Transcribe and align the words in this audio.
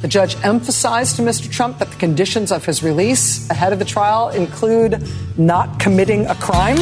The 0.00 0.06
judge 0.06 0.36
emphasized 0.44 1.16
to 1.16 1.22
Mr. 1.22 1.50
Trump 1.50 1.78
that 1.78 1.90
the 1.90 1.96
conditions 1.96 2.52
of 2.52 2.64
his 2.64 2.84
release 2.84 3.50
ahead 3.50 3.72
of 3.72 3.80
the 3.80 3.84
trial 3.84 4.28
include 4.28 5.02
not 5.36 5.80
committing 5.80 6.24
a 6.26 6.36
crime. 6.36 6.76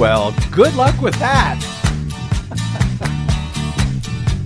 well, 0.00 0.34
good 0.50 0.74
luck 0.74 1.00
with 1.00 1.14
that. 1.20 1.60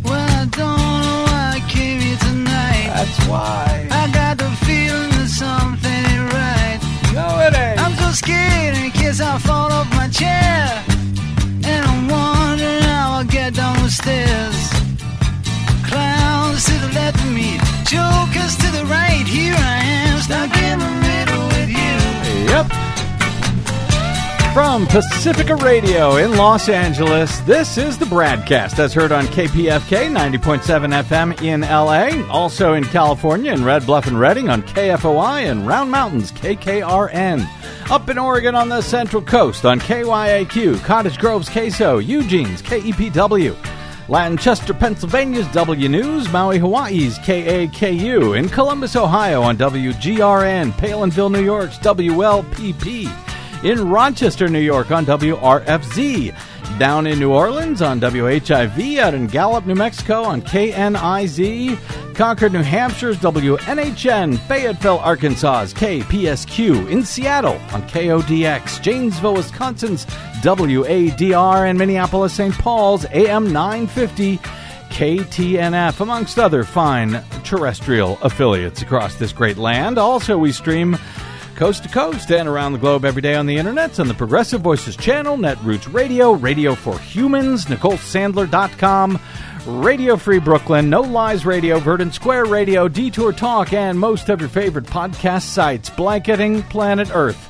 well, 0.04 0.14
I 0.14 0.44
don't 0.44 0.76
know 0.76 1.24
why 1.24 1.52
I 1.56 1.60
came 1.70 1.98
here 2.00 2.18
tonight. 2.18 2.88
That's 2.92 3.26
why. 3.26 3.88
I 3.90 4.10
got 4.12 4.36
the 4.36 4.50
feeling 4.66 5.08
that 5.16 5.28
something 5.28 5.90
ain't 5.90 6.30
right. 6.30 6.78
No, 7.14 7.40
it 7.40 7.54
ain't. 7.56 7.80
I'm 7.80 7.94
so 7.96 8.10
scared 8.12 8.76
in 8.76 8.90
case 8.90 9.18
I 9.22 9.38
fall 9.38 9.72
off 9.72 9.88
my 9.92 10.08
chair. 10.08 10.84
And 11.64 11.86
I'm 11.86 12.06
wondering 12.06 12.82
how 12.82 13.12
I'll 13.12 13.24
get 13.24 13.54
down 13.54 13.82
the 13.82 13.88
stairs. 13.88 14.73
Clowns 15.94 16.64
to 16.64 16.72
the 16.72 16.88
left 16.92 17.22
of 17.22 17.32
me, 17.32 17.56
jokers 17.86 18.56
to 18.56 18.68
the 18.72 18.84
right. 18.90 19.24
Here 19.28 19.54
I 19.56 19.78
am, 19.84 20.18
stuck 20.18 20.56
in 20.56 20.80
the 20.80 20.90
middle 21.06 21.46
with 21.46 21.68
you. 21.68 21.94
Yep. 22.50 22.66
From 24.52 24.88
Pacifica 24.88 25.54
Radio 25.54 26.16
in 26.16 26.36
Los 26.36 26.68
Angeles, 26.68 27.38
this 27.40 27.78
is 27.78 27.96
the 27.96 28.06
BradCast 28.06 28.80
as 28.80 28.92
heard 28.92 29.12
on 29.12 29.26
KPFK 29.26 30.10
90.7 30.10 31.02
FM 31.04 31.40
in 31.42 31.60
LA, 31.60 32.28
also 32.28 32.72
in 32.72 32.82
California 32.82 33.52
in 33.52 33.64
Red 33.64 33.86
Bluff 33.86 34.08
and 34.08 34.18
Redding 34.18 34.48
on 34.48 34.64
KFOI 34.64 35.48
and 35.48 35.64
Round 35.64 35.92
Mountains 35.92 36.32
KKRN. 36.32 37.48
Up 37.88 38.08
in 38.08 38.18
Oregon 38.18 38.56
on 38.56 38.68
the 38.68 38.82
Central 38.82 39.22
Coast 39.22 39.64
on 39.64 39.78
KYAQ, 39.78 40.82
Cottage 40.82 41.18
Grove's 41.18 41.48
KSO, 41.48 42.04
Eugene's 42.04 42.62
KEPW. 42.62 43.73
Lancaster, 44.08 44.74
Pennsylvania's 44.74 45.50
W 45.52 45.88
News, 45.88 46.30
Maui, 46.30 46.58
Hawaii's 46.58 47.18
KAKU, 47.20 48.38
in 48.38 48.50
Columbus, 48.50 48.96
Ohio 48.96 49.40
on 49.40 49.56
WGRN, 49.56 50.72
Palenville, 50.72 51.32
New 51.32 51.42
York's 51.42 51.78
WLPP, 51.78 53.64
in 53.64 53.88
Rochester, 53.88 54.48
New 54.48 54.60
York 54.60 54.90
on 54.90 55.06
WRFZ, 55.06 56.36
down 56.78 57.06
in 57.06 57.18
New 57.18 57.32
Orleans 57.32 57.80
on 57.80 57.98
WHIV, 57.98 58.98
out 58.98 59.14
in 59.14 59.26
Gallup, 59.26 59.64
New 59.64 59.74
Mexico 59.74 60.22
on 60.22 60.42
KNIZ, 60.42 61.78
Concord, 62.14 62.52
New 62.52 62.62
Hampshire's 62.62 63.18
WNHN, 63.18 64.38
Fayetteville, 64.38 64.98
Arkansas's 64.98 65.74
KPSQ, 65.74 66.90
in 66.90 67.04
Seattle 67.04 67.54
on 67.72 67.82
KODX, 67.88 68.80
Janesville, 68.80 69.34
Wisconsin's 69.34 70.06
WADR, 70.42 71.68
and 71.68 71.78
Minneapolis, 71.78 72.32
St. 72.32 72.54
Paul's 72.54 73.04
AM 73.12 73.52
950. 73.52 74.38
KTNF, 74.90 76.00
amongst 76.00 76.38
other 76.38 76.62
fine 76.62 77.20
terrestrial 77.42 78.16
affiliates 78.22 78.80
across 78.80 79.16
this 79.16 79.32
great 79.32 79.56
land. 79.56 79.98
Also, 79.98 80.38
we 80.38 80.52
stream 80.52 80.96
coast 81.56 81.82
to 81.82 81.88
coast 81.88 82.30
and 82.30 82.48
around 82.48 82.72
the 82.72 82.78
globe 82.78 83.04
every 83.04 83.22
day 83.22 83.34
on 83.34 83.46
the 83.46 83.56
internet 83.56 83.98
on 83.98 84.08
the 84.08 84.14
Progressive 84.14 84.60
Voices 84.60 84.96
channel, 84.96 85.36
Netroots 85.36 85.92
Radio, 85.92 86.32
Radio 86.32 86.74
for 86.74 86.98
Humans, 86.98 87.66
NicoleSandler.com, 87.66 89.18
Radio 89.66 90.18
Free 90.18 90.40
Brooklyn, 90.40 90.90
No 90.90 91.00
Lies 91.00 91.46
Radio, 91.46 91.78
Verdant 91.78 92.12
Square 92.12 92.46
Radio, 92.46 92.86
Detour 92.86 93.32
Talk, 93.32 93.72
and 93.72 93.98
most 93.98 94.28
of 94.28 94.38
your 94.38 94.50
favorite 94.50 94.84
podcast 94.84 95.44
sites, 95.44 95.88
blanketing 95.88 96.62
planet 96.64 97.08
Earth. 97.14 97.48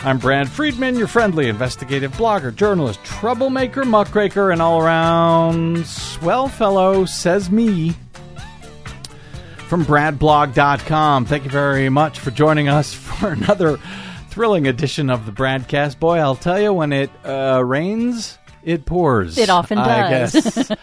I'm 0.00 0.16
Brad 0.16 0.48
Friedman, 0.48 0.96
your 0.96 1.08
friendly 1.08 1.50
investigative 1.50 2.12
blogger, 2.12 2.54
journalist, 2.54 3.04
troublemaker, 3.04 3.84
muckraker, 3.84 4.50
and 4.50 4.62
all 4.62 4.80
around 4.80 5.86
swell 5.86 6.48
fellow, 6.48 7.04
says 7.04 7.50
me 7.50 7.94
from 9.68 9.84
bradblog.com. 9.84 11.26
Thank 11.26 11.44
you 11.44 11.50
very 11.50 11.90
much 11.90 12.18
for 12.18 12.30
joining 12.30 12.68
us 12.68 12.94
for 12.94 13.32
another 13.32 13.76
thrilling 14.30 14.66
edition 14.66 15.10
of 15.10 15.26
the 15.26 15.32
Bradcast. 15.32 15.98
Boy, 15.98 16.16
I'll 16.16 16.36
tell 16.36 16.58
you, 16.58 16.72
when 16.72 16.94
it 16.94 17.10
uh, 17.26 17.62
rains, 17.62 18.38
it 18.62 18.86
pours. 18.86 19.36
It 19.36 19.50
often 19.50 19.76
I 19.76 20.10
does. 20.10 20.72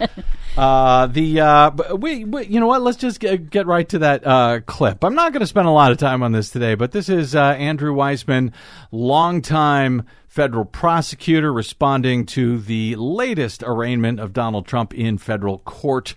uh, 0.57 1.07
the 1.07 1.39
uh, 1.39 1.95
we, 1.95 2.25
we, 2.25 2.45
you 2.45 2.59
know 2.59 2.67
what? 2.67 2.81
Let's 2.81 2.97
just 2.97 3.19
get, 3.19 3.49
get 3.49 3.65
right 3.65 3.87
to 3.89 3.99
that 3.99 4.25
uh, 4.25 4.59
clip. 4.65 5.03
I'm 5.03 5.15
not 5.15 5.33
going 5.33 5.41
to 5.41 5.47
spend 5.47 5.67
a 5.67 5.71
lot 5.71 5.91
of 5.91 5.97
time 5.97 6.21
on 6.21 6.31
this 6.31 6.49
today, 6.49 6.75
but 6.75 6.91
this 6.91 7.09
is 7.09 7.35
uh, 7.35 7.41
Andrew 7.41 7.93
Weissmann, 7.93 8.53
longtime 8.91 10.03
federal 10.27 10.65
prosecutor, 10.65 11.51
responding 11.51 12.25
to 12.25 12.59
the 12.59 12.95
latest 12.95 13.63
arraignment 13.63 14.19
of 14.19 14.33
Donald 14.33 14.67
Trump 14.67 14.93
in 14.93 15.17
federal 15.17 15.59
court 15.59 16.15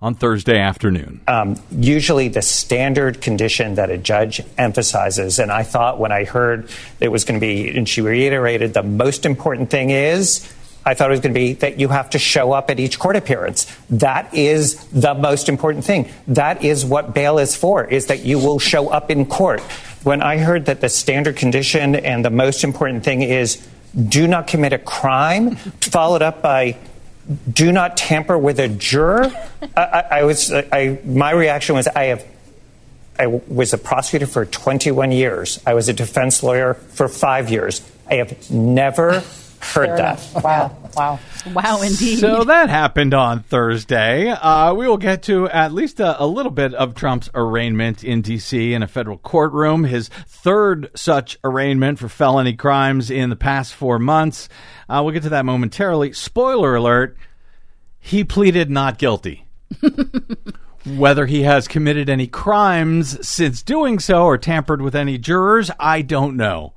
on 0.00 0.14
Thursday 0.14 0.58
afternoon. 0.58 1.20
Um, 1.26 1.60
usually, 1.70 2.28
the 2.28 2.42
standard 2.42 3.20
condition 3.20 3.74
that 3.74 3.90
a 3.90 3.98
judge 3.98 4.40
emphasizes, 4.56 5.38
and 5.38 5.50
I 5.50 5.64
thought 5.64 5.98
when 5.98 6.12
I 6.12 6.24
heard 6.24 6.70
it 7.00 7.08
was 7.08 7.24
going 7.24 7.40
to 7.40 7.44
be, 7.44 7.76
and 7.76 7.88
she 7.88 8.00
reiterated, 8.00 8.74
the 8.74 8.82
most 8.82 9.26
important 9.26 9.70
thing 9.70 9.90
is. 9.90 10.52
I 10.84 10.94
thought 10.94 11.10
it 11.10 11.12
was 11.12 11.20
going 11.20 11.34
to 11.34 11.38
be 11.38 11.52
that 11.54 11.78
you 11.78 11.88
have 11.88 12.10
to 12.10 12.18
show 12.18 12.52
up 12.52 12.70
at 12.70 12.80
each 12.80 12.98
court 12.98 13.16
appearance. 13.16 13.66
That 13.90 14.32
is 14.32 14.82
the 14.86 15.14
most 15.14 15.48
important 15.48 15.84
thing. 15.84 16.10
That 16.26 16.64
is 16.64 16.84
what 16.84 17.14
bail 17.14 17.38
is 17.38 17.54
for, 17.54 17.84
is 17.84 18.06
that 18.06 18.24
you 18.24 18.38
will 18.38 18.58
show 18.58 18.88
up 18.88 19.10
in 19.10 19.26
court. 19.26 19.60
When 20.02 20.22
I 20.22 20.38
heard 20.38 20.66
that 20.66 20.80
the 20.80 20.88
standard 20.88 21.36
condition 21.36 21.94
and 21.94 22.24
the 22.24 22.30
most 22.30 22.64
important 22.64 23.04
thing 23.04 23.22
is 23.22 23.66
do 24.08 24.26
not 24.26 24.46
commit 24.46 24.72
a 24.72 24.78
crime, 24.78 25.56
followed 25.56 26.22
up 26.22 26.42
by 26.42 26.76
do 27.52 27.72
not 27.72 27.96
tamper 27.96 28.38
with 28.38 28.58
a 28.58 28.68
juror. 28.68 29.30
I, 29.76 29.82
I, 29.82 30.00
I 30.00 30.22
was, 30.22 30.52
I, 30.52 30.98
my 31.04 31.32
reaction 31.32 31.74
was, 31.74 31.86
I 31.88 32.04
have, 32.04 32.24
I 33.18 33.26
was 33.26 33.72
a 33.72 33.78
prosecutor 33.78 34.26
for 34.26 34.46
21 34.46 35.12
years. 35.12 35.60
I 35.66 35.74
was 35.74 35.88
a 35.88 35.92
defense 35.92 36.42
lawyer 36.42 36.74
for 36.74 37.08
five 37.08 37.50
years. 37.50 37.82
I 38.08 38.14
have 38.14 38.50
never 38.50 39.22
heard 39.60 39.98
that. 39.98 40.26
Wow. 40.42 40.76
Wow. 40.96 41.20
Wow, 41.52 41.82
indeed. 41.82 42.18
So 42.18 42.44
that 42.44 42.70
happened 42.70 43.14
on 43.14 43.42
Thursday. 43.42 44.30
Uh, 44.30 44.74
we 44.74 44.88
will 44.88 44.96
get 44.96 45.22
to 45.24 45.48
at 45.48 45.72
least 45.72 46.00
a, 46.00 46.22
a, 46.22 46.26
little 46.26 46.50
bit 46.50 46.74
of 46.74 46.94
Trump's 46.94 47.30
arraignment 47.34 48.02
in 48.02 48.22
D.C. 48.22 48.72
in 48.72 48.82
a 48.82 48.88
federal 48.88 49.18
courtroom, 49.18 49.84
his 49.84 50.08
third 50.08 50.90
such 50.94 51.38
arraignment 51.44 51.98
for 51.98 52.08
felony 52.08 52.54
crimes 52.54 53.10
in 53.10 53.30
the 53.30 53.36
past 53.36 53.74
four 53.74 53.98
months. 53.98 54.48
Uh, 54.88 55.00
we'll 55.04 55.12
get 55.12 55.22
to 55.22 55.28
that 55.28 55.44
momentarily. 55.44 56.12
Spoiler 56.12 56.74
alert, 56.74 57.16
he 57.98 58.24
pleaded 58.24 58.70
not 58.70 58.98
guilty. 58.98 59.46
Whether 60.86 61.26
he 61.26 61.42
has 61.42 61.68
committed 61.68 62.08
any 62.08 62.26
crimes 62.26 63.26
since 63.26 63.62
doing 63.62 63.98
so 63.98 64.24
or 64.24 64.38
tampered 64.38 64.80
with 64.80 64.94
any 64.94 65.18
jurors, 65.18 65.70
I 65.78 66.02
don't 66.02 66.36
know. 66.36 66.72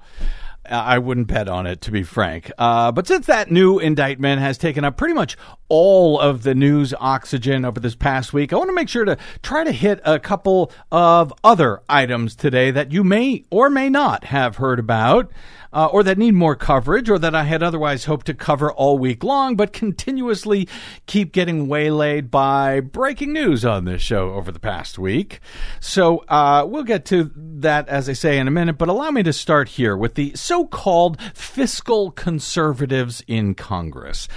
I 0.72 0.98
wouldn't 1.00 1.28
bet 1.28 1.48
on 1.48 1.68
it, 1.68 1.82
to 1.82 1.92
be 1.92 2.04
frank. 2.04 2.52
Uh, 2.58 2.92
but 2.92 3.08
since 3.08 3.26
that 3.26 3.52
new 3.52 3.80
indictment 3.80 4.42
has 4.42 4.58
taken 4.58 4.84
up 4.84 4.98
pretty 4.98 5.14
much 5.14 5.38
all 5.72 6.20
of 6.20 6.44
the 6.44 6.54
news 6.54 6.94
oxygen 7.00 7.64
over 7.64 7.80
this 7.80 7.96
past 7.96 8.34
week, 8.34 8.52
I 8.52 8.58
want 8.58 8.68
to 8.68 8.76
make 8.76 8.90
sure 8.90 9.06
to 9.06 9.18
try 9.42 9.64
to 9.64 9.72
hit 9.72 10.02
a 10.04 10.20
couple 10.20 10.70
of 10.92 11.34
other 11.46 11.82
items 11.88 12.36
today 12.36 12.72
that 12.72 12.92
you 12.92 13.06
may 13.06 13.46
or 13.50 13.70
may 13.70 13.88
not 13.88 14.26
have 14.26 14.58
heard 14.58 14.80
about 14.80 15.32
uh, 15.74 15.86
or 15.86 16.04
that 16.04 16.18
need 16.18 16.34
more 16.34 16.56
coverage, 16.56 17.10
or 17.10 17.18
that 17.18 17.34
I 17.34 17.44
had 17.44 17.64
otherwise 17.64 18.06
hoped 18.06 18.26
to 18.26 18.34
cover 18.34 18.72
all 18.72 18.98
week 18.98 19.24
long, 19.24 19.56
but 19.56 19.72
continuously 19.72 20.68
keep 21.06 21.32
getting 21.32 21.68
waylaid 21.68 22.30
by 22.30 22.82
breaking 22.82 23.32
news 23.32 23.64
on 23.64 23.86
this 23.86 24.02
show 24.02 24.34
over 24.34 24.52
the 24.52 24.60
past 24.60 25.00
week. 25.00 25.40
So 25.80 26.26
uh, 26.28 26.66
we'll 26.68 26.84
get 26.84 27.06
to 27.06 27.32
that, 27.36 27.88
as 27.88 28.10
I 28.10 28.14
say, 28.14 28.38
in 28.38 28.48
a 28.48 28.52
minute, 28.52 28.78
but 28.78 28.90
allow 28.90 29.12
me 29.12 29.24
to 29.24 29.32
start 29.34 29.70
here 29.70 29.96
with 29.96 30.16
the 30.16 30.34
so 30.36 30.66
called 30.66 31.22
fiscal 31.34 32.12
conservatives 32.12 33.24
in 33.28 33.56
Congress. 33.56 34.28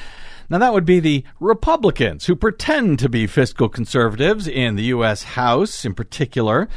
Now, 0.48 0.58
that 0.58 0.72
would 0.72 0.84
be 0.84 1.00
the 1.00 1.24
Republicans 1.40 2.26
who 2.26 2.36
pretend 2.36 2.98
to 3.00 3.08
be 3.08 3.26
fiscal 3.26 3.68
conservatives 3.68 4.46
in 4.46 4.76
the 4.76 4.84
U.S. 4.84 5.22
House 5.22 5.84
in 5.84 5.94
particular. 5.94 6.68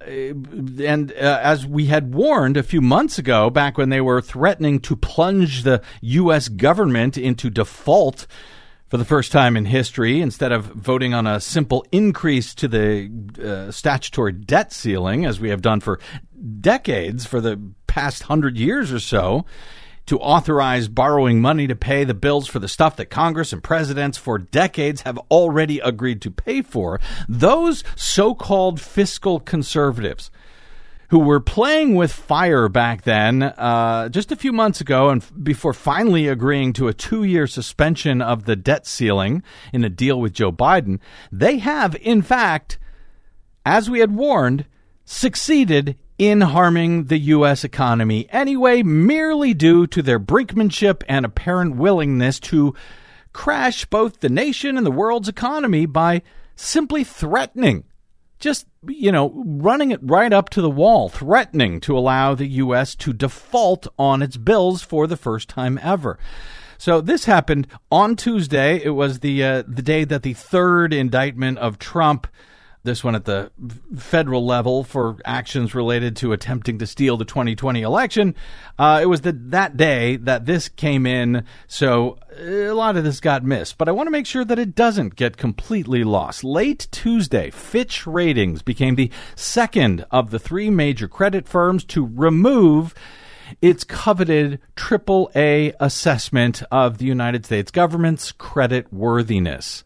Uh, 0.00 0.34
and 0.82 1.12
uh, 1.12 1.40
as 1.42 1.66
we 1.66 1.86
had 1.86 2.14
warned 2.14 2.56
a 2.56 2.62
few 2.62 2.80
months 2.80 3.18
ago, 3.18 3.50
back 3.50 3.78
when 3.78 3.88
they 3.88 4.00
were 4.00 4.20
threatening 4.20 4.80
to 4.80 4.96
plunge 4.96 5.62
the 5.62 5.82
U.S. 6.02 6.48
government 6.48 7.16
into 7.16 7.50
default 7.50 8.26
for 8.88 8.98
the 8.98 9.04
first 9.04 9.32
time 9.32 9.56
in 9.56 9.64
history, 9.64 10.20
instead 10.20 10.52
of 10.52 10.66
voting 10.66 11.14
on 11.14 11.26
a 11.26 11.40
simple 11.40 11.84
increase 11.90 12.54
to 12.54 12.68
the 12.68 13.10
uh, 13.42 13.72
statutory 13.72 14.32
debt 14.32 14.72
ceiling, 14.72 15.24
as 15.24 15.40
we 15.40 15.48
have 15.48 15.62
done 15.62 15.80
for 15.80 15.98
decades, 16.60 17.24
for 17.24 17.40
the 17.40 17.60
past 17.86 18.24
hundred 18.24 18.56
years 18.56 18.92
or 18.92 19.00
so, 19.00 19.46
to 20.06 20.18
authorize 20.18 20.88
borrowing 20.88 21.40
money 21.40 21.66
to 21.66 21.74
pay 21.76 22.04
the 22.04 22.14
bills 22.14 22.46
for 22.46 22.58
the 22.58 22.68
stuff 22.68 22.96
that 22.96 23.06
Congress 23.06 23.52
and 23.52 23.62
presidents 23.62 24.18
for 24.18 24.38
decades 24.38 25.02
have 25.02 25.18
already 25.30 25.78
agreed 25.80 26.20
to 26.22 26.30
pay 26.30 26.62
for, 26.62 27.00
those 27.28 27.82
so 27.96 28.34
called 28.34 28.80
fiscal 28.80 29.40
conservatives 29.40 30.30
who 31.08 31.18
were 31.18 31.40
playing 31.40 31.94
with 31.94 32.12
fire 32.12 32.68
back 32.68 33.02
then, 33.02 33.42
uh, 33.42 34.08
just 34.08 34.32
a 34.32 34.36
few 34.36 34.52
months 34.52 34.80
ago, 34.80 35.10
and 35.10 35.22
f- 35.22 35.32
before 35.42 35.72
finally 35.72 36.26
agreeing 36.26 36.72
to 36.72 36.88
a 36.88 36.94
two 36.94 37.24
year 37.24 37.46
suspension 37.46 38.20
of 38.20 38.44
the 38.44 38.56
debt 38.56 38.86
ceiling 38.86 39.42
in 39.72 39.84
a 39.84 39.88
deal 39.88 40.20
with 40.20 40.32
Joe 40.32 40.50
Biden, 40.50 40.98
they 41.30 41.58
have, 41.58 41.94
in 41.96 42.22
fact, 42.22 42.78
as 43.64 43.88
we 43.88 44.00
had 44.00 44.14
warned, 44.14 44.66
succeeded 45.04 45.96
in 46.18 46.40
harming 46.40 47.04
the 47.04 47.18
U.S. 47.18 47.64
economy 47.64 48.26
anyway, 48.30 48.82
merely 48.82 49.54
due 49.54 49.86
to 49.88 50.02
their 50.02 50.20
brinkmanship 50.20 51.02
and 51.08 51.24
apparent 51.24 51.76
willingness 51.76 52.38
to 52.40 52.74
crash 53.32 53.84
both 53.84 54.20
the 54.20 54.28
nation 54.28 54.76
and 54.76 54.86
the 54.86 54.90
world's 54.90 55.28
economy 55.28 55.86
by 55.86 56.22
simply 56.56 57.02
threatening 57.02 57.84
just, 58.44 58.66
you 58.86 59.10
know, 59.10 59.32
running 59.44 59.90
it 59.90 60.00
right 60.02 60.32
up 60.32 60.50
to 60.50 60.60
the 60.60 60.68
wall, 60.68 61.08
threatening 61.08 61.80
to 61.80 61.96
allow 61.96 62.34
the 62.34 62.46
U.S. 62.46 62.94
to 62.96 63.14
default 63.14 63.86
on 63.98 64.20
its 64.20 64.36
bills 64.36 64.82
for 64.82 65.06
the 65.06 65.16
first 65.16 65.48
time 65.48 65.78
ever. 65.82 66.18
So 66.76 67.00
this 67.00 67.24
happened 67.24 67.68
on 67.90 68.16
Tuesday. 68.16 68.82
It 68.84 68.90
was 68.90 69.20
the 69.20 69.42
uh, 69.42 69.62
the 69.66 69.80
day 69.80 70.04
that 70.04 70.22
the 70.22 70.34
third 70.34 70.92
indictment 70.92 71.56
of 71.58 71.78
Trump 71.78 72.26
this 72.84 73.02
one 73.02 73.14
at 73.14 73.24
the 73.24 73.50
federal 73.96 74.44
level 74.44 74.84
for 74.84 75.16
actions 75.24 75.74
related 75.74 76.16
to 76.16 76.32
attempting 76.32 76.78
to 76.78 76.86
steal 76.86 77.16
the 77.16 77.24
2020 77.24 77.80
election. 77.80 78.34
Uh, 78.78 79.00
it 79.02 79.06
was 79.06 79.22
the, 79.22 79.32
that 79.32 79.76
day 79.76 80.16
that 80.16 80.44
this 80.44 80.68
came 80.68 81.06
in, 81.06 81.44
so 81.66 82.18
a 82.38 82.70
lot 82.70 82.96
of 82.96 83.02
this 83.02 83.20
got 83.20 83.42
missed. 83.42 83.78
But 83.78 83.88
I 83.88 83.92
want 83.92 84.06
to 84.06 84.12
make 84.12 84.26
sure 84.26 84.44
that 84.44 84.58
it 84.58 84.74
doesn't 84.74 85.16
get 85.16 85.38
completely 85.38 86.04
lost. 86.04 86.44
Late 86.44 86.86
Tuesday, 86.90 87.50
Fitch 87.50 88.06
Ratings 88.06 88.62
became 88.62 88.96
the 88.96 89.10
second 89.34 90.04
of 90.10 90.30
the 90.30 90.38
three 90.38 90.68
major 90.68 91.08
credit 91.08 91.48
firms 91.48 91.84
to 91.84 92.06
remove 92.14 92.94
its 93.62 93.84
coveted 93.84 94.60
AAA 94.76 95.74
assessment 95.80 96.62
of 96.70 96.98
the 96.98 97.06
United 97.06 97.46
States 97.46 97.70
government's 97.70 98.32
credit 98.32 98.92
worthiness 98.92 99.84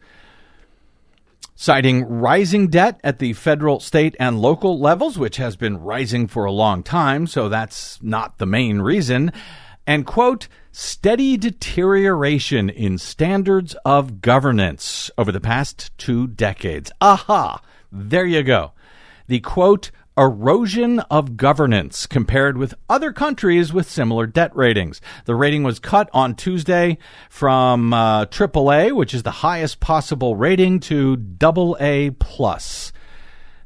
citing 1.61 2.05
rising 2.05 2.69
debt 2.69 3.01
at 3.03 3.19
the 3.19 3.33
federal, 3.33 3.81
state, 3.81 4.15
and 4.17 4.41
local 4.41 4.79
levels, 4.79 5.17
which 5.17 5.35
has 5.35 5.57
been 5.57 5.77
rising 5.77 6.25
for 6.25 6.45
a 6.45 6.51
long 6.53 6.81
time, 6.81 7.27
so 7.27 7.49
that's 7.49 8.01
not 8.01 8.37
the 8.37 8.45
main 8.45 8.79
reason, 8.79 9.29
and 9.85 10.05
quote, 10.05 10.47
steady 10.71 11.35
deterioration 11.35 12.69
in 12.69 12.97
standards 12.97 13.75
of 13.83 14.21
governance 14.21 15.11
over 15.17 15.33
the 15.33 15.41
past 15.41 15.91
two 15.97 16.27
decades. 16.27 16.93
Aha! 17.01 17.61
There 17.91 18.25
you 18.25 18.41
go. 18.41 18.71
The 19.27 19.41
quote, 19.41 19.91
erosion 20.17 20.99
of 21.09 21.37
governance 21.37 22.05
compared 22.05 22.57
with 22.57 22.73
other 22.89 23.13
countries 23.13 23.71
with 23.71 23.89
similar 23.89 24.27
debt 24.27 24.53
ratings. 24.55 24.99
The 25.25 25.35
rating 25.35 25.63
was 25.63 25.79
cut 25.79 26.09
on 26.13 26.35
Tuesday 26.35 26.97
from 27.29 27.93
uh, 27.93 28.25
AAA, 28.25 28.93
which 28.95 29.13
is 29.13 29.23
the 29.23 29.31
highest 29.31 29.79
possible 29.79 30.35
rating, 30.35 30.79
to 30.81 31.17
AA 31.41 32.09
plus. 32.19 32.91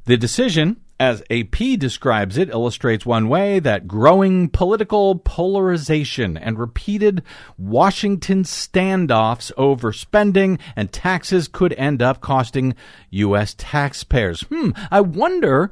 The 0.06 0.18
decision, 0.18 0.82
as 1.00 1.24
AP 1.32 1.80
describes 1.80 2.38
it, 2.38 2.50
illustrates 2.50 3.06
one 3.06 3.30
way 3.30 3.60
that 3.60 3.88
growing 3.88 4.50
political 4.50 5.16
polarization 5.16 6.38
and 6.38 6.60
repeated 6.60 7.24
Washington 7.58 8.44
standoffs 8.44 9.52
over 9.58 9.92
spending 9.92 10.60
and 10.76 10.92
taxes 10.92 11.48
could 11.48 11.74
end 11.74 12.02
up 12.02 12.22
costing 12.22 12.76
U.S. 13.10 13.56
taxpayers. 13.58 14.42
Hmm, 14.42 14.72
I 14.92 15.02
wonder 15.02 15.72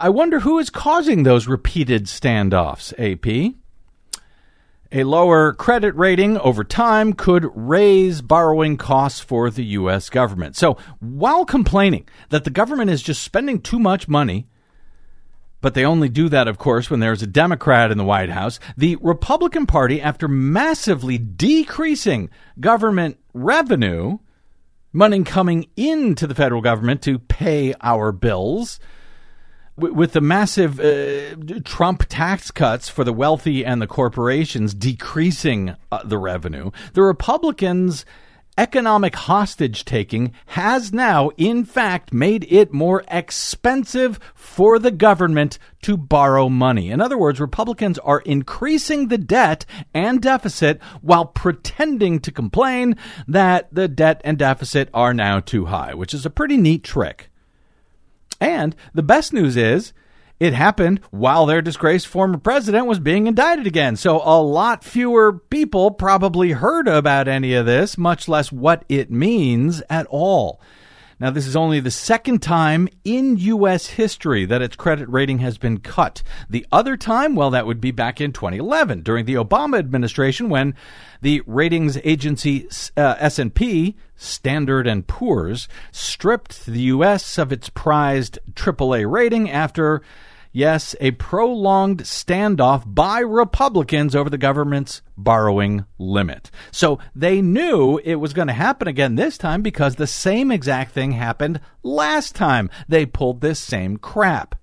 I 0.00 0.10
wonder 0.10 0.40
who 0.40 0.60
is 0.60 0.70
causing 0.70 1.24
those 1.24 1.48
repeated 1.48 2.04
standoffs, 2.04 2.92
AP. 2.98 3.54
A 4.92 5.02
lower 5.02 5.52
credit 5.52 5.94
rating 5.96 6.38
over 6.38 6.62
time 6.62 7.12
could 7.12 7.50
raise 7.52 8.22
borrowing 8.22 8.76
costs 8.76 9.18
for 9.18 9.50
the 9.50 9.64
U.S. 9.64 10.08
government. 10.08 10.54
So, 10.54 10.78
while 11.00 11.44
complaining 11.44 12.08
that 12.28 12.44
the 12.44 12.50
government 12.50 12.90
is 12.90 13.02
just 13.02 13.24
spending 13.24 13.60
too 13.60 13.80
much 13.80 14.06
money, 14.06 14.46
but 15.60 15.74
they 15.74 15.84
only 15.84 16.08
do 16.08 16.28
that, 16.28 16.46
of 16.46 16.58
course, 16.58 16.88
when 16.88 17.00
there's 17.00 17.22
a 17.22 17.26
Democrat 17.26 17.90
in 17.90 17.98
the 17.98 18.04
White 18.04 18.30
House, 18.30 18.60
the 18.76 18.96
Republican 19.00 19.66
Party, 19.66 20.00
after 20.00 20.28
massively 20.28 21.18
decreasing 21.18 22.30
government 22.60 23.18
revenue, 23.34 24.18
money 24.92 25.24
coming 25.24 25.66
into 25.76 26.28
the 26.28 26.36
federal 26.36 26.62
government 26.62 27.02
to 27.02 27.18
pay 27.18 27.74
our 27.80 28.12
bills, 28.12 28.78
with 29.78 30.12
the 30.12 30.20
massive 30.20 30.80
uh, 30.80 31.36
Trump 31.64 32.04
tax 32.08 32.50
cuts 32.50 32.88
for 32.88 33.04
the 33.04 33.12
wealthy 33.12 33.64
and 33.64 33.80
the 33.80 33.86
corporations 33.86 34.74
decreasing 34.74 35.76
uh, 35.92 36.02
the 36.04 36.18
revenue, 36.18 36.70
the 36.94 37.02
Republicans' 37.02 38.04
economic 38.58 39.14
hostage 39.14 39.84
taking 39.84 40.32
has 40.46 40.92
now, 40.92 41.30
in 41.36 41.64
fact, 41.64 42.12
made 42.12 42.44
it 42.50 42.72
more 42.72 43.04
expensive 43.08 44.18
for 44.34 44.80
the 44.80 44.90
government 44.90 45.60
to 45.80 45.96
borrow 45.96 46.48
money. 46.48 46.90
In 46.90 47.00
other 47.00 47.16
words, 47.16 47.38
Republicans 47.38 48.00
are 48.00 48.20
increasing 48.20 49.08
the 49.08 49.16
debt 49.18 49.64
and 49.94 50.20
deficit 50.20 50.82
while 51.02 51.24
pretending 51.24 52.18
to 52.18 52.32
complain 52.32 52.96
that 53.28 53.72
the 53.72 53.86
debt 53.86 54.20
and 54.24 54.36
deficit 54.36 54.90
are 54.92 55.14
now 55.14 55.38
too 55.38 55.66
high, 55.66 55.94
which 55.94 56.12
is 56.12 56.26
a 56.26 56.30
pretty 56.30 56.56
neat 56.56 56.82
trick. 56.82 57.30
And 58.40 58.76
the 58.94 59.02
best 59.02 59.32
news 59.32 59.56
is 59.56 59.92
it 60.40 60.52
happened 60.52 61.00
while 61.10 61.46
their 61.46 61.60
disgraced 61.60 62.06
former 62.06 62.38
president 62.38 62.86
was 62.86 63.00
being 63.00 63.26
indicted 63.26 63.66
again. 63.66 63.96
So 63.96 64.20
a 64.24 64.40
lot 64.40 64.84
fewer 64.84 65.32
people 65.32 65.90
probably 65.90 66.52
heard 66.52 66.86
about 66.86 67.26
any 67.26 67.54
of 67.54 67.66
this, 67.66 67.98
much 67.98 68.28
less 68.28 68.52
what 68.52 68.84
it 68.88 69.10
means 69.10 69.82
at 69.90 70.06
all. 70.10 70.60
Now, 71.20 71.30
this 71.30 71.48
is 71.48 71.56
only 71.56 71.80
the 71.80 71.90
second 71.90 72.42
time 72.42 72.88
in 73.04 73.38
U.S. 73.38 73.88
history 73.88 74.44
that 74.44 74.62
its 74.62 74.76
credit 74.76 75.08
rating 75.08 75.40
has 75.40 75.58
been 75.58 75.78
cut. 75.78 76.22
The 76.48 76.64
other 76.70 76.96
time, 76.96 77.34
well, 77.34 77.50
that 77.50 77.66
would 77.66 77.80
be 77.80 77.90
back 77.90 78.20
in 78.20 78.32
2011 78.32 79.02
during 79.02 79.24
the 79.24 79.34
Obama 79.34 79.78
administration 79.78 80.48
when 80.48 80.76
the 81.20 81.42
ratings 81.46 81.98
agency 82.04 82.68
uh, 82.96 83.16
S&P 83.18 83.96
Standard 84.14 84.86
and 84.86 85.06
Poor's 85.06 85.68
stripped 85.90 86.66
the 86.66 86.82
U.S. 86.82 87.36
of 87.36 87.50
its 87.50 87.68
prized 87.68 88.38
AAA 88.54 89.10
rating 89.10 89.50
after 89.50 90.02
Yes, 90.52 90.94
a 91.00 91.10
prolonged 91.12 92.04
standoff 92.04 92.82
by 92.86 93.20
Republicans 93.20 94.16
over 94.16 94.30
the 94.30 94.38
government's 94.38 95.02
borrowing 95.16 95.84
limit. 95.98 96.50
So 96.70 96.98
they 97.14 97.42
knew 97.42 98.00
it 98.02 98.16
was 98.16 98.32
going 98.32 98.48
to 98.48 98.54
happen 98.54 98.88
again 98.88 99.14
this 99.16 99.36
time 99.36 99.62
because 99.62 99.96
the 99.96 100.06
same 100.06 100.50
exact 100.50 100.92
thing 100.92 101.12
happened 101.12 101.60
last 101.82 102.34
time 102.34 102.70
they 102.88 103.04
pulled 103.04 103.40
this 103.40 103.58
same 103.58 103.98
crap. 103.98 104.54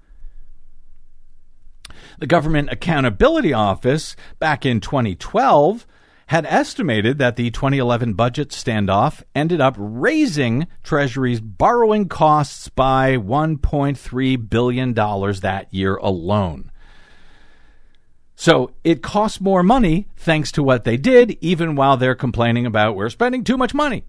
The 2.17 2.27
Government 2.27 2.69
Accountability 2.71 3.53
Office 3.53 4.15
back 4.39 4.65
in 4.65 4.79
2012 4.79 5.85
had 6.27 6.45
estimated 6.47 7.19
that 7.19 7.35
the 7.35 7.51
2011 7.51 8.13
budget 8.13 8.49
standoff 8.49 9.21
ended 9.35 9.61
up 9.61 9.75
raising 9.77 10.67
Treasury's 10.83 11.39
borrowing 11.39 12.07
costs 12.07 12.69
by 12.69 13.15
$1.3 13.17 14.49
billion 14.49 14.93
that 14.93 15.67
year 15.71 15.95
alone. 15.97 16.71
So 18.35 18.71
it 18.83 19.01
costs 19.01 19.39
more 19.39 19.63
money 19.63 20.07
thanks 20.17 20.51
to 20.53 20.63
what 20.63 20.83
they 20.83 20.97
did, 20.97 21.37
even 21.41 21.75
while 21.75 21.95
they're 21.95 22.15
complaining 22.15 22.65
about 22.65 22.95
we're 22.95 23.09
spending 23.09 23.43
too 23.43 23.57
much 23.57 23.73
money. 23.73 24.03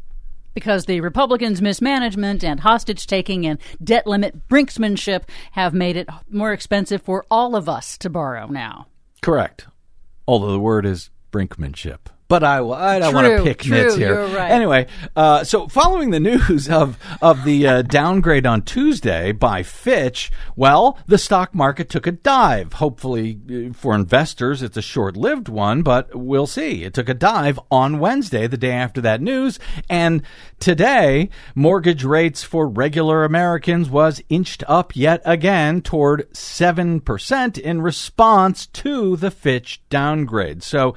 Because 0.53 0.87
the 0.87 1.03
Republicans' 1.03 1.61
mismanagement 1.61 2.43
and 2.43 2.61
hostage 2.61 3.07
taking 3.07 3.47
and 3.47 3.59
debt 3.85 4.07
limit 4.07 4.49
brinksmanship 4.49 5.25
have 5.53 5.75
made 5.75 5.97
it 5.97 6.09
more 6.31 6.53
expensive 6.53 7.03
for 7.03 7.27
all 7.31 7.55
of 7.55 7.69
us 7.69 7.99
to 7.99 8.09
borrow 8.09 8.47
now. 8.47 8.87
Correct. 9.21 9.67
Although 10.27 10.53
the 10.53 10.59
word 10.59 10.87
is 10.87 11.11
brinkmanship. 11.37 12.16
But 12.29 12.43
I, 12.43 12.59
I 12.59 12.99
don't 12.99 13.15
want 13.15 13.27
to 13.27 13.45
pick 13.45 13.63
true, 13.63 13.77
nits 13.77 13.95
here. 13.95 14.27
right. 14.27 14.51
Anyway, 14.51 14.87
uh, 15.15 15.45
so 15.45 15.69
following 15.69 16.11
the 16.11 16.19
news 16.19 16.69
of 16.71 16.99
of 17.23 17.45
the 17.45 17.67
uh, 17.67 17.83
downgrade 17.83 18.47
on 18.47 18.63
Tuesday 18.63 19.31
by 19.31 19.63
Fitch, 19.63 20.33
well, 20.57 20.99
the 21.07 21.19
stock 21.19 21.55
market 21.55 21.89
took 21.89 22.07
a 22.07 22.13
dive. 22.13 22.75
Hopefully 22.75 23.39
uh, 23.49 23.73
for 23.73 23.95
investors, 23.95 24.61
it's 24.61 24.77
a 24.77 24.83
short 24.83 25.17
lived 25.17 25.49
one, 25.49 25.83
but 25.83 26.15
we'll 26.17 26.49
see. 26.49 26.83
It 26.83 26.95
took 26.95 27.09
a 27.09 27.15
dive 27.15 27.61
on 27.71 28.01
Wednesday, 28.01 28.49
the 28.49 28.57
day 28.57 28.73
after 28.73 29.01
that 29.03 29.21
news, 29.21 29.61
and 29.89 30.23
today 30.59 31.31
mortgage 31.55 32.03
rates 32.03 32.43
for 32.43 32.67
regular 32.67 33.25
Americans 33.25 33.89
was 33.89 34.21
inched 34.29 34.65
up 34.67 34.97
yet 34.97 35.23
again 35.25 35.81
toward 35.81 36.27
seven 36.37 37.01
percent 37.01 37.57
in 37.57 37.83
response 37.83 38.67
to 38.67 39.17
the 39.17 39.31
Fitch 39.31 39.81
downgrade. 39.91 40.65
So 40.65 40.97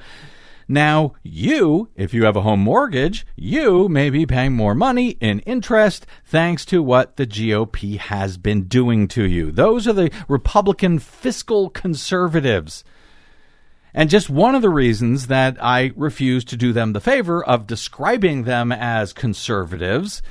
Now, 0.70 1.14
you, 1.24 1.88
if 1.96 2.14
you 2.14 2.26
have 2.26 2.36
a 2.36 2.42
home 2.42 2.60
mortgage, 2.60 3.26
you 3.34 3.88
may 3.88 4.08
be 4.08 4.24
paying 4.24 4.52
more 4.52 4.72
money 4.72 5.16
in 5.20 5.40
interest 5.40 6.06
thanks 6.24 6.64
to 6.66 6.80
what 6.80 7.16
the 7.16 7.26
GOP 7.26 7.98
has 7.98 8.36
been 8.36 8.68
doing 8.68 9.08
to 9.08 9.24
you. 9.24 9.50
Those 9.50 9.88
are 9.88 9.92
the 9.92 10.12
Republican 10.28 11.00
fiscal 11.00 11.70
conservatives. 11.70 12.84
And 13.92 14.08
just 14.08 14.30
one 14.30 14.54
of 14.54 14.62
the 14.62 14.70
reasons 14.70 15.26
that 15.26 15.56
I 15.60 15.90
refuse 15.96 16.44
to 16.44 16.56
do 16.56 16.72
them 16.72 16.92
the 16.92 17.00
favor 17.00 17.44
of 17.44 17.66
describing 17.66 18.44
them 18.44 18.70
as 18.70 19.12
conservatives 19.12 20.22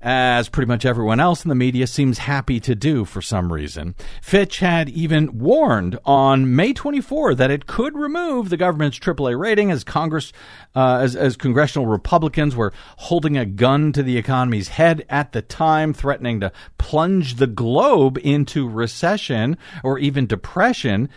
as 0.00 0.48
pretty 0.48 0.68
much 0.68 0.84
everyone 0.84 1.20
else 1.20 1.44
in 1.44 1.48
the 1.48 1.54
media 1.54 1.86
seems 1.86 2.18
happy 2.18 2.60
to 2.60 2.74
do 2.74 3.04
for 3.04 3.22
some 3.22 3.52
reason. 3.52 3.94
Fitch 4.20 4.58
had 4.58 4.88
even 4.90 5.38
warned 5.38 5.98
on 6.04 6.54
May 6.54 6.72
24 6.72 7.34
that 7.36 7.50
it 7.50 7.66
could 7.66 7.96
remove 7.96 8.48
the 8.48 8.56
government's 8.56 8.98
AAA 8.98 9.38
rating 9.38 9.70
as 9.70 9.84
Congress, 9.84 10.32
uh, 10.74 10.98
as, 11.00 11.16
as 11.16 11.36
congressional 11.36 11.86
Republicans 11.86 12.54
were 12.54 12.72
holding 12.96 13.36
a 13.36 13.46
gun 13.46 13.92
to 13.92 14.02
the 14.02 14.18
economy's 14.18 14.68
head 14.68 15.04
at 15.08 15.32
the 15.32 15.42
time, 15.42 15.94
threatening 15.94 16.40
to 16.40 16.52
plunge 16.78 17.36
the 17.36 17.46
globe 17.46 18.18
into 18.22 18.68
recession 18.68 19.56
or 19.82 19.98
even 19.98 20.26
depression 20.26 21.08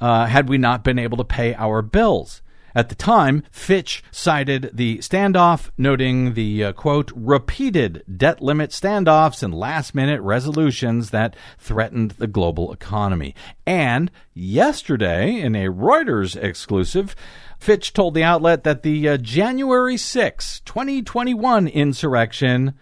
uh, 0.00 0.26
had 0.26 0.48
we 0.48 0.58
not 0.58 0.84
been 0.84 0.98
able 0.98 1.16
to 1.16 1.24
pay 1.24 1.54
our 1.54 1.80
bills. 1.80 2.42
At 2.74 2.88
the 2.88 2.94
time, 2.94 3.42
Fitch 3.50 4.02
cited 4.10 4.70
the 4.72 4.98
standoff, 4.98 5.70
noting 5.76 6.34
the 6.34 6.64
uh, 6.64 6.72
quote, 6.72 7.12
repeated 7.14 8.02
debt 8.16 8.40
limit 8.40 8.70
standoffs 8.70 9.42
and 9.42 9.54
last 9.54 9.94
minute 9.94 10.20
resolutions 10.22 11.10
that 11.10 11.36
threatened 11.58 12.12
the 12.12 12.26
global 12.26 12.72
economy. 12.72 13.34
And 13.66 14.10
yesterday, 14.32 15.38
in 15.40 15.54
a 15.54 15.66
Reuters 15.66 16.34
exclusive, 16.42 17.14
Fitch 17.58 17.92
told 17.92 18.14
the 18.14 18.24
outlet 18.24 18.64
that 18.64 18.82
the 18.82 19.08
uh, 19.08 19.16
January 19.18 19.96
6, 19.96 20.60
2021 20.60 21.68
insurrection 21.68 22.74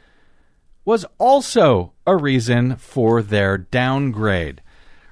was 0.85 1.05
also 1.19 1.93
a 2.07 2.17
reason 2.17 2.77
for 2.77 3.23
their 3.23 3.59
downgrade. 3.59 4.63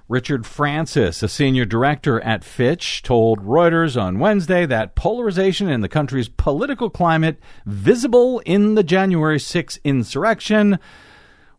Richard 0.09 0.47
Francis, 0.47 1.23
a 1.23 1.29
senior 1.29 1.67
director 1.67 2.19
at 2.23 2.43
Fitch, 2.43 3.03
told 3.03 3.45
Reuters 3.45 4.01
on 4.01 4.19
Wednesday 4.19 4.65
that 4.65 4.95
polarization 4.95 5.69
in 5.69 5.83
the 5.83 5.89
country's 5.89 6.31
political 6.31 6.89
climate, 6.89 7.39
visible 7.67 8.39
in 8.47 8.75
the 8.75 8.83
January 8.83 9.39
6 9.39 9.79
insurrection, 9.85 10.79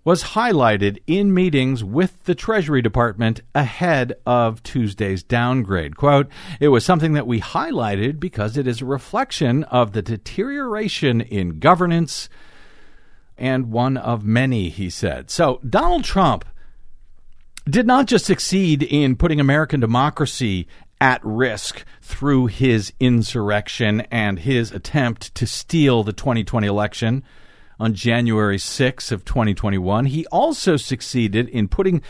was 0.04 0.24
highlighted 0.24 0.98
in 1.06 1.32
meetings 1.32 1.84
with 1.84 2.24
the 2.24 2.34
Treasury 2.34 2.82
Department 2.82 3.42
ahead 3.54 4.14
of 4.26 4.64
Tuesday's 4.64 5.22
downgrade. 5.22 5.96
Quote, 5.96 6.28
It 6.60 6.70
was 6.70 6.84
something 6.84 7.14
that 7.14 7.28
we 7.28 7.40
highlighted 7.42 8.20
because 8.20 8.58
it 8.58 8.66
is 8.66 8.82
a 8.82 8.86
reflection 8.86 9.64
of 9.66 9.92
the 9.92 10.02
deterioration 10.02 11.22
in 11.22 11.60
governance 11.60 12.30
and 13.38 13.72
one 13.72 13.96
of 13.96 14.26
many, 14.26 14.70
he 14.70 14.90
said. 14.90 15.30
So 15.30 15.62
Donald 15.70 16.04
Trump 16.04 16.46
did 17.70 17.88
not 17.88 18.08
just 18.08 18.26
succeed 18.26 18.84
in 18.84 19.16
putting 19.16 19.40
American 19.40 19.80
democracy 19.80 20.68
at 21.02 21.24
risk 21.24 21.86
through 22.02 22.48
his 22.48 22.92
insurrection 23.00 24.02
and 24.12 24.40
his 24.40 24.72
attempt 24.72 25.34
to 25.36 25.48
steal 25.48 26.04
the 26.04 26.14
2020 26.14 26.68
election 26.68 27.24
on 27.80 27.94
January 27.94 28.58
6 28.58 29.12
of 29.12 29.24
2021. 29.24 30.06
He 30.06 30.26
also 30.28 30.76
succeeded 30.76 31.48
in 31.48 31.70
putting 31.70 32.02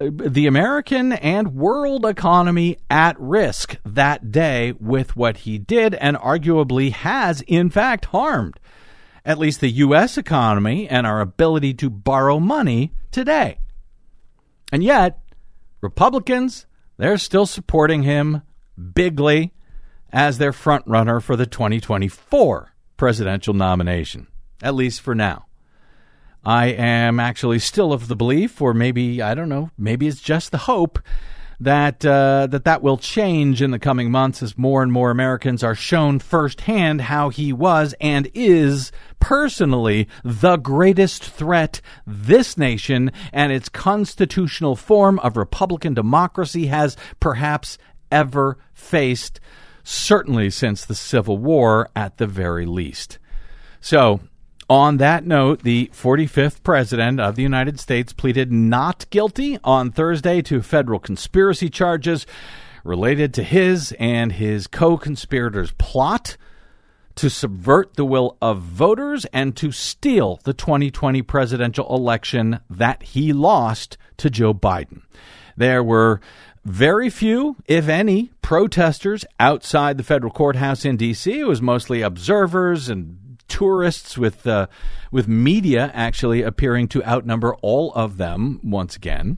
uh, 0.00 0.10
the 0.12 0.46
American 0.46 1.12
and 1.12 1.54
world 1.54 2.04
economy 2.04 2.76
at 2.90 3.18
risk 3.18 3.78
that 3.84 4.30
day 4.30 4.72
with 4.78 5.16
what 5.16 5.38
he 5.38 5.58
did 5.58 5.94
and 5.94 6.16
arguably 6.18 6.92
has 6.92 7.40
in 7.42 7.70
fact 7.70 8.06
harmed 8.06 8.60
at 9.24 9.38
least 9.38 9.60
the 9.60 9.70
US 9.70 10.18
economy 10.18 10.88
and 10.88 11.06
our 11.06 11.20
ability 11.20 11.74
to 11.74 11.90
borrow 11.90 12.38
money 12.38 12.92
today. 13.10 13.58
And 14.72 14.84
yet, 14.84 15.20
Republicans, 15.80 16.66
they're 16.96 17.18
still 17.18 17.46
supporting 17.46 18.02
him 18.02 18.42
bigly 18.94 19.52
as 20.12 20.38
their 20.38 20.52
frontrunner 20.52 21.22
for 21.22 21.36
the 21.36 21.46
2024 21.46 22.72
presidential 22.96 23.54
nomination, 23.54 24.26
at 24.62 24.74
least 24.74 25.00
for 25.00 25.14
now. 25.14 25.46
I 26.44 26.66
am 26.66 27.20
actually 27.20 27.58
still 27.58 27.92
of 27.92 28.08
the 28.08 28.16
belief, 28.16 28.60
or 28.62 28.72
maybe, 28.72 29.20
I 29.20 29.34
don't 29.34 29.48
know, 29.48 29.70
maybe 29.76 30.06
it's 30.06 30.20
just 30.20 30.52
the 30.52 30.58
hope 30.58 30.98
that 31.60 32.04
uh, 32.04 32.46
that 32.48 32.64
that 32.64 32.82
will 32.82 32.96
change 32.96 33.60
in 33.60 33.70
the 33.70 33.78
coming 33.78 34.10
months 34.10 34.42
as 34.42 34.56
more 34.56 34.82
and 34.82 34.90
more 34.90 35.10
Americans 35.10 35.62
are 35.62 35.74
shown 35.74 36.18
firsthand 36.18 37.02
how 37.02 37.28
he 37.28 37.52
was 37.52 37.94
and 38.00 38.28
is 38.34 38.90
personally 39.20 40.08
the 40.24 40.56
greatest 40.56 41.22
threat 41.22 41.80
this 42.06 42.56
nation 42.56 43.12
and 43.32 43.52
its 43.52 43.68
constitutional 43.68 44.74
form 44.74 45.18
of 45.18 45.36
Republican 45.36 45.92
democracy 45.92 46.66
has 46.66 46.96
perhaps 47.20 47.76
ever 48.10 48.58
faced, 48.72 49.38
certainly 49.84 50.50
since 50.50 50.84
the 50.84 50.94
Civil 50.94 51.38
War 51.38 51.90
at 51.94 52.16
the 52.16 52.26
very 52.26 52.64
least. 52.64 53.18
So, 53.80 54.20
on 54.70 54.98
that 54.98 55.26
note, 55.26 55.64
the 55.64 55.90
45th 55.92 56.62
President 56.62 57.18
of 57.18 57.34
the 57.34 57.42
United 57.42 57.80
States 57.80 58.12
pleaded 58.12 58.52
not 58.52 59.04
guilty 59.10 59.58
on 59.64 59.90
Thursday 59.90 60.40
to 60.42 60.62
federal 60.62 61.00
conspiracy 61.00 61.68
charges 61.68 62.24
related 62.84 63.34
to 63.34 63.42
his 63.42 63.92
and 63.98 64.30
his 64.30 64.68
co 64.68 64.96
conspirators' 64.96 65.72
plot 65.72 66.36
to 67.16 67.28
subvert 67.28 67.94
the 67.94 68.04
will 68.04 68.36
of 68.40 68.60
voters 68.60 69.24
and 69.32 69.56
to 69.56 69.72
steal 69.72 70.38
the 70.44 70.54
2020 70.54 71.20
presidential 71.22 71.92
election 71.92 72.60
that 72.70 73.02
he 73.02 73.32
lost 73.32 73.98
to 74.18 74.30
Joe 74.30 74.54
Biden. 74.54 75.02
There 75.56 75.82
were 75.82 76.20
very 76.64 77.10
few, 77.10 77.56
if 77.66 77.88
any, 77.88 78.30
protesters 78.40 79.24
outside 79.40 79.98
the 79.98 80.04
federal 80.04 80.32
courthouse 80.32 80.84
in 80.84 80.96
D.C. 80.96 81.40
It 81.40 81.46
was 81.48 81.60
mostly 81.60 82.02
observers 82.02 82.88
and 82.88 83.29
tourists 83.50 84.16
with 84.16 84.46
uh, 84.46 84.68
with 85.10 85.28
media 85.28 85.90
actually 85.92 86.40
appearing 86.40 86.88
to 86.88 87.04
outnumber 87.04 87.54
all 87.56 87.92
of 87.92 88.16
them 88.16 88.60
once 88.62 88.96
again. 88.96 89.36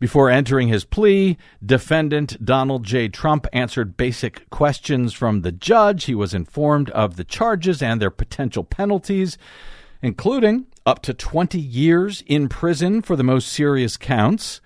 Before 0.00 0.30
entering 0.30 0.68
his 0.68 0.84
plea, 0.84 1.36
defendant 1.64 2.44
Donald 2.44 2.84
J. 2.84 3.08
Trump 3.08 3.46
answered 3.52 3.96
basic 3.96 4.48
questions 4.50 5.12
from 5.12 5.40
the 5.40 5.50
judge. 5.50 6.04
He 6.04 6.14
was 6.14 6.34
informed 6.34 6.90
of 6.90 7.16
the 7.16 7.24
charges 7.24 7.82
and 7.82 8.00
their 8.00 8.10
potential 8.10 8.62
penalties, 8.62 9.38
including 10.00 10.66
up 10.86 11.02
to 11.02 11.14
20 11.14 11.58
years 11.58 12.22
in 12.26 12.48
prison 12.48 13.02
for 13.02 13.16
the 13.16 13.24
most 13.24 13.48
serious 13.48 13.96
counts. 13.96 14.60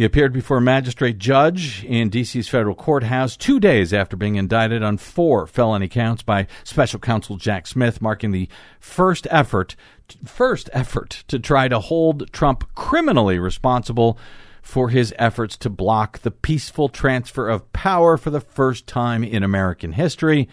He 0.00 0.06
appeared 0.06 0.32
before 0.32 0.56
a 0.56 0.62
magistrate 0.62 1.18
judge 1.18 1.84
in 1.84 2.08
D.C.'s 2.08 2.48
federal 2.48 2.74
courthouse 2.74 3.36
two 3.36 3.60
days 3.60 3.92
after 3.92 4.16
being 4.16 4.36
indicted 4.36 4.82
on 4.82 4.96
four 4.96 5.46
felony 5.46 5.88
counts 5.88 6.22
by 6.22 6.46
special 6.64 6.98
counsel 6.98 7.36
Jack 7.36 7.66
Smith, 7.66 8.00
marking 8.00 8.30
the 8.30 8.48
first 8.78 9.26
effort 9.30 9.76
first 10.24 10.70
effort 10.72 11.22
to 11.28 11.38
try 11.38 11.68
to 11.68 11.78
hold 11.78 12.32
Trump 12.32 12.74
criminally 12.74 13.38
responsible 13.38 14.16
for 14.62 14.88
his 14.88 15.12
efforts 15.18 15.54
to 15.58 15.68
block 15.68 16.20
the 16.20 16.30
peaceful 16.30 16.88
transfer 16.88 17.50
of 17.50 17.70
power 17.74 18.16
for 18.16 18.30
the 18.30 18.40
first 18.40 18.86
time 18.86 19.22
in 19.22 19.42
American 19.42 19.92
history 19.92 20.48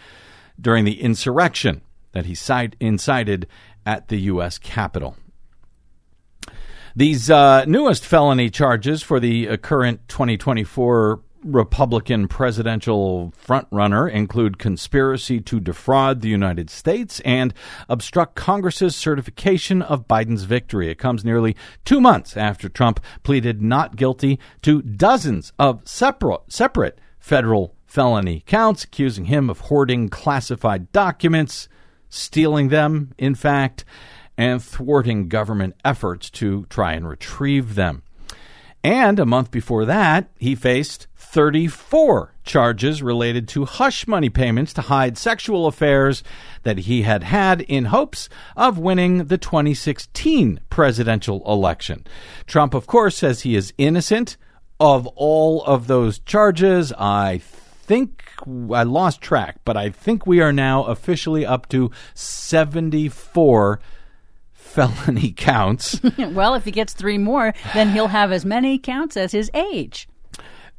during 0.59 0.83
the 0.83 1.01
insurrection 1.01 1.79
that 2.11 2.25
he 2.25 2.35
incited 2.81 3.47
at 3.85 4.09
the 4.09 4.19
U.S. 4.23 4.57
Capitol. 4.57 5.15
These 6.97 7.29
uh, 7.29 7.63
newest 7.65 8.03
felony 8.03 8.49
charges 8.49 9.03
for 9.03 9.19
the 9.19 9.49
uh, 9.49 9.57
current 9.57 10.07
2024 10.07 11.21
Republican 11.43 12.27
presidential 12.27 13.31
frontrunner 13.39 14.11
include 14.11 14.57
conspiracy 14.57 15.39
to 15.41 15.59
defraud 15.59 16.21
the 16.21 16.29
United 16.29 16.71
States 16.71 17.19
and 17.19 17.53
obstruct 17.87 18.33
Congress's 18.33 18.95
certification 18.95 19.83
of 19.83 20.07
Biden's 20.07 20.45
victory. 20.45 20.89
It 20.89 20.97
comes 20.97 21.23
nearly 21.23 21.55
two 21.85 22.01
months 22.01 22.35
after 22.35 22.67
Trump 22.67 22.99
pleaded 23.21 23.61
not 23.61 23.95
guilty 23.95 24.39
to 24.63 24.81
dozens 24.81 25.53
of 25.59 25.87
separate, 25.87 26.51
separate 26.51 26.99
federal 27.19 27.75
felony 27.85 28.41
counts, 28.47 28.85
accusing 28.85 29.25
him 29.25 29.51
of 29.51 29.59
hoarding 29.59 30.09
classified 30.09 30.91
documents, 30.91 31.69
stealing 32.09 32.69
them, 32.69 33.13
in 33.19 33.35
fact 33.35 33.85
and 34.38 34.63
thwarting 34.63 35.27
government 35.27 35.75
efforts 35.84 36.29
to 36.29 36.65
try 36.70 36.94
and 36.94 37.08
retrieve 37.08 37.75
them. 37.75 38.03
And 38.84 39.20
a 39.20 39.25
month 39.25 39.51
before 39.51 39.86
that, 39.86 40.29
he 40.38 40.56
faced 40.56 41.08
34 41.15 42.34
charges 42.46 43.03
related 43.03 43.48
to 43.50 43.65
hush 43.65 44.08
money 44.08 44.29
payments 44.29 44.72
to 44.74 44.84
hide 44.84 45.17
sexual 45.17 45.67
affairs 45.67 46.24
that 46.63 46.77
he 46.79 47.01
had 47.01 47.24
had 47.24 47.62
in 47.62 47.86
hopes 47.86 48.29
of 48.56 48.77
winning 48.77 49.25
the 49.25 49.38
2016 49.38 50.62
presidential 50.70 51.44
election. 51.46 52.06
Trump, 52.46 52.74
of 52.74 52.88
course, 52.88 53.17
says 53.17 53.41
he 53.41 53.56
is 53.56 53.74
innocent 53.77 54.38
of 54.79 55.08
all 55.15 55.63
of 55.65 55.88
those 55.88 56.20
charges. 56.20 56.94
I 56.94 57.39
think 57.39 58.24
I 58.72 58.84
lost 58.84 59.22
track, 59.22 59.58
but 59.65 59.75
I 59.75 59.89
think 59.89 60.25
we 60.25 60.39
are 60.39 60.53
now 60.53 60.84
officially 60.86 61.46
up 61.46 61.67
to 61.70 61.91
74 62.13 63.79
felony 64.67 65.31
counts. 65.36 66.00
well, 66.17 66.55
if 66.55 66.65
he 66.65 66.71
gets 66.71 66.93
three 66.93 67.17
more, 67.17 67.53
then 67.74 67.89
he'll 67.89 68.07
have 68.07 68.31
as 68.31 68.45
many 68.45 68.77
counts 68.77 69.17
as 69.17 69.31
his 69.31 69.50
age. 69.53 70.07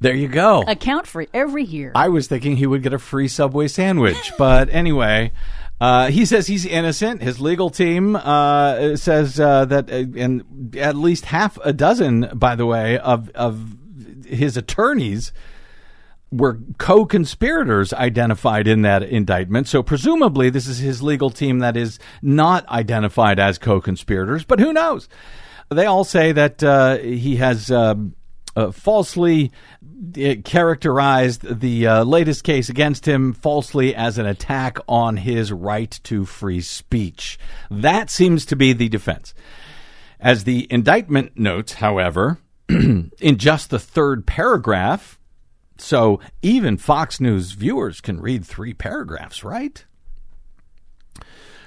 There 0.00 0.14
you 0.14 0.28
go. 0.28 0.62
A 0.68 0.76
count 0.76 1.06
for 1.08 1.26
every 1.34 1.64
year. 1.64 1.90
I 1.94 2.08
was 2.08 2.28
thinking 2.28 2.56
he 2.56 2.66
would 2.66 2.82
get 2.82 2.92
a 2.92 2.98
free 2.98 3.26
Subway 3.26 3.66
sandwich, 3.66 4.32
but 4.38 4.68
anyway, 4.68 5.32
uh, 5.80 6.10
he 6.10 6.24
says 6.24 6.46
he's 6.46 6.64
innocent. 6.64 7.22
His 7.22 7.40
legal 7.40 7.70
team 7.70 8.14
uh, 8.14 8.96
says 8.96 9.40
uh, 9.40 9.64
that, 9.64 9.90
uh, 9.90 10.04
and 10.16 10.76
at 10.78 10.94
least 10.94 11.24
half 11.24 11.58
a 11.64 11.72
dozen, 11.72 12.30
by 12.34 12.54
the 12.54 12.66
way, 12.66 12.98
of 12.98 13.30
of 13.30 13.76
his 14.24 14.56
attorneys 14.56 15.32
were 16.30 16.58
co-conspirators 16.78 17.92
identified 17.92 18.68
in 18.68 18.82
that 18.82 19.02
indictment. 19.02 19.66
So 19.66 19.82
presumably, 19.82 20.50
this 20.50 20.66
is 20.66 20.78
his 20.78 21.02
legal 21.02 21.30
team 21.30 21.60
that 21.60 21.76
is 21.76 21.98
not 22.22 22.68
identified 22.68 23.38
as 23.38 23.58
co-conspirators. 23.58 24.44
But 24.44 24.60
who 24.60 24.72
knows? 24.72 25.08
They 25.70 25.86
all 25.86 26.04
say 26.04 26.32
that 26.32 26.62
uh, 26.62 26.98
he 26.98 27.36
has. 27.36 27.70
Um, 27.70 28.14
uh, 28.56 28.72
falsely 28.72 29.52
uh, 30.20 30.34
characterized 30.44 31.60
the 31.60 31.86
uh, 31.86 32.02
latest 32.02 32.42
case 32.42 32.68
against 32.68 33.06
him 33.06 33.32
falsely 33.32 33.94
as 33.94 34.18
an 34.18 34.26
attack 34.26 34.78
on 34.88 35.16
his 35.16 35.52
right 35.52 36.00
to 36.02 36.24
free 36.24 36.60
speech. 36.60 37.38
That 37.70 38.10
seems 38.10 38.44
to 38.46 38.56
be 38.56 38.72
the 38.72 38.88
defense. 38.88 39.32
As 40.18 40.42
the 40.42 40.66
indictment 40.70 41.38
notes, 41.38 41.74
however, 41.74 42.38
in 42.68 43.36
just 43.36 43.70
the 43.70 43.78
third 43.78 44.26
paragraph, 44.26 45.17
so 45.78 46.20
even 46.42 46.76
Fox 46.76 47.20
News 47.20 47.52
viewers 47.52 48.00
can 48.00 48.20
read 48.20 48.44
three 48.44 48.74
paragraphs, 48.74 49.44
right? 49.44 49.84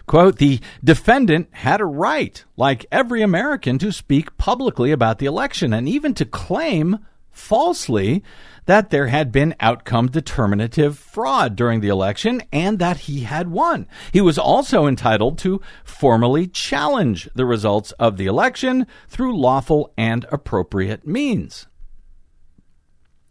Quote, 0.06 0.38
the 0.38 0.60
defendant 0.84 1.48
had 1.52 1.80
a 1.80 1.86
right, 1.86 2.44
like 2.58 2.86
every 2.92 3.22
American, 3.22 3.78
to 3.80 3.92
speak 3.92 4.38
publicly 4.38 4.92
about 4.92 5.20
the 5.20 5.26
election 5.26 5.74
and 5.74 5.88
even 5.88 6.14
to 6.16 6.26
claim 6.26 7.00
falsely 7.30 8.24
that 8.66 8.90
there 8.90 9.08
had 9.08 9.32
been 9.32 9.56
outcome 9.60 10.08
determinative 10.08 10.98
fraud 10.98 11.56
during 11.56 11.80
the 11.80 11.88
election 11.88 12.42
and 12.52 12.78
that 12.80 12.98
he 12.98 13.22
had 13.22 13.50
won. 13.50 13.88
He 14.12 14.22
was 14.22 14.38
also 14.38 14.86
entitled 14.86 15.38
to 15.40 15.62
formally 15.84 16.48
challenge 16.48 17.30
the 17.34 17.46
results 17.46 17.92
of 17.94 18.18
the 18.18 18.26
election 18.26 18.86
through 19.08 19.40
lawful 19.40 19.94
and 19.98 20.26
appropriate 20.32 21.08
means. 21.08 21.68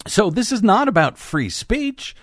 So 0.07 0.31
this 0.31 0.53
is 0.53 0.63
not 0.63 0.89
about 0.89 1.19
free 1.19 1.51
speech. 1.51 2.15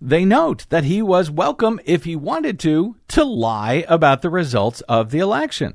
They 0.00 0.24
note 0.24 0.66
that 0.70 0.84
he 0.84 1.02
was 1.02 1.30
welcome, 1.30 1.80
if 1.84 2.04
he 2.04 2.16
wanted 2.16 2.58
to, 2.60 2.96
to 3.08 3.24
lie 3.24 3.84
about 3.88 4.22
the 4.22 4.30
results 4.30 4.80
of 4.82 5.10
the 5.10 5.18
election. 5.18 5.74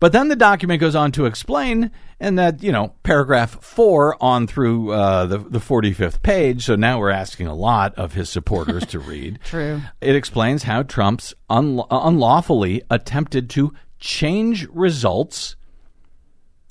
But 0.00 0.12
then 0.12 0.28
the 0.28 0.36
document 0.36 0.80
goes 0.80 0.96
on 0.96 1.12
to 1.12 1.26
explain, 1.26 1.92
and 2.18 2.36
that, 2.36 2.62
you 2.62 2.72
know, 2.72 2.92
paragraph 3.04 3.62
four 3.62 4.16
on 4.20 4.48
through 4.48 4.90
uh, 4.90 5.26
the, 5.26 5.38
the 5.38 5.60
45th 5.60 6.22
page, 6.22 6.64
so 6.64 6.74
now 6.74 6.98
we're 6.98 7.10
asking 7.10 7.46
a 7.46 7.54
lot 7.54 7.94
of 7.94 8.12
his 8.12 8.28
supporters 8.28 8.84
to 8.86 8.98
read. 8.98 9.38
True. 9.44 9.80
It 10.00 10.16
explains 10.16 10.64
how 10.64 10.82
Trump's 10.82 11.34
unla- 11.48 11.86
unlawfully 11.88 12.82
attempted 12.90 13.48
to 13.50 13.72
change 14.00 14.66
results, 14.70 15.54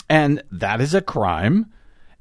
and 0.09 0.43
that 0.51 0.81
is 0.81 0.93
a 0.93 1.01
crime 1.01 1.67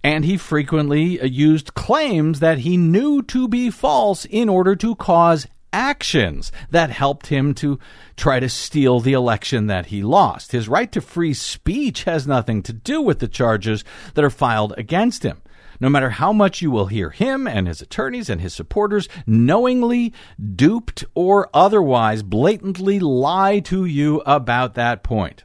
and 0.02 0.25
he 0.25 0.37
frequently 0.37 1.21
uh, 1.21 1.25
used 1.25 1.75
claims 1.75 2.40
that 2.40 2.59
he 2.59 2.76
knew 2.76 3.23
to 3.23 3.49
be 3.49 3.71
false 3.71 4.25
in 4.25 4.49
order 4.49 4.75
to 4.76 4.95
cause 4.95 5.47
actions 5.73 6.50
that 6.71 6.90
helped 6.90 7.28
him 7.28 7.54
to 7.54 7.78
try 8.16 8.40
to 8.40 8.49
steal 8.49 9.00
the 9.00 9.12
election 9.12 9.66
that 9.69 9.87
he 9.87 10.02
lost. 10.02 10.52
His 10.52 10.69
right 10.69 10.90
to 10.92 11.00
free 11.00 11.35
speech 11.35 12.04
has 12.04 12.26
nothing 12.26 12.62
to 12.64 12.73
do 12.73 13.00
with 13.00 13.21
the 13.21 13.28
charges 13.28 13.85
that 14.14 14.25
are 14.25 14.30
filed 14.30 14.75
against 14.76 15.23
him. 15.23 15.42
No 15.78 15.88
matter 15.88 16.11
how 16.11 16.33
much 16.33 16.61
you 16.61 16.71
will 16.71 16.87
hear 16.87 17.11
him 17.11 17.47
and 17.47 17.66
his 17.66 17.80
attorneys 17.80 18.28
and 18.28 18.40
his 18.40 18.52
supporters 18.52 19.09
knowingly, 19.26 20.12
duped, 20.57 21.04
or 21.14 21.49
otherwise 21.54 22.23
blatantly 22.23 23.00
lie 23.00 23.61
to 23.61 23.87
you 23.87 24.21
about 24.26 24.75
that 24.75 25.02
point. 25.02 25.45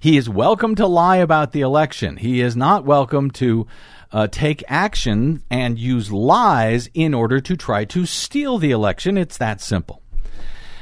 He 0.00 0.16
is 0.16 0.28
welcome 0.28 0.74
to 0.76 0.86
lie 0.86 1.16
about 1.16 1.52
the 1.52 1.60
election. 1.62 2.16
He 2.16 2.40
is 2.40 2.56
not 2.56 2.84
welcome 2.84 3.30
to 3.32 3.66
uh, 4.12 4.28
take 4.28 4.62
action 4.68 5.42
and 5.50 5.78
use 5.78 6.12
lies 6.12 6.88
in 6.94 7.14
order 7.14 7.40
to 7.40 7.56
try 7.56 7.84
to 7.86 8.06
steal 8.06 8.58
the 8.58 8.70
election. 8.70 9.16
It's 9.16 9.38
that 9.38 9.60
simple. 9.60 10.02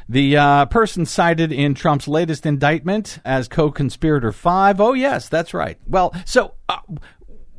The 0.09 0.37
uh, 0.37 0.66
person 0.66 1.07
cited 1.07 1.50
in 1.50 1.74
Trump's 1.74 2.07
latest 2.07 2.44
indictment 2.44 3.20
as 3.24 3.48
co 3.48 3.70
conspirator 3.70 4.33
five. 4.33 4.81
Oh, 4.81 4.92
yes, 4.92 5.29
that's 5.29 5.55
right. 5.55 5.79
Well, 5.87 6.14
so. 6.24 6.55
Uh, 6.68 6.79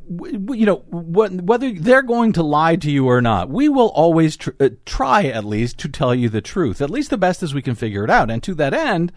you 0.08 0.64
know 0.64 0.84
whether 0.88 1.72
they're 1.72 2.00
going 2.00 2.32
to 2.32 2.40
lie 2.44 2.76
to 2.76 2.88
you 2.88 3.08
or 3.08 3.20
not 3.20 3.48
we 3.48 3.68
will 3.68 3.88
always 3.88 4.36
tr- 4.36 4.50
uh, 4.60 4.68
try 4.84 5.24
at 5.24 5.44
least 5.44 5.78
to 5.78 5.88
tell 5.88 6.14
you 6.14 6.28
the 6.28 6.40
truth 6.40 6.80
at 6.80 6.90
least 6.90 7.10
the 7.10 7.18
best 7.18 7.42
as 7.42 7.52
we 7.52 7.60
can 7.60 7.74
figure 7.74 8.04
it 8.04 8.10
out 8.10 8.30
and 8.30 8.40
to 8.40 8.54
that 8.54 8.72
end 8.72 9.10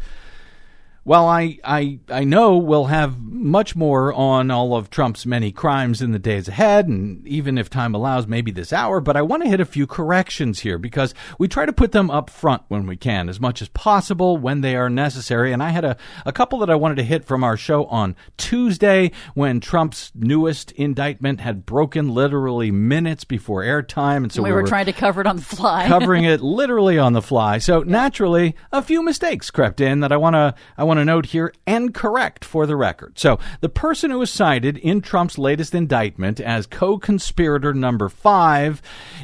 well, 1.05 1.27
I, 1.27 1.59
I, 1.63 1.99
I 2.09 2.23
know 2.23 2.57
we'll 2.57 2.85
have 2.85 3.19
much 3.19 3.75
more 3.75 4.13
on 4.13 4.51
all 4.51 4.75
of 4.75 4.89
Trump's 4.89 5.25
many 5.25 5.51
crimes 5.51 6.01
in 6.01 6.11
the 6.11 6.19
days 6.19 6.47
ahead, 6.47 6.87
and 6.87 7.25
even 7.25 7.57
if 7.57 7.69
time 7.69 7.95
allows, 7.95 8.27
maybe 8.27 8.51
this 8.51 8.73
hour, 8.73 8.99
but 8.99 9.15
I 9.15 9.21
want 9.21 9.43
to 9.43 9.49
hit 9.49 9.59
a 9.59 9.65
few 9.65 9.87
corrections 9.87 10.59
here 10.59 10.77
because 10.77 11.13
we 11.37 11.47
try 11.47 11.65
to 11.65 11.73
put 11.73 11.93
them 11.93 12.11
up 12.11 12.29
front 12.29 12.63
when 12.67 12.85
we 12.85 12.97
can, 12.97 13.29
as 13.29 13.39
much 13.39 13.61
as 13.61 13.69
possible 13.69 14.37
when 14.37 14.61
they 14.61 14.75
are 14.75 14.89
necessary. 14.89 15.53
And 15.53 15.63
I 15.63 15.69
had 15.69 15.85
a, 15.85 15.97
a 16.25 16.31
couple 16.31 16.59
that 16.59 16.69
I 16.69 16.75
wanted 16.75 16.95
to 16.95 17.03
hit 17.03 17.25
from 17.25 17.43
our 17.43 17.55
show 17.55 17.85
on 17.85 18.15
Tuesday 18.37 19.11
when 19.33 19.59
Trump's 19.61 20.11
newest 20.13 20.71
indictment 20.73 21.39
had 21.39 21.65
broken 21.65 22.09
literally 22.13 22.71
minutes 22.71 23.23
before 23.23 23.63
airtime. 23.63 24.17
And 24.17 24.31
so 24.31 24.43
we, 24.43 24.49
we 24.49 24.53
were, 24.53 24.63
were 24.63 24.67
trying 24.67 24.85
to 24.85 24.93
cover 24.93 25.21
it 25.21 25.27
on 25.27 25.37
the 25.37 25.41
fly. 25.41 25.87
covering 25.87 26.25
it 26.25 26.41
literally 26.41 26.99
on 26.99 27.13
the 27.13 27.21
fly. 27.21 27.57
So 27.59 27.81
naturally, 27.81 28.55
a 28.71 28.81
few 28.81 29.01
mistakes 29.01 29.49
crept 29.49 29.79
in 29.79 30.01
that 30.01 30.11
I 30.11 30.17
want 30.17 30.35
to 30.35 30.53
I 30.77 30.83
want 30.89 30.97
to 30.97 31.05
note 31.05 31.27
here 31.27 31.53
and 31.67 31.93
correct 31.93 32.43
for 32.43 32.65
the 32.65 32.75
record. 32.75 33.19
So, 33.19 33.37
the 33.61 33.69
person 33.69 34.09
who 34.09 34.17
was 34.17 34.31
cited 34.31 34.75
in 34.77 35.01
Trump's 35.01 35.37
latest 35.37 35.75
indictment 35.75 36.41
as 36.41 36.65
co-conspirator 36.65 37.75
number 37.75 38.09
5 38.09 38.81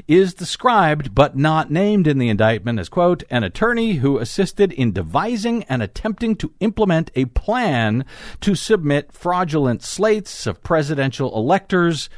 is 0.08 0.36
described 0.36 1.16
but 1.16 1.36
not 1.36 1.72
named 1.72 2.06
in 2.06 2.20
the 2.20 2.30
indictment 2.30 2.78
as 2.78 2.88
quote 2.88 3.24
an 3.32 3.44
attorney 3.44 3.94
who 3.94 4.20
assisted 4.20 4.72
in 4.74 4.92
devising 4.92 5.64
and 5.64 5.82
attempting 5.82 6.36
to 6.36 6.54
implement 6.60 7.10
a 7.16 7.26
plan 7.26 8.06
to 8.42 8.54
submit 8.54 9.12
fraudulent 9.12 9.82
slates 9.82 10.46
of 10.46 10.62
presidential 10.62 11.36
electors 11.36 12.10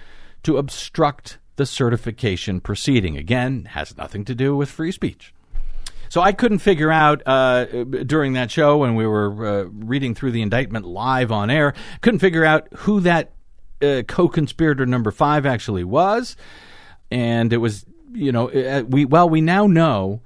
to 0.43 0.57
obstruct 0.57 1.37
the 1.55 1.65
certification 1.65 2.59
proceeding. 2.59 3.15
Again, 3.15 3.65
has 3.71 3.95
nothing 3.95 4.25
to 4.25 4.35
do 4.35 4.57
with 4.57 4.69
free 4.69 4.91
speech. 4.91 5.33
So 6.09 6.21
I 6.21 6.31
couldn't 6.31 6.59
figure 6.59 6.91
out 6.91 7.21
uh, 7.25 7.65
during 7.65 8.33
that 8.33 8.51
show 8.51 8.77
when 8.77 8.95
we 8.95 9.05
were 9.05 9.45
uh, 9.45 9.63
reading 9.63 10.15
through 10.15 10.31
the 10.31 10.41
indictment 10.41 10.85
live 10.85 11.31
on 11.31 11.49
air, 11.49 11.73
couldn't 12.01 12.19
figure 12.19 12.45
out 12.45 12.67
who 12.79 12.99
that 13.01 13.33
uh, 13.81 14.03
co-conspirator 14.07 14.85
number 14.85 15.11
five 15.11 15.45
actually 15.45 15.83
was, 15.83 16.35
and 17.11 17.53
it 17.53 17.57
was 17.57 17.85
you 18.13 18.31
know 18.31 18.49
uh, 18.49 18.83
we 18.87 19.05
well 19.05 19.29
we 19.29 19.41
now 19.41 19.67
know 19.67 20.21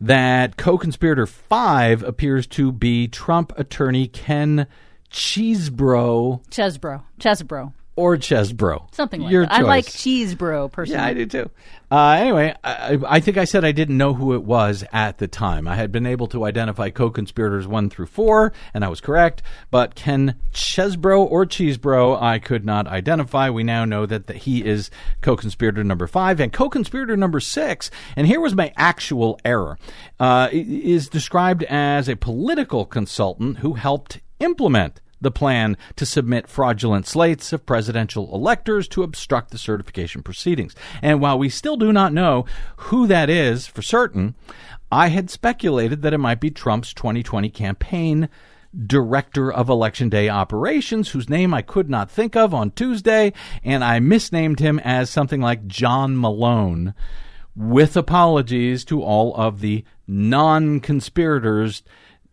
that 0.00 0.56
co-conspirator 0.56 1.26
five 1.26 2.02
appears 2.02 2.46
to 2.46 2.72
be 2.72 3.08
Trump 3.08 3.52
attorney 3.58 4.06
Ken 4.06 4.66
Cheesebro 5.10 6.46
Chesbro. 6.50 7.02
Chesbro. 7.18 7.72
Or 7.96 8.16
Chesbro. 8.16 8.92
Something 8.94 9.22
like 9.22 9.32
Your 9.32 9.46
that. 9.46 9.52
I 9.52 9.62
like 9.62 9.84
choice. 9.84 10.02
cheese 10.02 10.34
bro 10.34 10.68
personally. 10.68 11.00
Yeah, 11.00 11.06
I 11.06 11.14
do 11.14 11.26
too. 11.26 11.50
Uh, 11.90 12.16
anyway, 12.20 12.54
I, 12.62 12.98
I 13.04 13.20
think 13.20 13.36
I 13.36 13.44
said 13.44 13.64
I 13.64 13.72
didn't 13.72 13.98
know 13.98 14.14
who 14.14 14.34
it 14.34 14.44
was 14.44 14.84
at 14.92 15.18
the 15.18 15.26
time. 15.26 15.66
I 15.66 15.74
had 15.74 15.90
been 15.90 16.06
able 16.06 16.28
to 16.28 16.44
identify 16.44 16.90
co-conspirators 16.90 17.66
one 17.66 17.90
through 17.90 18.06
four, 18.06 18.52
and 18.72 18.84
I 18.84 18.88
was 18.88 19.00
correct. 19.00 19.42
But 19.72 19.96
Ken 19.96 20.36
Chesbro 20.52 21.18
or 21.18 21.44
Cheesebro, 21.44 22.20
I 22.22 22.38
could 22.38 22.64
not 22.64 22.86
identify. 22.86 23.50
We 23.50 23.64
now 23.64 23.84
know 23.84 24.06
that, 24.06 24.28
that 24.28 24.36
he 24.36 24.64
is 24.64 24.90
co-conspirator 25.20 25.82
number 25.82 26.06
five 26.06 26.38
and 26.38 26.52
co-conspirator 26.52 27.16
number 27.16 27.40
six. 27.40 27.90
And 28.14 28.26
here 28.26 28.40
was 28.40 28.54
my 28.54 28.72
actual 28.76 29.40
error: 29.44 29.76
uh, 30.20 30.48
is 30.52 31.08
described 31.08 31.64
as 31.64 32.08
a 32.08 32.14
political 32.14 32.86
consultant 32.86 33.58
who 33.58 33.74
helped 33.74 34.20
implement 34.38 35.00
the 35.20 35.30
plan 35.30 35.76
to 35.96 36.06
submit 36.06 36.48
fraudulent 36.48 37.06
slates 37.06 37.52
of 37.52 37.66
presidential 37.66 38.34
electors 38.34 38.88
to 38.88 39.02
obstruct 39.02 39.50
the 39.50 39.58
certification 39.58 40.22
proceedings. 40.22 40.74
And 41.02 41.20
while 41.20 41.38
we 41.38 41.48
still 41.48 41.76
do 41.76 41.92
not 41.92 42.12
know 42.12 42.46
who 42.76 43.06
that 43.06 43.28
is 43.28 43.66
for 43.66 43.82
certain, 43.82 44.34
I 44.90 45.08
had 45.08 45.30
speculated 45.30 46.02
that 46.02 46.14
it 46.14 46.18
might 46.18 46.40
be 46.40 46.50
Trump's 46.50 46.92
2020 46.94 47.50
campaign 47.50 48.28
director 48.86 49.52
of 49.52 49.68
election 49.68 50.08
day 50.08 50.28
operations, 50.28 51.10
whose 51.10 51.28
name 51.28 51.52
I 51.52 51.62
could 51.62 51.90
not 51.90 52.10
think 52.10 52.36
of 52.36 52.54
on 52.54 52.70
Tuesday, 52.70 53.32
and 53.64 53.82
I 53.82 53.98
misnamed 54.00 54.60
him 54.60 54.78
as 54.80 55.10
something 55.10 55.40
like 55.40 55.66
John 55.66 56.18
Malone, 56.18 56.94
with 57.56 57.96
apologies 57.96 58.84
to 58.86 59.02
all 59.02 59.34
of 59.34 59.60
the 59.60 59.84
non 60.06 60.80
conspirators 60.80 61.82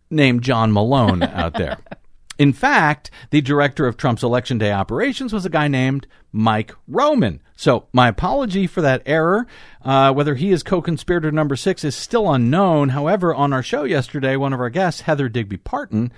named 0.09 0.41
John 0.43 0.71
Malone 0.71 1.23
out 1.23 1.53
there. 1.53 1.77
In 2.37 2.53
fact, 2.53 3.09
the 3.31 3.41
director 3.41 3.87
of 3.87 3.97
Trump's 3.97 4.23
election 4.23 4.57
day 4.57 4.71
operations 4.71 5.33
was 5.33 5.45
a 5.45 5.49
guy 5.49 5.67
named 5.67 6.07
Mike 6.31 6.73
Roman. 6.87 7.41
So, 7.55 7.87
my 7.91 8.07
apology 8.07 8.67
for 8.67 8.81
that 8.81 9.01
error. 9.05 9.47
Uh, 9.83 10.13
whether 10.13 10.35
he 10.35 10.51
is 10.51 10.61
co 10.61 10.81
conspirator 10.81 11.31
number 11.31 11.55
six 11.55 11.83
is 11.83 11.95
still 11.95 12.31
unknown. 12.31 12.89
However, 12.89 13.33
on 13.33 13.53
our 13.53 13.63
show 13.63 13.83
yesterday, 13.83 14.35
one 14.35 14.53
of 14.53 14.59
our 14.59 14.69
guests, 14.69 15.01
Heather 15.01 15.29
Digby 15.29 15.57
Parton, 15.57 16.11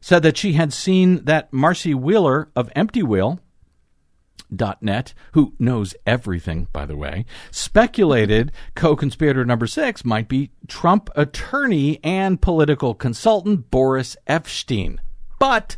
said 0.00 0.22
that 0.22 0.36
she 0.36 0.52
had 0.52 0.72
seen 0.72 1.24
that 1.24 1.52
Marcy 1.52 1.94
Wheeler 1.94 2.50
of 2.54 2.70
Empty 2.76 3.02
Wheel, 3.02 3.40
Net, 4.80 5.14
who 5.32 5.54
knows 5.58 5.94
everything, 6.06 6.68
by 6.72 6.86
the 6.86 6.96
way, 6.96 7.24
speculated 7.50 8.52
co 8.74 8.94
conspirator 8.94 9.44
number 9.44 9.66
six 9.66 10.04
might 10.04 10.28
be 10.28 10.50
Trump 10.68 11.10
attorney 11.16 11.98
and 12.04 12.40
political 12.40 12.94
consultant 12.94 13.70
Boris 13.70 14.16
Epshteyn. 14.28 14.98
But 15.38 15.76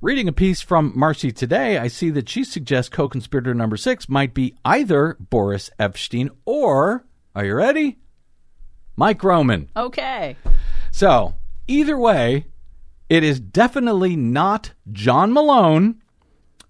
reading 0.00 0.28
a 0.28 0.32
piece 0.32 0.60
from 0.60 0.92
Marcy 0.94 1.32
today, 1.32 1.78
I 1.78 1.88
see 1.88 2.10
that 2.10 2.28
she 2.28 2.44
suggests 2.44 2.88
co 2.88 3.08
conspirator 3.08 3.54
number 3.54 3.76
six 3.76 4.08
might 4.08 4.34
be 4.34 4.54
either 4.64 5.16
Boris 5.18 5.70
Epshteyn 5.78 6.30
or, 6.44 7.04
are 7.34 7.44
you 7.44 7.54
ready? 7.54 7.98
Mike 8.96 9.24
Roman. 9.24 9.70
Okay. 9.76 10.36
So, 10.92 11.34
either 11.66 11.98
way, 11.98 12.46
it 13.08 13.24
is 13.24 13.40
definitely 13.40 14.14
not 14.16 14.72
John 14.92 15.32
Malone 15.32 16.00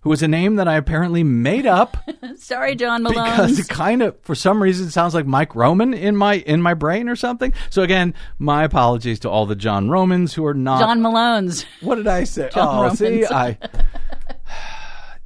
who 0.04 0.12
is 0.12 0.22
a 0.22 0.28
name 0.28 0.56
that 0.56 0.68
I 0.68 0.76
apparently 0.76 1.24
made 1.24 1.66
up 1.66 1.96
Sorry, 2.36 2.74
John 2.74 3.02
Malone. 3.02 3.24
because 3.24 3.58
it 3.58 3.68
kind 3.68 4.02
of, 4.02 4.18
for 4.22 4.34
some 4.34 4.62
reason, 4.62 4.90
sounds 4.90 5.14
like 5.14 5.26
Mike 5.26 5.54
Roman 5.54 5.94
in 5.94 6.16
my 6.16 6.34
in 6.34 6.62
my 6.62 6.74
brain 6.74 7.08
or 7.08 7.16
something. 7.16 7.52
So 7.70 7.82
again, 7.82 8.14
my 8.38 8.64
apologies 8.64 9.18
to 9.20 9.30
all 9.30 9.46
the 9.46 9.56
John 9.56 9.90
Romans 9.90 10.34
who 10.34 10.44
are 10.46 10.54
not. 10.54 10.80
John 10.80 11.02
Malone's. 11.02 11.64
what 11.80 11.96
did 11.96 12.06
I 12.06 12.24
say? 12.24 12.50
John 12.54 12.90
oh, 12.90 12.94
see, 12.94 13.24
Romans. 13.24 13.30
I. 13.30 13.58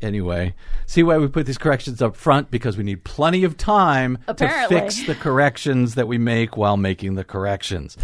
Anyway, 0.00 0.54
see 0.86 1.02
why 1.02 1.18
we 1.18 1.26
put 1.26 1.44
these 1.44 1.58
corrections 1.58 2.00
up 2.00 2.14
front 2.14 2.52
because 2.52 2.76
we 2.76 2.84
need 2.84 3.02
plenty 3.02 3.42
of 3.42 3.56
time 3.56 4.16
Apparently. 4.28 4.76
to 4.76 4.80
fix 4.82 5.04
the 5.08 5.16
corrections 5.16 5.96
that 5.96 6.06
we 6.06 6.18
make 6.18 6.56
while 6.56 6.76
making 6.76 7.16
the 7.16 7.24
corrections. 7.24 7.96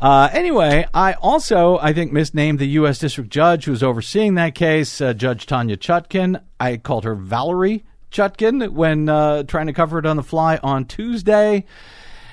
Uh, 0.00 0.28
anyway, 0.32 0.86
I 0.94 1.14
also, 1.14 1.78
I 1.78 1.92
think, 1.92 2.12
misnamed 2.12 2.60
the 2.60 2.68
U.S. 2.68 3.00
District 3.00 3.30
Judge 3.30 3.64
who 3.64 3.72
was 3.72 3.82
overseeing 3.82 4.34
that 4.34 4.54
case, 4.54 5.00
uh, 5.00 5.12
Judge 5.12 5.46
Tanya 5.46 5.76
Chutkin. 5.76 6.40
I 6.60 6.76
called 6.76 7.04
her 7.04 7.16
Valerie 7.16 7.84
Chutkin 8.12 8.70
when 8.70 9.08
uh, 9.08 9.42
trying 9.42 9.66
to 9.66 9.72
cover 9.72 9.98
it 9.98 10.06
on 10.06 10.16
the 10.16 10.22
fly 10.22 10.58
on 10.62 10.84
Tuesday. 10.84 11.64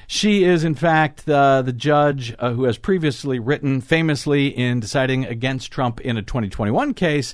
She 0.08 0.44
is, 0.44 0.64
in 0.64 0.76
fact, 0.76 1.26
the, 1.26 1.64
the 1.66 1.74
judge 1.74 2.36
uh, 2.38 2.52
who 2.52 2.66
has 2.66 2.78
previously 2.78 3.40
written 3.40 3.82
famously 3.82 4.48
in 4.48 4.80
deciding 4.80 5.26
against 5.26 5.72
Trump 5.72 6.00
in 6.02 6.18
a 6.18 6.22
2021 6.22 6.94
case. 6.94 7.34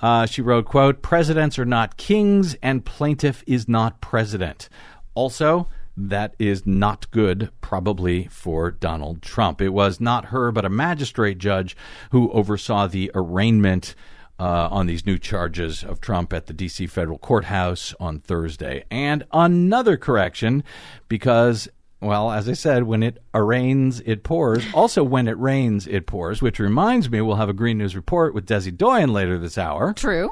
Uh, 0.00 0.24
she 0.24 0.40
wrote, 0.40 0.64
quote, 0.64 1.02
presidents 1.02 1.58
are 1.58 1.66
not 1.66 1.98
kings 1.98 2.54
and 2.62 2.84
plaintiff 2.84 3.44
is 3.46 3.68
not 3.68 4.00
president. 4.00 4.70
Also, 5.14 5.68
that 5.96 6.34
is 6.38 6.66
not 6.66 7.10
good, 7.10 7.50
probably 7.60 8.24
for 8.26 8.70
Donald 8.70 9.22
Trump. 9.22 9.60
It 9.60 9.70
was 9.70 10.00
not 10.00 10.26
her, 10.26 10.52
but 10.52 10.64
a 10.64 10.70
magistrate 10.70 11.38
judge 11.38 11.76
who 12.10 12.30
oversaw 12.32 12.86
the 12.86 13.10
arraignment 13.14 13.94
uh, 14.38 14.68
on 14.70 14.86
these 14.86 15.06
new 15.06 15.18
charges 15.18 15.82
of 15.82 16.00
Trump 16.00 16.32
at 16.32 16.46
the 16.46 16.52
D.C. 16.52 16.86
federal 16.86 17.18
courthouse 17.18 17.94
on 17.98 18.18
Thursday. 18.18 18.84
And 18.90 19.24
another 19.32 19.96
correction, 19.96 20.62
because, 21.08 21.68
well, 22.00 22.30
as 22.30 22.48
I 22.48 22.52
said, 22.52 22.82
when 22.82 23.02
it 23.02 23.18
rains, 23.34 24.00
it 24.04 24.22
pours. 24.22 24.64
Also, 24.74 25.02
when 25.02 25.26
it 25.28 25.38
rains, 25.38 25.86
it 25.86 26.06
pours, 26.06 26.42
which 26.42 26.58
reminds 26.58 27.08
me 27.08 27.20
we'll 27.22 27.36
have 27.36 27.48
a 27.48 27.54
Green 27.54 27.78
News 27.78 27.96
report 27.96 28.34
with 28.34 28.46
Desi 28.46 28.76
Doyen 28.76 29.12
later 29.12 29.38
this 29.38 29.56
hour 29.56 29.94
True. 29.94 30.30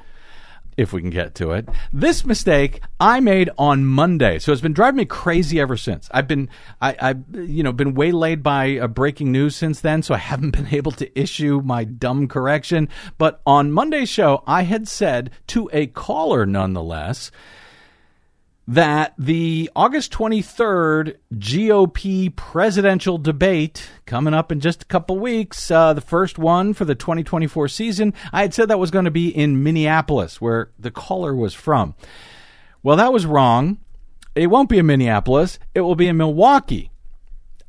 If 0.76 0.92
we 0.92 1.00
can 1.00 1.10
get 1.10 1.34
to 1.36 1.52
it. 1.52 1.68
This 1.92 2.24
mistake 2.24 2.80
I 3.00 3.20
made 3.20 3.50
on 3.58 3.84
Monday, 3.84 4.38
so 4.38 4.52
it's 4.52 4.60
been 4.60 4.72
driving 4.72 4.98
me 4.98 5.04
crazy 5.04 5.60
ever 5.60 5.76
since. 5.76 6.08
I've 6.12 6.28
been, 6.28 6.48
I, 6.80 6.96
I, 7.00 7.14
you 7.38 7.62
know, 7.62 7.72
been 7.72 7.94
waylaid 7.94 8.42
by 8.42 8.78
uh, 8.78 8.88
breaking 8.88 9.32
news 9.32 9.56
since 9.56 9.80
then, 9.80 10.02
so 10.02 10.14
I 10.14 10.18
haven't 10.18 10.50
been 10.56 10.68
able 10.68 10.92
to 10.92 11.18
issue 11.18 11.60
my 11.64 11.84
dumb 11.84 12.28
correction. 12.28 12.88
But 13.18 13.40
on 13.46 13.72
Monday's 13.72 14.08
show, 14.08 14.42
I 14.46 14.62
had 14.62 14.88
said 14.88 15.30
to 15.48 15.70
a 15.72 15.86
caller, 15.88 16.46
nonetheless, 16.46 17.30
that 18.66 19.14
the 19.18 19.70
August 19.76 20.12
23rd 20.12 21.16
GOP 21.34 22.34
presidential 22.34 23.18
debate 23.18 23.90
coming 24.06 24.32
up 24.32 24.50
in 24.50 24.60
just 24.60 24.82
a 24.82 24.86
couple 24.86 25.18
weeks, 25.18 25.70
uh, 25.70 25.92
the 25.92 26.00
first 26.00 26.38
one 26.38 26.72
for 26.72 26.84
the 26.84 26.94
2024 26.94 27.68
season, 27.68 28.14
I 28.32 28.42
had 28.42 28.54
said 28.54 28.68
that 28.68 28.78
was 28.78 28.90
going 28.90 29.04
to 29.04 29.10
be 29.10 29.28
in 29.28 29.62
Minneapolis, 29.62 30.40
where 30.40 30.70
the 30.78 30.90
caller 30.90 31.34
was 31.34 31.52
from. 31.52 31.94
Well, 32.82 32.96
that 32.96 33.12
was 33.12 33.26
wrong. 33.26 33.78
It 34.34 34.48
won't 34.48 34.68
be 34.68 34.78
in 34.78 34.86
Minneapolis, 34.86 35.58
it 35.74 35.82
will 35.82 35.94
be 35.94 36.08
in 36.08 36.16
Milwaukee. 36.16 36.90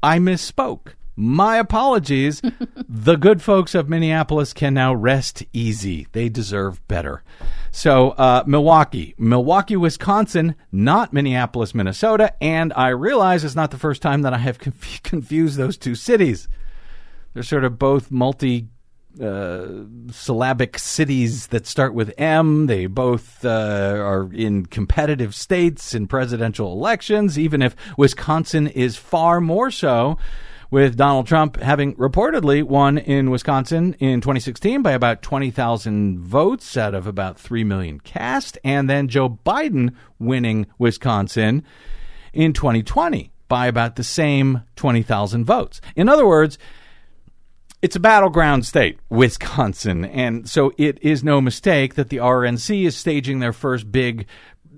I 0.01 0.19
misspoke. 0.19 0.93
My 1.15 1.57
apologies. 1.57 2.41
the 2.89 3.15
good 3.15 3.41
folks 3.41 3.73
of 3.73 3.87
Minneapolis 3.89 4.53
can 4.53 4.73
now 4.73 4.93
rest 4.93 5.43
easy. 5.53 6.07
They 6.11 6.29
deserve 6.29 6.85
better. 6.87 7.23
So, 7.71 8.11
uh, 8.11 8.43
Milwaukee, 8.45 9.15
Milwaukee, 9.17 9.75
Wisconsin, 9.75 10.55
not 10.71 11.13
Minneapolis, 11.13 11.73
Minnesota. 11.73 12.33
And 12.41 12.73
I 12.73 12.89
realize 12.89 13.43
it's 13.43 13.55
not 13.55 13.71
the 13.71 13.77
first 13.77 14.01
time 14.01 14.23
that 14.23 14.33
I 14.33 14.37
have 14.39 14.59
conf- 14.59 15.03
confused 15.03 15.57
those 15.57 15.77
two 15.77 15.95
cities. 15.95 16.47
They're 17.33 17.43
sort 17.43 17.65
of 17.65 17.79
both 17.79 18.11
multi 18.11 18.67
uh, 19.21 19.67
syllabic 20.11 20.77
cities 20.77 21.47
that 21.47 21.65
start 21.65 21.93
with 21.93 22.13
M. 22.17 22.67
They 22.67 22.85
both 22.85 23.45
uh, 23.45 23.49
are 23.97 24.29
in 24.33 24.65
competitive 24.65 25.33
states 25.33 25.93
in 25.93 26.07
presidential 26.07 26.73
elections, 26.73 27.39
even 27.39 27.61
if 27.61 27.75
Wisconsin 27.97 28.67
is 28.67 28.97
far 28.97 29.39
more 29.39 29.71
so. 29.71 30.17
With 30.71 30.97
Donald 30.97 31.27
Trump 31.27 31.57
having 31.57 31.95
reportedly 31.95 32.63
won 32.63 32.97
in 32.97 33.29
Wisconsin 33.29 33.93
in 33.99 34.19
2016 34.19 34.81
by 34.81 34.93
about 34.93 35.21
20,000 35.21 36.19
votes 36.19 36.75
out 36.75 36.95
of 36.95 37.05
about 37.05 37.39
3 37.39 37.63
million 37.63 37.99
cast, 37.99 38.57
and 38.63 38.89
then 38.89 39.07
Joe 39.07 39.29
Biden 39.45 39.93
winning 40.17 40.65
Wisconsin 40.79 41.63
in 42.33 42.53
2020 42.53 43.31
by 43.47 43.67
about 43.67 43.95
the 43.95 44.03
same 44.03 44.63
20,000 44.75 45.45
votes. 45.45 45.81
In 45.95 46.09
other 46.09 46.25
words, 46.25 46.57
it's 47.81 47.95
a 47.95 47.99
battleground 47.99 48.65
state, 48.65 48.99
Wisconsin, 49.09 50.05
and 50.05 50.49
so 50.49 50.73
it 50.77 50.97
is 51.03 51.23
no 51.23 51.39
mistake 51.39 51.93
that 51.93 52.09
the 52.09 52.17
RNC 52.17 52.87
is 52.87 52.95
staging 52.97 53.39
their 53.39 53.53
first 53.53 53.91
big 53.91 54.25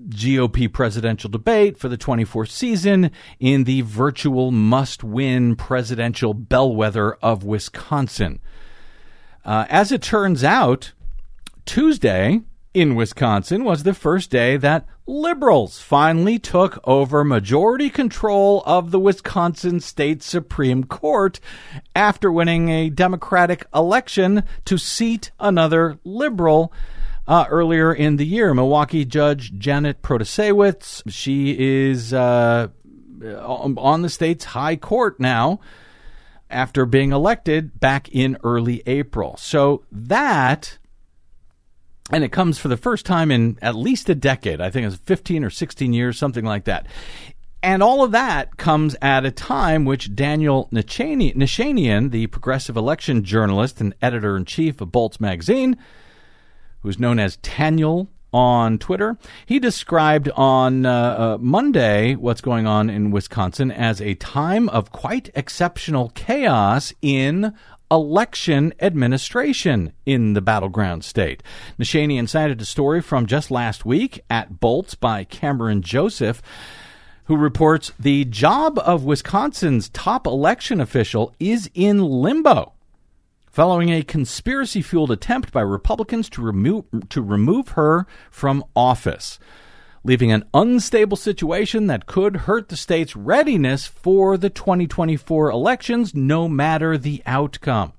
GOP 0.10 0.72
presidential 0.72 1.30
debate 1.30 1.78
for 1.78 1.90
the 1.90 1.98
24th 1.98 2.50
season 2.50 3.12
in 3.40 3.64
the 3.66 3.82
virtual 3.82 4.52
must 4.52 5.04
win 5.04 5.56
presidential 5.56 6.34
bellwether 6.34 7.14
of 7.16 7.44
Wisconsin. 7.44 8.40
Uh, 9.46 9.66
as 9.70 9.92
it 9.92 10.02
turns 10.02 10.44
out, 10.44 10.94
Tuesday 11.66 12.42
in 12.74 12.96
Wisconsin 12.96 13.64
was 13.64 13.84
the 13.84 13.94
first 13.94 14.30
day 14.30 14.56
that 14.58 14.86
liberals 15.08 15.82
finally 15.82 16.38
took 16.38 16.80
over 16.84 17.24
majority 17.24 17.90
control 17.90 18.62
of 18.66 18.92
the 18.92 19.00
Wisconsin 19.00 19.80
State 19.80 20.22
Supreme 20.22 20.84
Court 20.84 21.40
after 21.96 22.32
winning 22.32 22.70
a 22.70 22.90
Democratic 22.90 23.66
election 23.74 24.44
to 24.66 24.78
seat 24.78 25.32
another 25.40 25.98
liberal. 26.04 26.72
Uh, 27.28 27.46
earlier 27.50 27.94
in 27.94 28.16
the 28.16 28.26
year, 28.26 28.54
Milwaukee 28.54 29.04
Judge 29.04 29.52
Janet 29.58 30.02
Protasewicz, 30.02 31.04
she 31.10 31.56
is 31.60 32.14
uh, 32.14 32.70
on 33.22 34.02
the 34.02 34.10
state's 34.10 34.46
high 34.46 34.78
court 34.78 35.20
now 35.20 35.60
after 36.50 36.86
being 36.86 37.12
elected 37.12 37.80
back 37.80 38.08
in 38.10 38.38
early 38.44 38.82
April. 38.86 39.36
So 39.38 39.84
that 39.92 40.78
and 42.10 42.24
it 42.24 42.32
comes 42.32 42.58
for 42.58 42.70
the 42.70 42.78
first 42.78 43.06
time 43.06 43.32
in 43.32 43.58
at 43.62 43.76
least 43.76 44.10
a 44.10 44.16
decade. 44.16 44.62
I 44.62 44.70
think 44.70 44.88
it's 44.88 44.96
15 44.96 45.44
or 45.44 45.50
16 45.50 45.92
years, 45.92 46.18
something 46.18 46.46
like 46.46 46.64
that. 46.64 46.88
And 47.62 47.84
all 47.84 48.04
of 48.04 48.12
that 48.12 48.56
comes 48.56 48.96
at 49.02 49.26
a 49.26 49.32
time 49.32 49.84
which 49.84 50.16
Daniel 50.16 50.70
Nichanian, 50.72 52.12
the 52.12 52.28
progressive 52.28 52.78
election 52.78 53.24
journalist 53.24 53.82
and 53.82 53.94
editor 54.02 54.38
in 54.38 54.46
chief 54.46 54.80
of 54.80 54.92
Bolts 54.92 55.20
magazine, 55.20 55.76
who's 56.82 57.00
known 57.00 57.20
as 57.20 57.38
Taniel 57.38 58.08
on 58.34 58.78
Twitter, 58.78 59.18
he 59.46 59.60
described 59.60 60.30
on 60.36 60.86
uh, 60.86 60.92
uh, 60.92 61.38
Monday 61.40 62.16
what's 62.16 62.42
going 62.42 62.68
on 62.68 62.90
in 62.90 63.12
Wisconsin 63.12 63.72
as 63.72 64.02
a 64.02 64.16
time 64.16 64.70
of 64.70 64.92
quite 64.92 65.30
exceptional 65.34 66.12
chaos 66.14 66.94
in 67.02 67.54
election 67.90 68.74
administration 68.82 69.94
in 70.06 70.34
the 70.34 70.42
battleground 70.42 71.04
state. 71.06 71.42
Nichanian 71.80 72.28
cited 72.28 72.62
a 72.62 72.66
story 72.66 73.02
from 73.02 73.26
just 73.26 73.50
last 73.50 73.86
week 73.86 74.20
at 74.30 74.60
Bolts 74.60 74.94
by 74.94 75.24
Cameron 75.24 75.82
Joseph 75.82 76.42
who 77.28 77.36
reports 77.36 77.92
the 78.00 78.24
job 78.26 78.80
of 78.80 79.04
Wisconsin's 79.04 79.90
top 79.90 80.26
election 80.26 80.80
official 80.80 81.34
is 81.40 81.70
in 81.74 82.00
limbo 82.02 82.72
following 83.58 83.90
a 83.90 84.04
conspiracy 84.04 84.84
fueled 84.84 85.10
attempt 85.10 85.52
by 85.52 85.62
Republicans 85.62 86.30
to 86.30 86.44
remove, 86.44 86.86
to 87.10 87.24
remove 87.24 87.70
her 87.70 88.06
from 88.30 88.64
office, 88.76 89.40
leaving 90.04 90.32
an 90.32 90.44
unstable 90.54 91.18
situation 91.18 91.88
that 91.88 92.06
could 92.06 92.36
hurt 92.36 92.70
the 92.70 92.78
state's 92.78 93.16
readiness 93.16 93.88
for 93.88 94.38
the 94.38 94.52
2024 94.52 95.50
elections, 95.50 96.14
no 96.14 96.48
matter 96.48 97.00
the 97.00 97.24
outcome. 97.26 97.94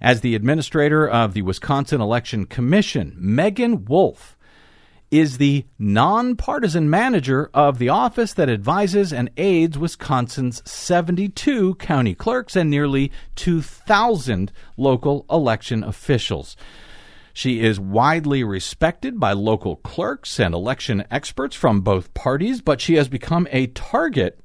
As 0.00 0.22
the 0.22 0.34
administrator 0.34 1.08
of 1.08 1.34
the 1.34 1.42
Wisconsin 1.42 2.00
Election 2.00 2.44
Commission, 2.44 3.14
Meagan 3.16 3.84
Wolfe 3.84 4.36
is 5.10 5.38
the 5.38 5.64
nonpartisan 5.78 6.88
manager 6.88 7.50
of 7.52 7.78
the 7.78 7.88
office 7.88 8.32
that 8.34 8.48
advises 8.48 9.12
and 9.12 9.30
aids 9.36 9.76
Wisconsin's 9.76 10.62
72 10.70 11.74
county 11.76 12.14
clerks 12.14 12.54
and 12.54 12.70
nearly 12.70 13.10
2,000 13.34 14.52
local 14.76 15.26
election 15.28 15.82
officials. 15.82 16.56
She 17.32 17.60
is 17.60 17.80
widely 17.80 18.44
respected 18.44 19.18
by 19.18 19.32
local 19.32 19.76
clerks 19.76 20.38
and 20.38 20.54
election 20.54 21.04
experts 21.10 21.56
from 21.56 21.80
both 21.80 22.14
parties, 22.14 22.60
but 22.60 22.80
she 22.80 22.94
has 22.94 23.08
become 23.08 23.48
a 23.50 23.68
target, 23.68 24.38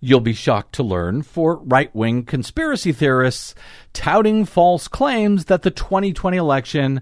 you'll 0.00 0.20
be 0.20 0.32
shocked 0.34 0.74
to 0.74 0.82
learn, 0.82 1.22
for 1.22 1.56
right 1.56 1.94
wing 1.94 2.24
conspiracy 2.24 2.92
theorists 2.92 3.54
touting 3.92 4.44
false 4.44 4.88
claims 4.88 5.46
that 5.46 5.62
the 5.62 5.70
2020 5.70 6.36
election 6.36 7.00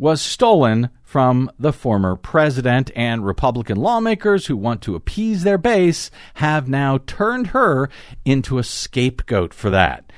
was 0.00 0.22
stolen 0.22 0.88
from 1.02 1.50
the 1.58 1.74
former 1.74 2.16
president, 2.16 2.90
and 2.96 3.24
Republican 3.24 3.76
lawmakers 3.76 4.46
who 4.46 4.56
want 4.56 4.80
to 4.80 4.94
appease 4.94 5.42
their 5.42 5.58
base 5.58 6.10
have 6.34 6.66
now 6.66 6.96
turned 7.06 7.48
her 7.48 7.90
into 8.24 8.56
a 8.56 8.64
scapegoat 8.64 9.52
for 9.52 9.68
that. 9.68 10.10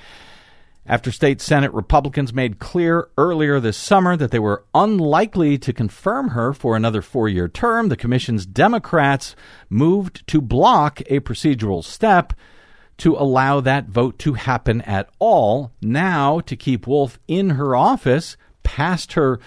After 0.87 1.11
state 1.11 1.41
Senate 1.41 1.73
Republicans 1.73 2.33
made 2.33 2.61
clear 2.61 3.09
earlier 3.19 3.59
this 3.59 3.77
summer 3.77 4.17
that 4.17 4.31
they 4.31 4.39
were 4.39 4.65
unlikely 4.73 5.59
to 5.59 5.73
confirm 5.73 6.29
her 6.29 6.53
for 6.53 6.77
another 6.77 7.03
four 7.03 7.29
year 7.29 7.49
term, 7.49 7.89
the 7.89 7.97
commission's 7.97 8.47
Democrats 8.47 9.35
moved 9.69 10.25
to 10.29 10.41
block 10.41 11.01
a 11.07 11.19
procedural 11.21 11.83
step 11.83 12.33
to 12.99 13.17
allow 13.17 13.61
that 13.61 13.89
vote 13.89 14.19
to 14.21 14.35
happen 14.35 14.81
at 14.83 15.09
all. 15.19 15.73
Now, 15.81 16.39
to 16.41 16.55
keep 16.55 16.87
Wolfe 16.87 17.19
in 17.27 17.51
her 17.51 17.75
office 17.75 18.37
past 18.63 19.15
her 19.15 19.41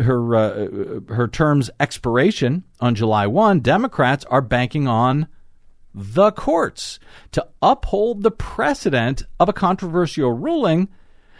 her 0.00 0.34
uh, 0.34 1.00
her 1.08 1.28
term's 1.28 1.70
expiration 1.80 2.64
on 2.80 2.94
July 2.94 3.26
1, 3.26 3.60
Democrats 3.60 4.24
are 4.26 4.40
banking 4.40 4.86
on 4.88 5.28
the 5.94 6.30
courts 6.32 6.98
to 7.32 7.46
uphold 7.62 8.22
the 8.22 8.30
precedent 8.30 9.22
of 9.40 9.48
a 9.48 9.52
controversial 9.52 10.32
ruling 10.32 10.88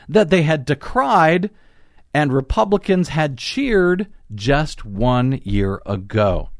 that 0.08 0.30
they 0.30 0.42
had 0.42 0.64
decried 0.64 1.50
and 2.14 2.32
Republicans 2.32 3.10
had 3.10 3.38
cheered 3.38 4.08
just 4.34 4.84
one 4.84 5.40
year 5.44 5.80
ago. 5.86 6.50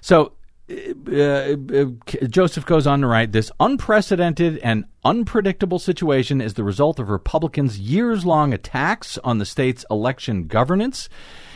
So 0.00 0.32
Uh, 0.68 0.74
uh, 1.12 1.56
uh, 1.74 1.84
Joseph 2.26 2.66
goes 2.66 2.86
on 2.86 3.00
to 3.00 3.06
write 3.06 3.30
this 3.30 3.52
unprecedented 3.60 4.58
and 4.58 4.84
unpredictable 5.04 5.78
situation 5.78 6.40
is 6.40 6.54
the 6.54 6.64
result 6.64 6.98
of 6.98 7.08
Republicans' 7.08 7.78
years 7.78 8.26
long 8.26 8.52
attacks 8.52 9.16
on 9.22 9.38
the 9.38 9.46
state's 9.46 9.84
election 9.90 10.48
governance 10.48 11.08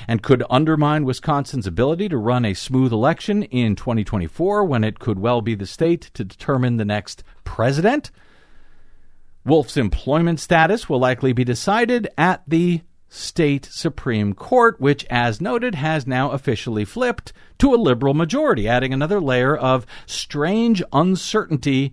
and 0.06 0.22
could 0.22 0.44
undermine 0.48 1.04
Wisconsin's 1.04 1.66
ability 1.66 2.08
to 2.08 2.16
run 2.16 2.44
a 2.44 2.54
smooth 2.54 2.92
election 2.92 3.42
in 3.44 3.74
2024 3.74 4.64
when 4.64 4.84
it 4.84 5.00
could 5.00 5.18
well 5.18 5.40
be 5.40 5.56
the 5.56 5.66
state 5.66 6.02
to 6.14 6.24
determine 6.24 6.76
the 6.76 6.84
next 6.84 7.24
president. 7.42 8.12
Wolfe's 9.44 9.76
employment 9.76 10.38
status 10.38 10.88
will 10.88 11.00
likely 11.00 11.32
be 11.32 11.44
decided 11.44 12.08
at 12.16 12.42
the 12.46 12.82
state 13.10 13.66
Supreme 13.66 14.32
Court, 14.34 14.80
which, 14.80 15.04
as 15.10 15.40
noted, 15.40 15.74
has 15.74 16.06
now 16.06 16.30
officially 16.30 16.84
flipped 16.84 17.32
to 17.58 17.74
a 17.74 17.76
liberal 17.76 18.14
majority, 18.14 18.68
adding 18.68 18.94
another 18.94 19.20
layer 19.20 19.54
of 19.54 19.84
strange 20.06 20.82
uncertainty, 20.92 21.92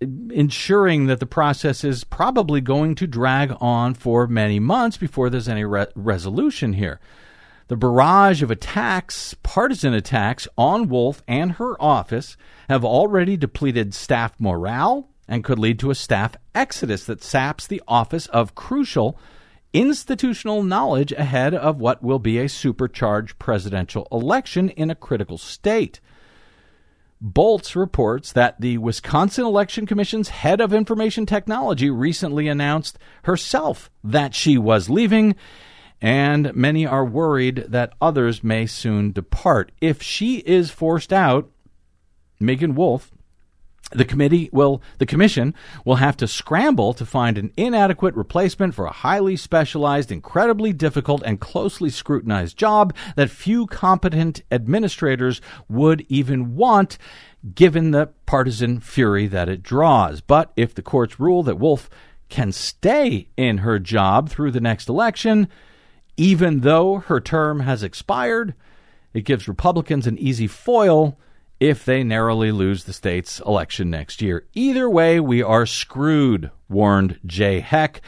ensuring 0.00 1.06
that 1.06 1.20
the 1.20 1.26
process 1.26 1.84
is 1.84 2.04
probably 2.04 2.60
going 2.60 2.94
to 2.94 3.06
drag 3.06 3.54
on 3.60 3.94
for 3.94 4.26
many 4.26 4.60
months 4.60 4.96
before 4.96 5.28
there's 5.28 5.48
any 5.48 5.64
re- 5.64 5.86
resolution 5.96 6.74
here. 6.74 7.00
The 7.66 7.76
barrage 7.76 8.42
of 8.42 8.50
attacks, 8.50 9.34
partisan 9.42 9.92
attacks 9.92 10.46
on 10.56 10.88
Wolfe 10.88 11.22
and 11.26 11.52
her 11.52 11.80
office, 11.82 12.36
have 12.68 12.84
already 12.84 13.36
depleted 13.36 13.92
staff 13.92 14.34
morale 14.38 15.08
and 15.26 15.42
could 15.42 15.58
lead 15.58 15.78
to 15.80 15.90
a 15.90 15.94
staff 15.96 16.36
exodus 16.54 17.06
that 17.06 17.24
saps 17.24 17.66
the 17.66 17.82
office 17.88 18.26
of 18.28 18.54
crucial 18.54 19.18
institutional 19.72 20.62
knowledge 20.62 21.12
ahead 21.12 21.54
of 21.54 21.78
what 21.78 22.02
will 22.02 22.18
be 22.18 22.38
a 22.38 22.48
supercharged 22.48 23.38
presidential 23.38 24.06
election 24.12 24.68
in 24.70 24.90
a 24.90 24.94
critical 24.94 25.38
state. 25.38 26.00
Bolts 27.20 27.76
reports 27.76 28.32
that 28.32 28.60
the 28.60 28.78
Wisconsin 28.78 29.44
Election 29.44 29.86
Commission's 29.86 30.30
head 30.30 30.60
of 30.60 30.74
information 30.74 31.24
technology 31.24 31.88
recently 31.88 32.48
announced 32.48 32.98
herself 33.22 33.90
that 34.02 34.34
she 34.34 34.58
was 34.58 34.90
leaving, 34.90 35.36
and 36.00 36.52
many 36.52 36.84
are 36.84 37.04
worried 37.04 37.64
that 37.68 37.92
others 38.00 38.42
may 38.42 38.66
soon 38.66 39.12
depart. 39.12 39.70
If 39.80 40.02
she 40.02 40.38
is 40.38 40.72
forced 40.72 41.12
out, 41.12 41.48
Meagan 42.40 42.74
Wolfe 42.74 43.11
the 43.94 44.04
committee 44.04 44.48
will 44.52 44.82
the 44.98 45.06
commission 45.06 45.54
will 45.84 45.96
have 45.96 46.16
to 46.16 46.26
scramble 46.26 46.92
to 46.94 47.06
find 47.06 47.38
an 47.38 47.52
inadequate 47.56 48.14
replacement 48.14 48.74
for 48.74 48.86
a 48.86 48.92
highly 48.92 49.36
specialized 49.36 50.10
incredibly 50.10 50.72
difficult 50.72 51.22
and 51.24 51.40
closely 51.40 51.90
scrutinized 51.90 52.56
job 52.56 52.94
that 53.16 53.30
few 53.30 53.66
competent 53.66 54.42
administrators 54.50 55.40
would 55.68 56.04
even 56.08 56.56
want 56.56 56.98
given 57.54 57.90
the 57.90 58.06
partisan 58.26 58.78
fury 58.78 59.26
that 59.26 59.48
it 59.48 59.62
draws. 59.62 60.20
But 60.20 60.52
if 60.56 60.74
the 60.74 60.82
courts 60.82 61.18
rule 61.18 61.42
that 61.42 61.58
Wolfe 61.58 61.90
can 62.28 62.52
stay 62.52 63.28
in 63.36 63.58
her 63.58 63.78
job 63.78 64.30
through 64.30 64.50
the 64.50 64.60
next 64.60 64.88
election 64.88 65.48
even 66.16 66.60
though 66.60 66.98
her 66.98 67.20
term 67.20 67.60
has 67.60 67.82
expired 67.82 68.54
it 69.12 69.22
gives 69.22 69.46
republicans 69.46 70.06
an 70.06 70.18
easy 70.18 70.46
foil 70.46 71.18
if 71.62 71.84
they 71.84 72.02
narrowly 72.02 72.50
lose 72.50 72.82
the 72.82 72.92
state's 72.92 73.38
election 73.46 73.88
next 73.88 74.20
year. 74.20 74.44
Either 74.52 74.90
way, 74.90 75.20
we 75.20 75.40
are 75.40 75.64
screwed, 75.64 76.50
warned 76.68 77.20
Jay 77.24 77.60
Heck, 77.60 78.02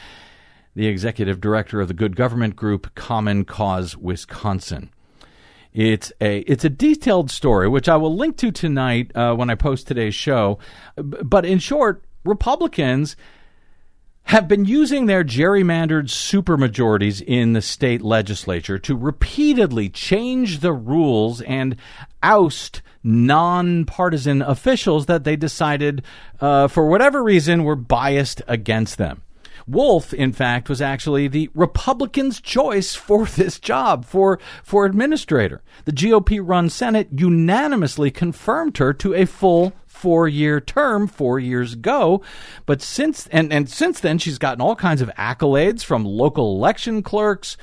the 0.75 0.87
executive 0.87 1.39
director 1.39 1.79
of 1.79 1.87
the 1.87 1.93
Good 1.93 2.17
Government 2.17 2.57
Group 2.57 2.93
Common 2.95 3.45
Cause 3.45 3.95
Wisconsin. 3.95 4.89
It's 5.71 6.11
a 6.19 6.39
it's 6.39 6.65
a 6.65 6.69
detailed 6.69 7.31
story 7.31 7.69
which 7.69 7.87
I 7.87 7.95
will 7.95 8.13
link 8.13 8.35
to 8.37 8.51
tonight 8.51 9.15
uh, 9.15 9.33
when 9.35 9.49
I 9.49 9.55
post 9.55 9.87
today's 9.87 10.15
show. 10.15 10.59
But 10.97 11.45
in 11.45 11.59
short, 11.59 12.03
Republicans 12.25 13.15
have 14.25 14.47
been 14.47 14.65
using 14.65 15.05
their 15.05 15.23
gerrymandered 15.23 16.05
supermajorities 16.05 17.21
in 17.21 17.53
the 17.53 17.61
state 17.61 18.01
legislature 18.01 18.79
to 18.79 18.95
repeatedly 18.95 19.87
change 19.87 20.59
the 20.59 20.73
rules 20.73 21.41
and 21.41 21.75
oust 22.23 22.81
nonpartisan 23.03 24.41
officials 24.41 25.05
that 25.05 25.23
they 25.23 25.35
decided, 25.35 26.01
uh, 26.41 26.67
for 26.67 26.87
whatever 26.87 27.23
reason, 27.23 27.63
were 27.63 27.75
biased 27.75 28.41
against 28.47 28.97
them. 28.97 29.21
Wolfe, 29.67 30.13
in 30.13 30.31
fact, 30.31 30.69
was 30.69 30.81
actually 30.81 31.27
the 31.27 31.49
Republicans' 31.53 32.41
choice 32.41 32.95
for 32.95 33.25
this 33.35 33.59
job, 33.59 34.05
for, 34.05 34.39
for 34.63 34.85
administrator. 34.85 35.61
The 35.85 35.91
GOP 35.91 36.39
run 36.43 36.69
Senate 36.69 37.09
unanimously 37.15 38.11
confirmed 38.11 38.77
her 38.77 38.93
to 38.93 39.13
a 39.13 39.25
full 39.25 39.73
four 40.05 40.27
year 40.27 40.61
term 40.61 41.07
four 41.07 41.39
years 41.39 41.73
ago. 41.73 42.21
But 42.67 42.79
since 42.79 43.25
and, 43.31 43.51
and 43.51 43.67
since 43.67 43.99
then, 43.99 44.19
she's 44.19 44.37
gotten 44.37 44.61
all 44.61 44.75
kinds 44.75 45.01
of 45.01 45.09
accolades 45.17 45.83
from 45.83 46.05
local 46.05 46.55
election 46.55 47.01
clerks 47.01 47.57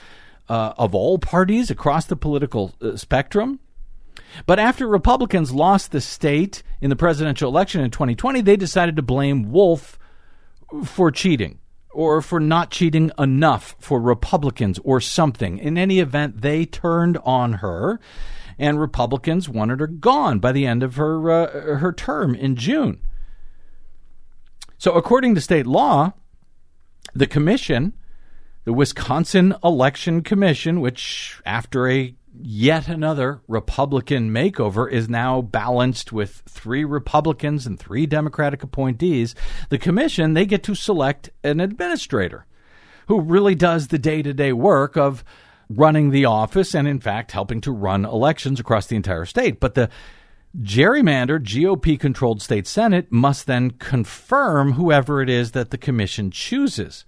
uh, 0.49 0.73
of 0.77 0.93
all 0.93 1.21
parties 1.21 1.71
across 1.71 2.07
the 2.07 2.17
political 2.17 2.75
uh, 2.83 2.97
spectrum. 2.97 3.61
But 4.45 4.59
after 4.59 4.89
Republicans 4.89 5.53
lost 5.53 5.93
the 5.93 6.01
state 6.01 6.65
in 6.81 6.91
the 6.91 6.97
presidential 6.97 7.49
election 7.49 7.81
in 7.81 7.93
2020, 7.93 8.41
they 8.41 8.57
decided 8.57 8.97
to 8.97 9.03
blame 9.03 9.53
Wolfe 9.53 9.97
for 10.85 11.13
cheating 11.13 11.61
or 11.93 12.21
for 12.23 12.41
not 12.41 12.73
cheating 12.73 13.13
enough 13.21 13.77
for 13.79 14.01
Republicans 14.01 14.81
or 14.83 15.01
something. 15.01 15.59
In 15.59 15.79
any 15.79 16.01
event, 16.01 16.41
they 16.41 16.65
turned 16.65 17.19
on 17.19 17.53
her 17.55 18.01
and 18.59 18.81
Republicans 18.81 19.49
wanted 19.49 19.81
her 19.81 19.87
gone 19.87 20.39
by 20.39 20.53
the 20.53 20.67
end 20.67 20.83
of 20.83 20.97
her 20.97 21.31
uh, 21.31 21.77
her 21.79 21.93
term 21.93 22.35
in 22.35 22.57
June. 22.57 23.01
So, 24.79 24.93
according 24.93 25.35
to 25.37 25.41
state 25.41 25.67
law, 25.67 26.13
the 27.15 27.27
commission, 27.27 27.93
the 28.65 28.73
Wisconsin 28.73 29.55
Election 29.63 30.23
Commission, 30.23 30.81
which 30.81 31.41
after 31.47 31.89
a 31.89 32.15
yet 32.41 32.89
another 32.89 33.43
Republican 33.47 34.31
makeover 34.31 34.91
is 34.91 35.09
now 35.09 35.43
balanced 35.43 36.13
with 36.13 36.43
three 36.49 36.85
Republicans 36.85 37.67
and 37.67 37.79
three 37.79 38.07
Democratic 38.07 38.63
appointees. 38.63 39.35
The 39.69 39.79
commission, 39.79 40.35
they 40.35 40.47
get 40.47 40.63
to 40.65 40.75
select 40.75 41.31
an 41.45 41.61
administrator 41.61 42.47
who 43.09 43.21
really 43.21 43.55
does 43.55 43.89
the 43.89 43.99
day 43.99 44.23
to 44.23 44.33
day 44.33 44.53
work 44.53 44.97
of 44.97 45.25
running 45.77 46.11
the 46.11 46.25
office 46.25 46.75
and, 46.75 46.87
in 46.87 47.01
fact, 47.01 47.33
helping 47.33 47.61
to 47.63 47.73
run 47.73 48.05
elections 48.05 48.61
across 48.61 48.87
the 48.87 48.97
entire 48.97 49.25
state. 49.25 49.61
But 49.61 49.75
the 49.75 49.89
gerrymandered 50.61 51.45
GOP 51.45 51.99
controlled 51.99 52.43
state 52.43 52.67
Senate 52.67 53.11
must 53.11 53.47
then 53.47 53.71
confirm 53.71 54.73
whoever 54.73 55.23
it 55.23 55.31
is 55.31 55.53
that 55.53 55.71
the 55.71 55.79
commission 55.79 56.31
chooses. 56.31 57.05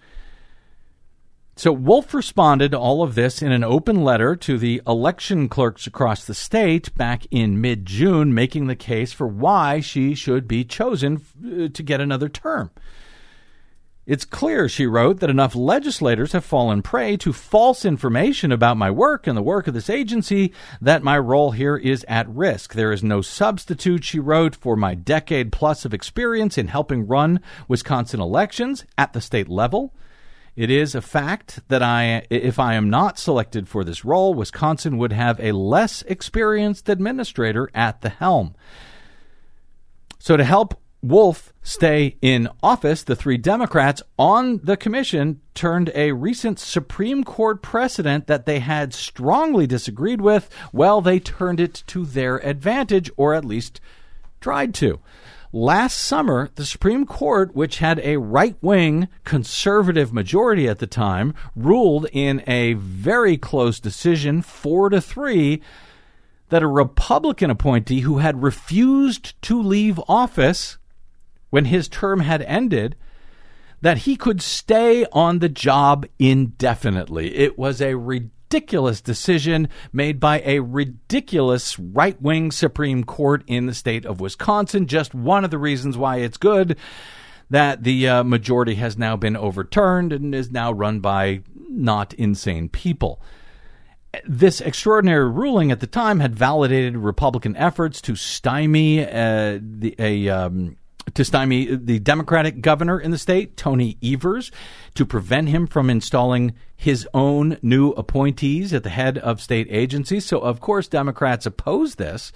So 1.56 1.70
Wolfe 1.70 2.14
responded 2.14 2.72
to 2.72 2.78
all 2.78 3.02
of 3.02 3.14
this 3.14 3.40
in 3.40 3.52
an 3.52 3.62
open 3.62 4.02
letter 4.02 4.34
to 4.34 4.58
the 4.58 4.82
election 4.88 5.48
clerks 5.48 5.86
across 5.86 6.24
the 6.24 6.34
state 6.34 6.92
back 6.96 7.26
in 7.30 7.60
mid 7.60 7.86
June, 7.86 8.34
making 8.34 8.66
the 8.66 8.74
case 8.74 9.12
for 9.12 9.28
why 9.28 9.78
she 9.78 10.14
should 10.14 10.48
be 10.48 10.64
chosen 10.64 11.24
uh, 11.44 11.68
to 11.68 11.82
get 11.82 12.00
another 12.00 12.28
term. 12.28 12.70
It's 14.06 14.26
clear, 14.26 14.68
she 14.68 14.86
wrote, 14.86 15.20
that 15.20 15.30
enough 15.30 15.54
legislators 15.54 16.32
have 16.32 16.44
fallen 16.44 16.82
prey 16.82 17.16
to 17.16 17.32
false 17.32 17.86
information 17.86 18.52
about 18.52 18.76
my 18.76 18.90
work 18.90 19.26
and 19.26 19.34
the 19.34 19.42
work 19.42 19.66
of 19.66 19.72
this 19.72 19.88
agency 19.88 20.52
that 20.78 21.02
my 21.02 21.18
role 21.18 21.52
here 21.52 21.78
is 21.78 22.04
at 22.06 22.28
risk. 22.28 22.74
There 22.74 22.92
is 22.92 23.02
no 23.02 23.22
substitute, 23.22 24.04
she 24.04 24.18
wrote, 24.18 24.56
for 24.56 24.76
my 24.76 24.94
decade 24.94 25.52
plus 25.52 25.86
of 25.86 25.94
experience 25.94 26.58
in 26.58 26.68
helping 26.68 27.06
run 27.06 27.40
Wisconsin 27.66 28.20
elections 28.20 28.84
at 28.98 29.14
the 29.14 29.22
state 29.22 29.48
level. 29.48 29.94
It 30.54 30.70
is 30.70 30.94
a 30.94 31.00
fact 31.00 31.60
that 31.68 31.82
I, 31.82 32.26
if 32.28 32.58
I 32.58 32.74
am 32.74 32.90
not 32.90 33.18
selected 33.18 33.68
for 33.68 33.84
this 33.84 34.04
role, 34.04 34.34
Wisconsin 34.34 34.98
would 34.98 35.12
have 35.12 35.40
a 35.40 35.52
less 35.52 36.02
experienced 36.02 36.90
administrator 36.90 37.70
at 37.74 38.02
the 38.02 38.10
helm. 38.10 38.54
So, 40.18 40.36
to 40.36 40.44
help 40.44 40.78
Wolfe 41.04 41.52
stay 41.62 42.16
in 42.22 42.48
office, 42.62 43.02
the 43.02 43.14
three 43.14 43.36
Democrats 43.36 44.02
on 44.18 44.60
the 44.64 44.78
commission 44.78 45.42
turned 45.52 45.92
a 45.94 46.12
recent 46.12 46.58
Supreme 46.58 47.24
Court 47.24 47.60
precedent 47.60 48.26
that 48.26 48.46
they 48.46 48.60
had 48.60 48.94
strongly 48.94 49.66
disagreed 49.66 50.22
with. 50.22 50.48
Well, 50.72 51.02
they 51.02 51.20
turned 51.20 51.60
it 51.60 51.82
to 51.88 52.06
their 52.06 52.38
advantage, 52.38 53.10
or 53.18 53.34
at 53.34 53.44
least 53.44 53.82
tried 54.40 54.72
to. 54.76 54.98
Last 55.52 55.98
summer, 55.98 56.48
the 56.54 56.64
Supreme 56.64 57.04
Court, 57.04 57.54
which 57.54 57.80
had 57.80 58.00
a 58.00 58.16
right 58.16 58.56
wing 58.62 59.08
conservative 59.24 60.10
majority 60.10 60.66
at 60.66 60.78
the 60.78 60.86
time, 60.86 61.34
ruled 61.54 62.06
in 62.12 62.42
a 62.46 62.72
very 62.72 63.36
close 63.36 63.78
decision, 63.78 64.40
four 64.40 64.88
to 64.88 65.02
three, 65.02 65.60
that 66.48 66.62
a 66.62 66.66
Republican 66.66 67.50
appointee 67.50 68.00
who 68.00 68.18
had 68.18 68.42
refused 68.42 69.40
to 69.42 69.60
leave 69.60 70.00
office 70.08 70.78
when 71.54 71.66
his 71.66 71.86
term 71.86 72.18
had 72.18 72.42
ended 72.42 72.96
that 73.80 73.98
he 73.98 74.16
could 74.16 74.42
stay 74.42 75.06
on 75.12 75.38
the 75.38 75.48
job 75.48 76.04
indefinitely. 76.18 77.32
It 77.36 77.56
was 77.56 77.80
a 77.80 77.94
ridiculous 77.94 79.00
decision 79.00 79.68
made 79.92 80.18
by 80.18 80.42
a 80.44 80.58
ridiculous 80.58 81.78
right 81.78 82.20
wing 82.20 82.50
Supreme 82.50 83.04
Court 83.04 83.44
in 83.46 83.66
the 83.66 83.72
state 83.72 84.04
of 84.04 84.18
Wisconsin. 84.18 84.88
Just 84.88 85.14
one 85.14 85.44
of 85.44 85.52
the 85.52 85.58
reasons 85.58 85.96
why 85.96 86.16
it's 86.16 86.38
good 86.38 86.76
that 87.50 87.84
the 87.84 88.08
uh, 88.08 88.24
majority 88.24 88.74
has 88.74 88.98
now 88.98 89.14
been 89.14 89.36
overturned 89.36 90.12
and 90.12 90.34
is 90.34 90.50
now 90.50 90.72
run 90.72 90.98
by 90.98 91.42
not 91.54 92.12
insane 92.14 92.68
people. 92.68 93.22
This 94.26 94.60
extraordinary 94.60 95.30
ruling 95.30 95.70
at 95.70 95.78
the 95.78 95.86
time 95.86 96.18
had 96.18 96.34
validated 96.34 96.96
Republican 96.96 97.54
efforts 97.54 98.00
to 98.00 98.16
stymie 98.16 99.04
uh, 99.04 99.60
the, 99.62 99.94
a 100.00 100.28
um, 100.28 100.78
to 101.12 101.24
stymie 101.24 101.76
the 101.76 101.98
Democratic 101.98 102.60
governor 102.60 102.98
in 102.98 103.10
the 103.10 103.18
state, 103.18 103.56
Tony 103.56 103.98
Evers, 104.02 104.50
to 104.94 105.04
prevent 105.04 105.48
him 105.48 105.66
from 105.66 105.90
installing 105.90 106.54
his 106.76 107.06
own 107.12 107.58
new 107.62 107.90
appointees 107.90 108.72
at 108.72 108.82
the 108.82 108.90
head 108.90 109.18
of 109.18 109.40
state 109.40 109.66
agencies. 109.70 110.24
So, 110.24 110.38
of 110.38 110.60
course, 110.60 110.88
Democrats 110.88 111.46
opposed 111.46 111.98
this. 111.98 112.32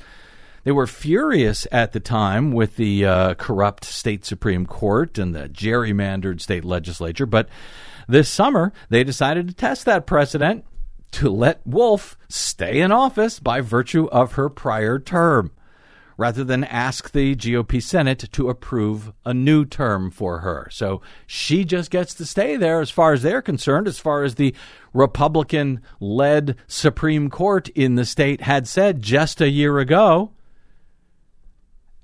They 0.64 0.72
were 0.72 0.87
furious 0.87 1.66
at 1.72 1.92
the 1.92 2.00
time 2.00 2.52
with 2.52 2.76
the 2.76 3.04
uh, 3.04 3.35
corrupt 3.35 3.85
state 3.85 4.24
Supreme 4.24 4.66
Court 4.66 5.16
and 5.16 5.35
the 5.35 5.48
gerrymandered 5.48 6.40
state 6.40 6.64
legislature. 6.64 7.26
But 7.26 7.48
this 8.07 8.28
summer, 8.28 8.72
they 8.90 9.02
decided 9.04 9.48
to 9.48 9.54
test 9.54 9.85
that 9.87 10.07
precedent 10.07 10.64
to 11.12 11.31
let 11.31 11.66
Wolfe 11.66 12.18
stay 12.28 12.81
in 12.81 12.92
office 12.92 13.40
by 13.40 13.61
virtue 13.61 14.07
of 14.09 14.33
her 14.33 14.48
prior 14.48 14.98
term 14.98 15.52
rather 16.18 16.42
than 16.44 16.64
ask 16.64 17.12
the 17.12 17.35
GOP 17.37 17.81
Senate 17.83 18.28
to 18.33 18.50
approve 18.50 19.12
a 19.24 19.33
new 19.33 19.64
term 19.64 20.11
for 20.11 20.40
her. 20.40 20.68
So 20.70 21.00
she 21.26 21.64
just 21.64 21.90
gets 21.90 22.12
to 22.14 22.26
stay 22.26 22.57
there 22.57 22.81
as 22.81 22.90
far 22.90 23.14
as 23.14 23.22
they're 23.22 23.40
concerned, 23.40 23.87
as 23.87 24.00
far 24.00 24.24
as 24.24 24.35
the 24.35 24.54
Republican 24.92 25.81
led 26.00 26.57
Supreme 26.66 27.31
Court 27.31 27.68
in 27.70 27.94
the 27.94 28.04
state 28.04 28.42
had 28.42 28.66
said 28.66 29.00
just 29.00 29.40
a 29.40 29.48
year 29.48 29.78
ago. 29.78 30.33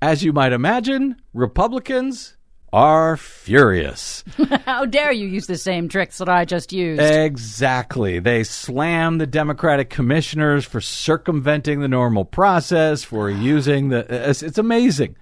As 0.01 0.23
you 0.23 0.31
might 0.31 0.53
imagine, 0.53 1.17
Republicans 1.33 2.34
are 2.75 3.15
furious. 3.15 4.21
How 4.65 4.83
dare 4.85 5.13
you 5.13 5.27
use 5.27 5.47
the 5.47 5.57
same 5.57 5.87
tricks 5.87 6.17
that 6.17 6.27
I 6.27 6.43
just 6.43 6.73
used? 6.73 7.01
Exactly. 7.01 8.19
They 8.19 8.43
slam 8.43 9.17
the 9.17 9.25
Democratic 9.25 9.89
commissioners 9.89 10.65
for 10.65 10.81
circumventing 10.81 11.79
the 11.79 11.87
normal 11.87 12.25
process, 12.25 13.01
for 13.01 13.29
using 13.31 13.89
the. 13.89 14.05
It's 14.29 14.57
amazing. 14.57 15.15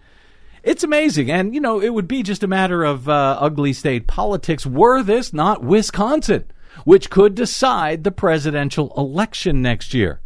It's 0.63 0.83
amazing. 0.83 1.29
And, 1.29 1.53
you 1.53 1.61
know, 1.61 1.79
it 1.79 1.93
would 1.93 2.07
be 2.07 2.23
just 2.23 2.41
a 2.41 2.47
matter 2.47 2.83
of 2.83 3.07
uh, 3.07 3.37
ugly 3.39 3.73
state 3.73 4.07
politics 4.07 4.65
were 4.65 5.03
this 5.03 5.31
not 5.31 5.63
Wisconsin, 5.63 6.45
which 6.85 7.11
could 7.11 7.35
decide 7.35 8.03
the 8.03 8.11
presidential 8.11 8.91
election 8.97 9.61
next 9.61 9.93
year. 9.93 10.21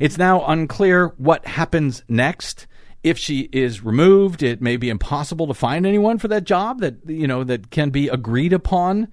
It's 0.00 0.16
now 0.16 0.42
unclear 0.46 1.08
what 1.18 1.46
happens 1.46 2.02
next 2.08 2.66
if 3.02 3.16
she 3.18 3.48
is 3.52 3.84
removed, 3.84 4.42
it 4.42 4.60
may 4.60 4.76
be 4.76 4.88
impossible 4.88 5.46
to 5.46 5.54
find 5.54 5.86
anyone 5.86 6.18
for 6.18 6.28
that 6.28 6.44
job 6.44 6.80
that 6.80 6.96
you 7.06 7.26
know 7.26 7.44
that 7.44 7.70
can 7.70 7.90
be 7.90 8.08
agreed 8.08 8.52
upon 8.52 9.08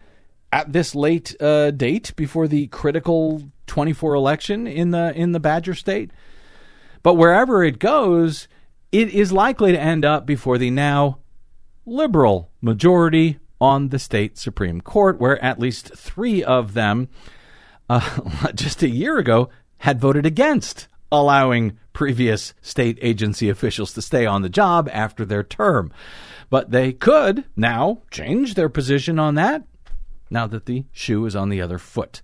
at 0.52 0.74
this 0.74 0.96
late 0.96 1.40
uh, 1.42 1.72
date 1.72 2.14
before 2.16 2.48
the 2.48 2.68
critical 2.68 3.44
24 3.68 4.14
election 4.14 4.68
in 4.68 4.92
the 4.92 5.14
in 5.16 5.32
the 5.32 5.40
Badger 5.40 5.76
State. 5.76 6.12
But 7.04 7.16
wherever 7.16 7.64
it 7.64 7.78
goes, 7.78 8.48
it 8.92 9.10
is 9.10 9.32
likely 9.32 9.72
to 9.72 9.80
end 9.80 10.04
up 10.04 10.26
before 10.26 10.58
the 10.58 10.72
now 10.72 11.20
liberal 11.86 12.50
majority 12.62 13.38
on 13.62 13.90
the 13.90 14.00
state 14.00 14.38
Supreme 14.38 14.82
Court, 14.82 15.20
where 15.20 15.42
at 15.44 15.60
least 15.60 15.96
three 15.96 16.44
of 16.44 16.74
them, 16.74 17.08
uh, 17.90 18.52
just 18.56 18.82
a 18.82 18.90
year 18.90 19.18
ago, 19.18 19.50
had 19.80 20.00
voted 20.00 20.26
against 20.26 20.88
allowing 21.12 21.78
previous 21.94 22.54
state 22.62 22.98
agency 23.02 23.50
officials 23.50 23.94
to 23.94 24.02
stay 24.02 24.26
on 24.26 24.42
the 24.42 24.50
job 24.50 24.90
after 24.92 25.26
their 25.26 25.44
term. 25.44 25.92
But 26.50 26.72
they 26.72 26.94
could 26.94 27.46
now 27.56 28.02
change 28.12 28.54
their 28.54 28.70
position 28.70 29.18
on 29.20 29.36
that 29.36 29.64
now 30.30 30.48
that 30.48 30.66
the 30.66 30.86
shoe 30.92 31.26
is 31.26 31.36
on 31.36 31.50
the 31.50 31.62
other 31.62 31.78
foot. 31.78 32.22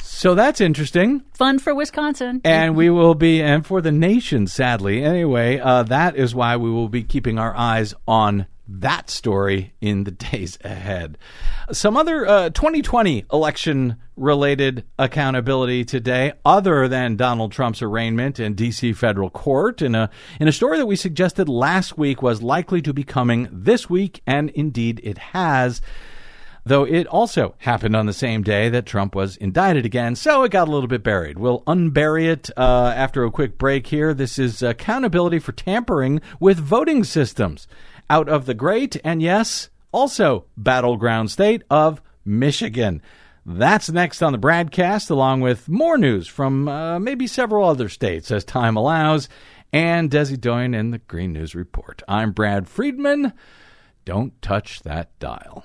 So 0.00 0.34
that's 0.34 0.60
interesting. 0.60 1.22
Fun 1.34 1.60
for 1.60 1.74
Wisconsin. 1.74 2.40
And 2.44 2.74
we 2.74 2.90
will 2.90 3.14
be, 3.14 3.40
and 3.40 3.64
for 3.64 3.80
the 3.80 3.92
nation, 3.92 4.48
sadly. 4.48 5.04
Anyway, 5.04 5.60
uh, 5.60 5.84
that 5.84 6.16
is 6.16 6.34
why 6.34 6.56
we 6.56 6.70
will 6.70 6.88
be 6.88 7.04
keeping 7.04 7.38
our 7.38 7.54
eyes 7.56 7.94
on 8.08 8.46
that 8.68 9.08
story 9.08 9.72
in 9.80 10.04
the 10.04 10.10
days 10.32 10.58
ahead. 10.62 11.18
Some 11.72 11.96
other 11.96 12.26
uh, 12.26 12.50
2020 12.50 13.24
election 13.32 13.96
related 14.16 14.84
accountability 14.98 15.84
today, 15.84 16.32
other 16.44 16.88
than 16.88 17.16
Donald 17.16 17.52
Trump's 17.52 17.82
arraignment 17.82 18.38
in 18.38 18.54
D.C. 18.54 18.92
federal 18.92 19.30
court, 19.30 19.80
in 19.80 19.94
a 19.94 20.10
in 20.38 20.48
a 20.48 20.52
story 20.52 20.78
that 20.78 20.86
we 20.86 20.96
suggested 20.96 21.48
last 21.48 21.96
week 21.96 22.22
was 22.22 22.42
likely 22.42 22.82
to 22.82 22.92
be 22.92 23.04
coming 23.04 23.48
this 23.50 23.88
week, 23.88 24.22
and 24.26 24.50
indeed 24.50 25.00
it 25.02 25.18
has. 25.18 25.80
Though 26.64 26.84
it 26.84 27.06
also 27.06 27.54
happened 27.58 27.96
on 27.96 28.04
the 28.04 28.12
same 28.12 28.42
day 28.42 28.68
that 28.68 28.84
Trump 28.84 29.14
was 29.14 29.38
indicted 29.38 29.86
again, 29.86 30.14
so 30.16 30.42
it 30.42 30.50
got 30.50 30.68
a 30.68 30.70
little 30.70 30.88
bit 30.88 31.02
buried. 31.02 31.38
We'll 31.38 31.62
unbury 31.62 32.26
it 32.26 32.50
uh, 32.58 32.92
after 32.94 33.24
a 33.24 33.30
quick 33.30 33.56
break 33.56 33.86
here. 33.86 34.12
This 34.12 34.38
is 34.38 34.62
accountability 34.62 35.38
for 35.38 35.52
tampering 35.52 36.20
with 36.40 36.58
voting 36.58 37.04
systems 37.04 37.66
out 38.10 38.28
of 38.28 38.46
the 38.46 38.54
great 38.54 38.96
and 39.04 39.22
yes, 39.22 39.68
also 39.92 40.46
battleground 40.56 41.30
state 41.30 41.62
of 41.70 42.02
Michigan. 42.24 43.02
That's 43.44 43.90
next 43.90 44.22
on 44.22 44.32
the 44.32 44.38
BradCast, 44.38 45.10
along 45.10 45.40
with 45.40 45.68
more 45.68 45.96
news 45.96 46.26
from 46.26 46.68
uh, 46.68 46.98
maybe 46.98 47.26
several 47.26 47.66
other 47.66 47.88
states 47.88 48.30
as 48.30 48.44
time 48.44 48.76
allows, 48.76 49.28
and 49.72 50.10
Desi 50.10 50.38
Doyen 50.38 50.74
in 50.74 50.90
the 50.90 50.98
Green 50.98 51.32
News 51.32 51.54
Report. 51.54 52.02
I'm 52.06 52.32
Brad 52.32 52.68
Friedman. 52.68 53.32
don't 54.04 54.40
touch 54.42 54.80
that 54.80 55.18
dial. 55.18 55.64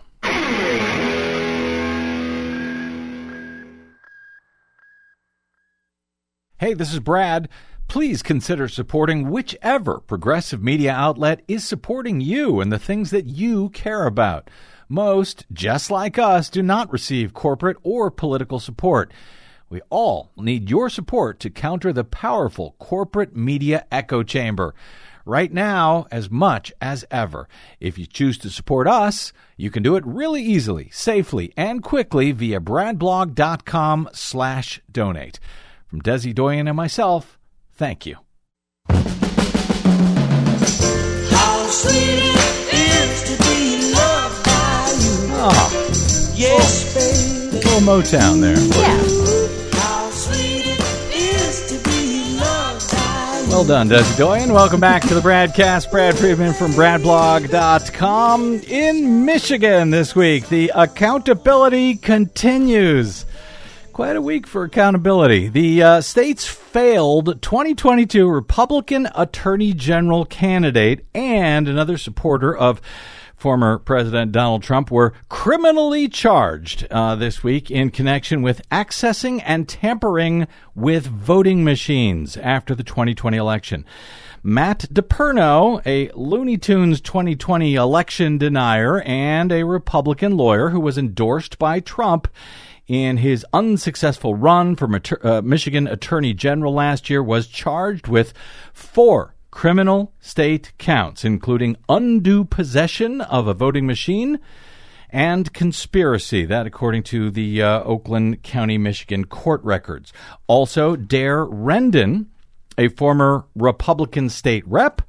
Hey, 6.63 6.73
this 6.73 6.93
is 6.93 6.99
Brad. 7.01 7.49
Please 7.88 8.23
consider 8.23 8.67
supporting 8.67 9.29
whichever 9.29 9.99
progressive 9.99 10.63
media 10.63 10.91
outlet 10.91 11.41
is 11.47 11.63
supporting 11.63 12.21
you 12.21 12.59
and 12.59 12.71
the 12.71 12.79
things 12.79 13.11
that 13.11 13.27
you 13.27 13.69
care 13.69 14.07
about. 14.07 14.49
Most, 14.89 15.45
just 15.51 15.91
like 15.91 16.17
us, 16.17 16.49
do 16.49 16.61
not 16.61 16.91
receive 16.91 17.34
corporate 17.34 17.77
or 17.84 18.09
political 18.11 18.59
support. 18.59 19.11
We 19.69 19.81
all 19.89 20.31
need 20.38 20.69
your 20.69 20.89
support 20.89 21.39
to 21.39 21.49
counter 21.49 21.91
the 21.91 22.03
powerful 22.03 22.75
corporate 22.79 23.36
media 23.36 23.86
echo 23.91 24.21
chamber. 24.23 24.75
Right 25.25 25.51
now, 25.53 26.05
as 26.11 26.29
much 26.29 26.73
as 26.81 27.05
ever. 27.09 27.47
If 27.79 27.97
you 27.97 28.05
choose 28.05 28.38
to 28.39 28.49
support 28.49 28.88
us, 28.88 29.31
you 29.55 29.71
can 29.71 29.81
do 29.81 29.95
it 29.95 30.05
really 30.05 30.43
easily, 30.43 30.89
safely, 30.91 31.53
and 31.55 31.81
quickly 31.81 32.31
via 32.34 32.59
bradblog.com 32.59 34.09
slash 34.13 34.81
donate. 34.91 35.39
From 35.88 36.01
Desi 36.01 36.36
Doyen 36.36 36.67
and 36.67 36.75
myself, 36.75 37.39
thank 37.84 38.05
you. 38.05 38.15
How 41.36 41.67
sweet 41.67 42.19
it 42.31 42.73
is 42.73 43.23
to 43.29 43.36
be 43.43 43.91
loved 43.93 44.45
by 44.45 44.93
you. 45.03 45.15
Ah. 45.34 45.51
Oh, 45.51 45.69
Yes, 46.34 46.93
baby. 46.95 47.57
little 47.57 47.81
Motown 47.81 48.39
there. 48.39 48.57
Yeah. 48.57 48.97
How 49.81 50.09
sweet 50.11 50.65
it 50.65 50.79
is 51.13 51.67
to 51.71 51.89
be 51.89 52.38
loved 52.39 52.89
by 52.91 53.41
you. 53.43 53.49
Well 53.49 53.65
done, 53.65 53.89
Desi 53.89 54.17
Doyen. 54.17 54.53
Welcome 54.53 54.79
back 54.79 55.01
to 55.09 55.13
the 55.13 55.19
BradCast. 55.19 55.91
Brad 55.91 56.17
Friedman 56.17 56.53
from 56.53 56.71
BradBlog.com. 56.71 58.61
In 58.69 59.25
Michigan 59.25 59.89
this 59.89 60.15
week, 60.15 60.47
the 60.47 60.71
accountability 60.73 61.95
continues. 61.95 63.25
Quite 63.93 64.15
a 64.15 64.21
week 64.23 64.47
for 64.47 64.63
accountability. 64.63 65.49
The 65.49 65.83
uh, 65.83 66.01
state's 66.01 66.47
failed 66.47 67.39
2022 67.43 68.27
Republican 68.27 69.07
Attorney 69.13 69.71
General 69.71 70.25
candidate 70.25 71.05
and 71.13 71.67
another 71.67 71.99
supporter 71.99 72.57
of 72.57 72.81
former 73.35 73.77
President 73.77 74.31
Donald 74.31 74.63
Trump 74.63 74.89
were 74.89 75.13
criminally 75.29 76.09
charged 76.09 76.87
uh, 76.89 77.13
this 77.13 77.43
week 77.43 77.69
in 77.69 77.91
connection 77.91 78.41
with 78.41 78.67
accessing 78.69 79.43
and 79.45 79.69
tampering 79.69 80.47
with 80.73 81.05
voting 81.05 81.63
machines 81.63 82.35
after 82.37 82.73
the 82.73 82.83
2020 82.83 83.37
election. 83.37 83.85
Matt 84.41 84.87
DePerno, 84.91 85.81
a 85.85 86.09
Looney 86.15 86.57
Tunes 86.57 86.99
2020 86.99 87.75
election 87.75 88.39
denier 88.39 89.01
and 89.01 89.51
a 89.51 89.63
Republican 89.63 90.35
lawyer 90.35 90.69
who 90.69 90.79
was 90.79 90.97
endorsed 90.97 91.59
by 91.59 91.79
Trump 91.79 92.27
in 92.88 93.17
his 93.17 93.45
unsuccessful 93.53 94.36
run 94.36 94.75
for 94.75 95.01
uh, 95.23 95.41
Michigan 95.41 95.88
Attorney 95.88 96.34
General 96.34 96.73
last 96.73 97.09
year, 97.09 97.23
was 97.23 97.47
charged 97.47 98.07
with 98.07 98.34
four 98.73 99.36
criminal 99.51 100.13
state 100.19 100.73
counts, 100.77 101.23
including 101.23 101.77
undue 101.88 102.43
possession 102.43 103.21
of 103.21 103.47
a 103.47 103.53
voting 103.53 103.86
machine 103.86 104.39
and 105.09 105.53
conspiracy. 105.53 106.43
That, 106.43 106.65
according 106.65 107.03
to 107.03 107.29
the 107.29 107.61
uh, 107.61 107.84
Oakland 107.84 108.41
County, 108.43 108.77
Michigan 108.77 109.25
court 109.25 109.63
records. 109.63 110.11
Also, 110.47 110.95
Daire 110.95 111.45
Rendon, 111.45 112.25
a 112.77 112.88
former 112.89 113.45
Republican 113.55 114.29
state 114.29 114.67
rep, 114.67 115.03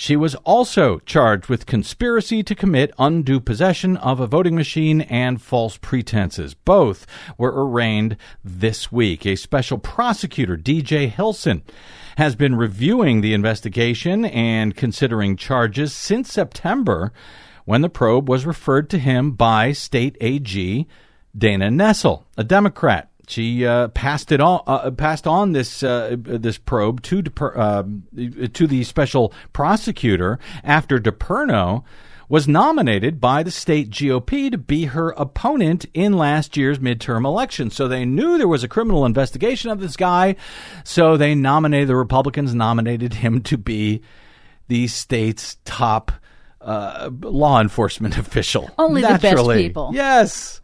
she 0.00 0.16
was 0.16 0.34
also 0.46 0.98
charged 1.00 1.50
with 1.50 1.66
conspiracy 1.66 2.42
to 2.42 2.54
commit 2.54 2.90
undue 2.98 3.38
possession 3.38 3.98
of 3.98 4.18
a 4.18 4.26
voting 4.26 4.54
machine 4.54 5.02
and 5.02 5.42
false 5.42 5.76
pretenses. 5.76 6.54
Both 6.54 7.06
were 7.36 7.52
arraigned 7.54 8.16
this 8.42 8.90
week. 8.90 9.26
A 9.26 9.36
special 9.36 9.76
prosecutor, 9.76 10.56
DJ 10.56 11.10
Hilson, 11.10 11.62
has 12.16 12.34
been 12.34 12.54
reviewing 12.54 13.20
the 13.20 13.34
investigation 13.34 14.24
and 14.24 14.74
considering 14.74 15.36
charges 15.36 15.92
since 15.92 16.32
September 16.32 17.12
when 17.66 17.82
the 17.82 17.90
probe 17.90 18.26
was 18.26 18.46
referred 18.46 18.88
to 18.88 18.98
him 18.98 19.32
by 19.32 19.72
state 19.72 20.16
AG 20.22 20.86
Dana 21.36 21.68
Nessel, 21.68 22.24
a 22.38 22.42
Democrat. 22.42 23.09
She 23.30 23.64
uh, 23.64 23.88
passed 23.88 24.32
it 24.32 24.40
on, 24.40 24.62
uh, 24.66 24.90
passed 24.90 25.24
on 25.24 25.52
this 25.52 25.84
uh, 25.84 26.16
this 26.18 26.58
probe 26.58 27.00
to 27.02 27.22
Deper- 27.22 27.56
uh, 27.56 27.84
to 28.52 28.66
the 28.66 28.82
special 28.82 29.32
prosecutor 29.52 30.40
after 30.64 30.98
DePerno 30.98 31.84
was 32.28 32.48
nominated 32.48 33.20
by 33.20 33.44
the 33.44 33.52
state 33.52 33.90
GOP 33.90 34.50
to 34.50 34.58
be 34.58 34.86
her 34.86 35.10
opponent 35.10 35.86
in 35.94 36.12
last 36.12 36.56
year's 36.56 36.80
midterm 36.80 37.24
election. 37.24 37.70
So 37.70 37.86
they 37.86 38.04
knew 38.04 38.36
there 38.36 38.48
was 38.48 38.64
a 38.64 38.68
criminal 38.68 39.06
investigation 39.06 39.70
of 39.70 39.78
this 39.78 39.96
guy. 39.96 40.34
So 40.82 41.16
they 41.16 41.36
nominated 41.36 41.88
the 41.88 41.96
Republicans 41.96 42.52
nominated 42.52 43.14
him 43.14 43.42
to 43.42 43.56
be 43.56 44.02
the 44.66 44.88
state's 44.88 45.56
top 45.64 46.10
uh, 46.60 47.10
law 47.20 47.60
enforcement 47.60 48.18
official. 48.18 48.70
Only 48.76 49.02
the 49.02 49.18
best 49.20 49.48
people. 49.50 49.90
Yes 49.94 50.60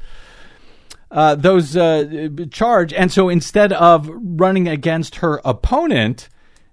uh, 1.16 1.34
those 1.34 1.76
uh, 1.76 2.28
charge. 2.50 2.92
And 2.92 3.10
so 3.10 3.30
instead 3.30 3.72
of 3.72 4.08
running 4.12 4.68
against 4.68 5.16
her 5.16 5.40
opponent, 5.46 6.28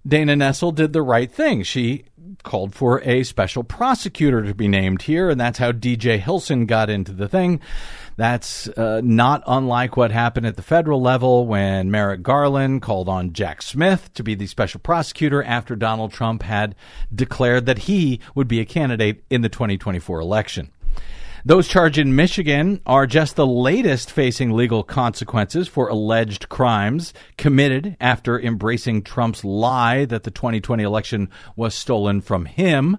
Dana 0.05 0.35
Nessel 0.35 0.75
did 0.75 0.91
the 0.91 1.01
right 1.01 1.31
thing. 1.31 1.63
She 1.63 2.03
called 2.43 2.75
for 2.75 3.01
a 3.03 3.23
special 3.23 3.63
prosecutor 3.63 4.43
to 4.43 4.53
be 4.53 4.67
named 4.67 5.03
here, 5.03 5.29
and 5.29 5.39
that's 5.39 5.59
how 5.59 5.71
DJ 5.71 6.19
Hilson 6.19 6.65
got 6.65 6.89
into 6.89 7.13
the 7.13 7.29
thing. 7.29 7.61
That's 8.17 8.67
uh, 8.67 8.99
not 9.01 9.43
unlike 9.47 9.95
what 9.95 10.11
happened 10.11 10.45
at 10.45 10.57
the 10.57 10.61
federal 10.61 11.01
level 11.01 11.47
when 11.47 11.89
Merrick 11.89 12.21
Garland 12.21 12.81
called 12.81 13.07
on 13.07 13.31
Jack 13.31 13.61
Smith 13.61 14.13
to 14.15 14.23
be 14.23 14.35
the 14.35 14.47
special 14.47 14.81
prosecutor 14.81 15.41
after 15.41 15.73
Donald 15.77 16.11
Trump 16.11 16.43
had 16.43 16.75
declared 17.15 17.65
that 17.65 17.79
he 17.79 18.19
would 18.35 18.49
be 18.49 18.59
a 18.59 18.65
candidate 18.65 19.23
in 19.29 19.41
the 19.41 19.49
2024 19.49 20.19
election. 20.19 20.69
Those 21.45 21.67
charged 21.67 21.97
in 21.97 22.15
Michigan 22.15 22.79
are 22.85 23.05
just 23.05 23.35
the 23.35 23.45
latest 23.45 24.09
facing 24.09 24.51
legal 24.51 24.81
consequences 24.81 25.67
for 25.67 25.89
alleged 25.89 26.47
crimes 26.47 27.13
committed 27.37 27.97
after 27.99 28.39
embracing 28.39 29.01
Trump's 29.03 29.43
lie 29.43 30.05
that 30.05 30.23
the 30.23 30.31
2020 30.31 30.81
election 30.83 31.29
was 31.57 31.75
stolen 31.75 32.21
from 32.21 32.45
him. 32.45 32.97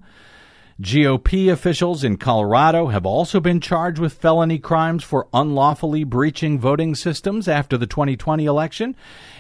GOP 0.78 1.50
officials 1.50 2.04
in 2.04 2.18
Colorado 2.18 2.88
have 2.88 3.06
also 3.06 3.40
been 3.40 3.62
charged 3.62 3.98
with 3.98 4.12
felony 4.12 4.58
crimes 4.58 5.02
for 5.02 5.26
unlawfully 5.32 6.04
breaching 6.04 6.58
voting 6.58 6.94
systems 6.94 7.48
after 7.48 7.78
the 7.78 7.86
2020 7.86 8.44
election. 8.44 8.94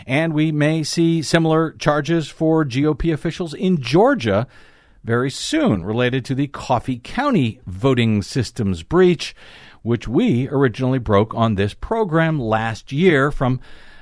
And 0.06 0.32
we 0.32 0.50
may 0.50 0.82
see 0.82 1.20
similar 1.20 1.72
charges 1.72 2.28
for 2.28 2.64
GOP 2.64 3.12
officials 3.12 3.52
in 3.52 3.82
Georgia 3.82 4.46
very 5.04 5.30
soon 5.30 5.84
related 5.84 6.24
to 6.24 6.34
the 6.34 6.46
Coffee 6.48 6.98
County 6.98 7.60
voting 7.66 8.22
systems 8.22 8.82
breach, 8.82 9.36
which 9.82 10.08
we 10.08 10.48
originally 10.48 10.98
broke 10.98 11.34
on 11.34 11.54
this 11.54 11.74
program 11.74 12.40
last 12.40 12.90
year. 12.90 13.30
From 13.30 13.60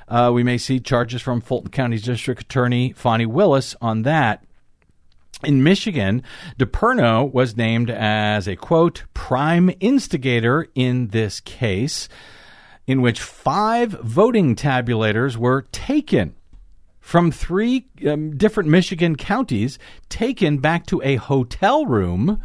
uh, 0.08 0.30
we 0.32 0.44
may 0.44 0.58
see 0.58 0.78
charges 0.78 1.20
from 1.20 1.40
Fulton 1.40 1.70
County's 1.70 2.02
District 2.02 2.42
Attorney 2.42 2.92
Fani 2.92 3.26
Willis 3.26 3.74
on 3.80 4.02
that. 4.02 4.44
In 5.42 5.64
Michigan, 5.64 6.22
DePerno 6.56 7.32
was 7.32 7.56
named 7.56 7.90
as 7.90 8.46
a 8.46 8.54
quote 8.54 9.02
prime 9.12 9.72
instigator 9.80 10.68
in 10.76 11.08
this 11.08 11.40
case, 11.40 12.08
in 12.86 13.02
which 13.02 13.20
five 13.20 13.90
voting 13.90 14.54
tabulators 14.54 15.36
were 15.36 15.62
taken 15.72 16.36
from 17.02 17.30
three 17.30 17.84
um, 18.08 18.36
different 18.38 18.70
Michigan 18.70 19.16
counties 19.16 19.78
taken 20.08 20.58
back 20.58 20.86
to 20.86 21.02
a 21.02 21.16
hotel 21.16 21.84
room. 21.84 22.40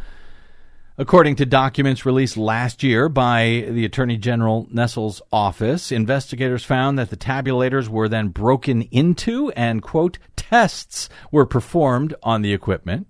According 0.97 1.35
to 1.35 1.45
documents 1.45 2.07
released 2.07 2.37
last 2.37 2.81
year 2.81 3.07
by 3.07 3.67
the 3.69 3.85
Attorney 3.85 4.17
General 4.17 4.65
Nessel's 4.73 5.21
office, 5.31 5.91
investigators 5.91 6.65
found 6.65 6.97
that 6.97 7.11
the 7.11 7.15
tabulators 7.15 7.87
were 7.87 8.09
then 8.09 8.29
broken 8.29 8.81
into 8.81 9.51
and, 9.51 9.83
quote, 9.83 10.17
tests 10.35 11.07
were 11.31 11.45
performed 11.45 12.15
on 12.23 12.41
the 12.41 12.51
equipment. 12.51 13.05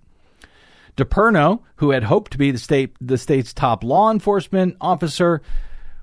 DePerno, 0.98 1.62
who 1.76 1.92
had 1.92 2.04
hoped 2.04 2.32
to 2.32 2.38
be 2.38 2.50
the 2.50 2.58
state 2.58 2.94
the 3.00 3.16
state's 3.16 3.54
top 3.54 3.82
law 3.82 4.10
enforcement 4.10 4.76
officer, 4.82 5.40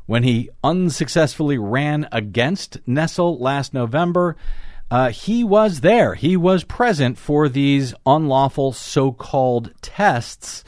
when 0.08 0.24
he 0.24 0.50
unsuccessfully 0.64 1.60
ran 1.60 2.08
against 2.12 2.84
Nessel 2.88 3.40
last 3.40 3.76
November, 3.76 4.36
uh, 4.92 5.10
he 5.10 5.44
was 5.44 5.82
there. 5.82 6.14
He 6.16 6.38
was 6.38 6.64
present 6.64 7.18
for 7.18 7.50
these 7.50 7.94
unlawful 8.06 8.72
so 8.72 9.12
called 9.12 9.72
tests, 9.82 10.64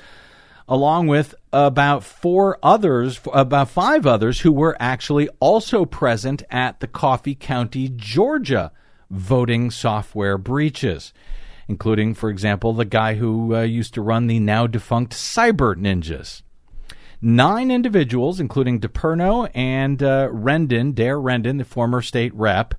along 0.68 1.08
with 1.08 1.34
about 1.54 2.04
four 2.04 2.58
others, 2.62 3.20
about 3.32 3.70
five 3.70 4.06
others 4.06 4.42
who 4.42 4.52
were 4.52 4.76
actually 4.80 5.30
also 5.40 5.86
present 5.86 6.44
at 6.50 6.80
the 6.80 6.88
Coffee 6.88 7.36
County, 7.36 7.90
Georgia 7.96 8.72
voting 9.10 9.72
software 9.72 10.38
breaches, 10.38 11.14
including, 11.68 12.14
for 12.14 12.30
example, 12.30 12.74
the 12.74 12.86
guy 12.86 13.16
who 13.16 13.56
uh, 13.56 13.62
used 13.62 13.94
to 13.94 14.02
run 14.02 14.28
the 14.28 14.40
now 14.40 14.68
defunct 14.68 15.14
Cyber 15.14 15.76
Ninjas. 15.76 16.42
nine 17.22 17.72
individuals, 17.72 18.40
including 18.40 18.80
DePerno 18.80 19.50
and 19.54 20.04
uh, 20.04 20.30
Rendon, 20.30 20.94
Daire 20.94 21.20
Rendon, 21.20 21.58
the 21.58 21.66
former 21.66 22.02
state 22.02 22.34
rep, 22.36 22.76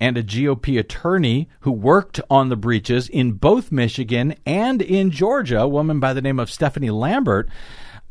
and 0.00 0.16
a 0.16 0.22
GOP 0.22 0.78
attorney 0.78 1.48
who 1.60 1.72
worked 1.72 2.20
on 2.30 2.48
the 2.48 2.56
breaches 2.56 3.08
in 3.08 3.32
both 3.32 3.72
Michigan 3.72 4.34
and 4.44 4.82
in 4.82 5.10
Georgia, 5.10 5.60
a 5.60 5.68
woman 5.68 6.00
by 6.00 6.12
the 6.12 6.22
name 6.22 6.38
of 6.38 6.50
Stephanie 6.50 6.90
Lambert, 6.90 7.48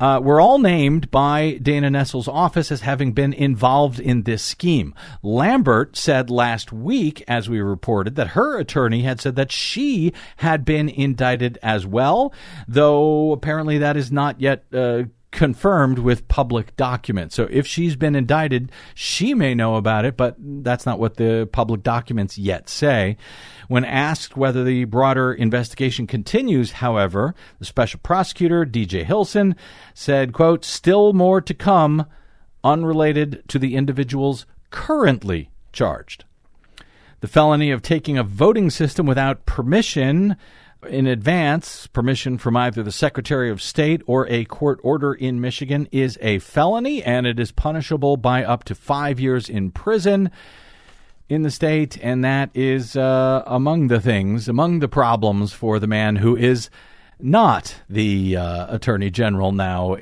uh, 0.01 0.19
were 0.19 0.41
all 0.41 0.57
named 0.57 1.11
by 1.11 1.59
Dana 1.61 1.91
Nessel's 1.91 2.27
office 2.27 2.71
as 2.71 2.81
having 2.81 3.13
been 3.13 3.33
involved 3.33 3.99
in 3.99 4.23
this 4.23 4.41
scheme. 4.41 4.95
Lambert 5.21 5.95
said 5.95 6.31
last 6.31 6.73
week, 6.73 7.23
as 7.27 7.47
we 7.47 7.61
reported, 7.61 8.15
that 8.15 8.29
her 8.29 8.57
attorney 8.57 9.03
had 9.03 9.21
said 9.21 9.35
that 9.35 9.51
she 9.51 10.11
had 10.37 10.65
been 10.65 10.89
indicted 10.89 11.59
as 11.61 11.85
well, 11.85 12.33
though 12.67 13.31
apparently 13.31 13.77
that 13.77 13.95
is 13.95 14.11
not 14.11 14.41
yet. 14.41 14.65
Uh, 14.73 15.03
confirmed 15.31 15.97
with 15.97 16.27
public 16.27 16.75
documents. 16.75 17.35
So 17.35 17.47
if 17.49 17.65
she's 17.65 17.95
been 17.95 18.15
indicted, 18.15 18.71
she 18.93 19.33
may 19.33 19.55
know 19.55 19.75
about 19.75 20.05
it, 20.05 20.17
but 20.17 20.35
that's 20.37 20.85
not 20.85 20.99
what 20.99 21.15
the 21.15 21.47
public 21.51 21.83
documents 21.83 22.37
yet 22.37 22.69
say. 22.69 23.17
When 23.67 23.85
asked 23.85 24.35
whether 24.35 24.63
the 24.63 24.83
broader 24.85 25.33
investigation 25.33 26.05
continues, 26.05 26.73
however, 26.73 27.33
the 27.59 27.65
special 27.65 28.01
prosecutor, 28.03 28.65
DJ 28.65 29.05
Hilson, 29.05 29.55
said, 29.93 30.33
quote, 30.33 30.65
still 30.65 31.13
more 31.13 31.39
to 31.41 31.53
come 31.53 32.05
unrelated 32.63 33.43
to 33.47 33.57
the 33.57 33.75
individuals 33.75 34.45
currently 34.69 35.49
charged. 35.71 36.25
The 37.21 37.27
felony 37.27 37.71
of 37.71 37.81
taking 37.81 38.17
a 38.17 38.23
voting 38.23 38.69
system 38.69 39.05
without 39.05 39.45
permission 39.45 40.35
in 40.89 41.07
advance, 41.07 41.87
permission 41.87 42.37
from 42.37 42.57
either 42.57 42.83
the 42.83 42.91
Secretary 42.91 43.49
of 43.49 43.61
State 43.61 44.01
or 44.05 44.27
a 44.27 44.45
court 44.45 44.79
order 44.83 45.13
in 45.13 45.41
Michigan 45.41 45.87
is 45.91 46.17
a 46.21 46.39
felony 46.39 47.03
and 47.03 47.27
it 47.27 47.39
is 47.39 47.51
punishable 47.51 48.17
by 48.17 48.43
up 48.43 48.63
to 48.65 48.75
five 48.75 49.19
years 49.19 49.49
in 49.49 49.71
prison 49.71 50.31
in 51.29 51.43
the 51.43 51.51
state. 51.51 51.97
And 52.01 52.23
that 52.23 52.49
is 52.53 52.95
uh, 52.95 53.43
among 53.45 53.87
the 53.87 54.01
things, 54.01 54.47
among 54.47 54.79
the 54.79 54.89
problems 54.89 55.53
for 55.53 55.79
the 55.79 55.87
man 55.87 56.17
who 56.17 56.35
is 56.35 56.69
not 57.23 57.75
the 57.89 58.37
uh, 58.37 58.75
Attorney 58.75 59.09
General 59.09 59.51
now, 59.51 59.93
uh, 59.95 59.99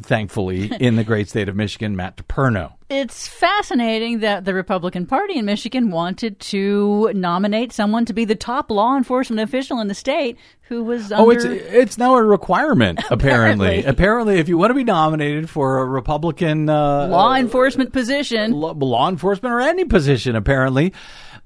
thankfully, 0.00 0.70
in 0.80 0.96
the 0.96 1.04
great 1.04 1.28
state 1.28 1.48
of 1.48 1.56
Michigan, 1.56 1.96
Matt 1.96 2.16
DePerno. 2.16 2.72
It's 2.88 3.28
fascinating 3.28 4.18
that 4.20 4.44
the 4.44 4.52
Republican 4.52 5.06
Party 5.06 5.38
in 5.38 5.44
Michigan 5.44 5.90
wanted 5.90 6.40
to 6.40 7.12
nominate 7.14 7.72
someone 7.72 8.04
to 8.06 8.12
be 8.12 8.24
the 8.24 8.34
top 8.34 8.68
law 8.68 8.96
enforcement 8.96 9.40
official 9.40 9.78
in 9.80 9.86
the 9.86 9.94
state 9.94 10.36
who 10.62 10.82
was 10.82 11.12
under. 11.12 11.24
Oh, 11.24 11.30
it's 11.30 11.44
it's 11.44 11.98
now 11.98 12.16
a 12.16 12.22
requirement. 12.22 12.98
Apparently, 13.10 13.78
Apparently. 13.80 13.84
apparently, 13.84 14.38
if 14.40 14.48
you 14.48 14.58
want 14.58 14.70
to 14.70 14.74
be 14.74 14.82
nominated 14.84 15.48
for 15.48 15.78
a 15.78 15.84
Republican 15.84 16.68
uh, 16.68 17.06
law 17.06 17.34
enforcement 17.36 17.92
position. 17.92 18.52
law, 18.52 18.72
law 18.76 19.08
enforcement 19.08 19.52
or 19.52 19.60
any 19.60 19.84
position, 19.84 20.34
apparently, 20.34 20.92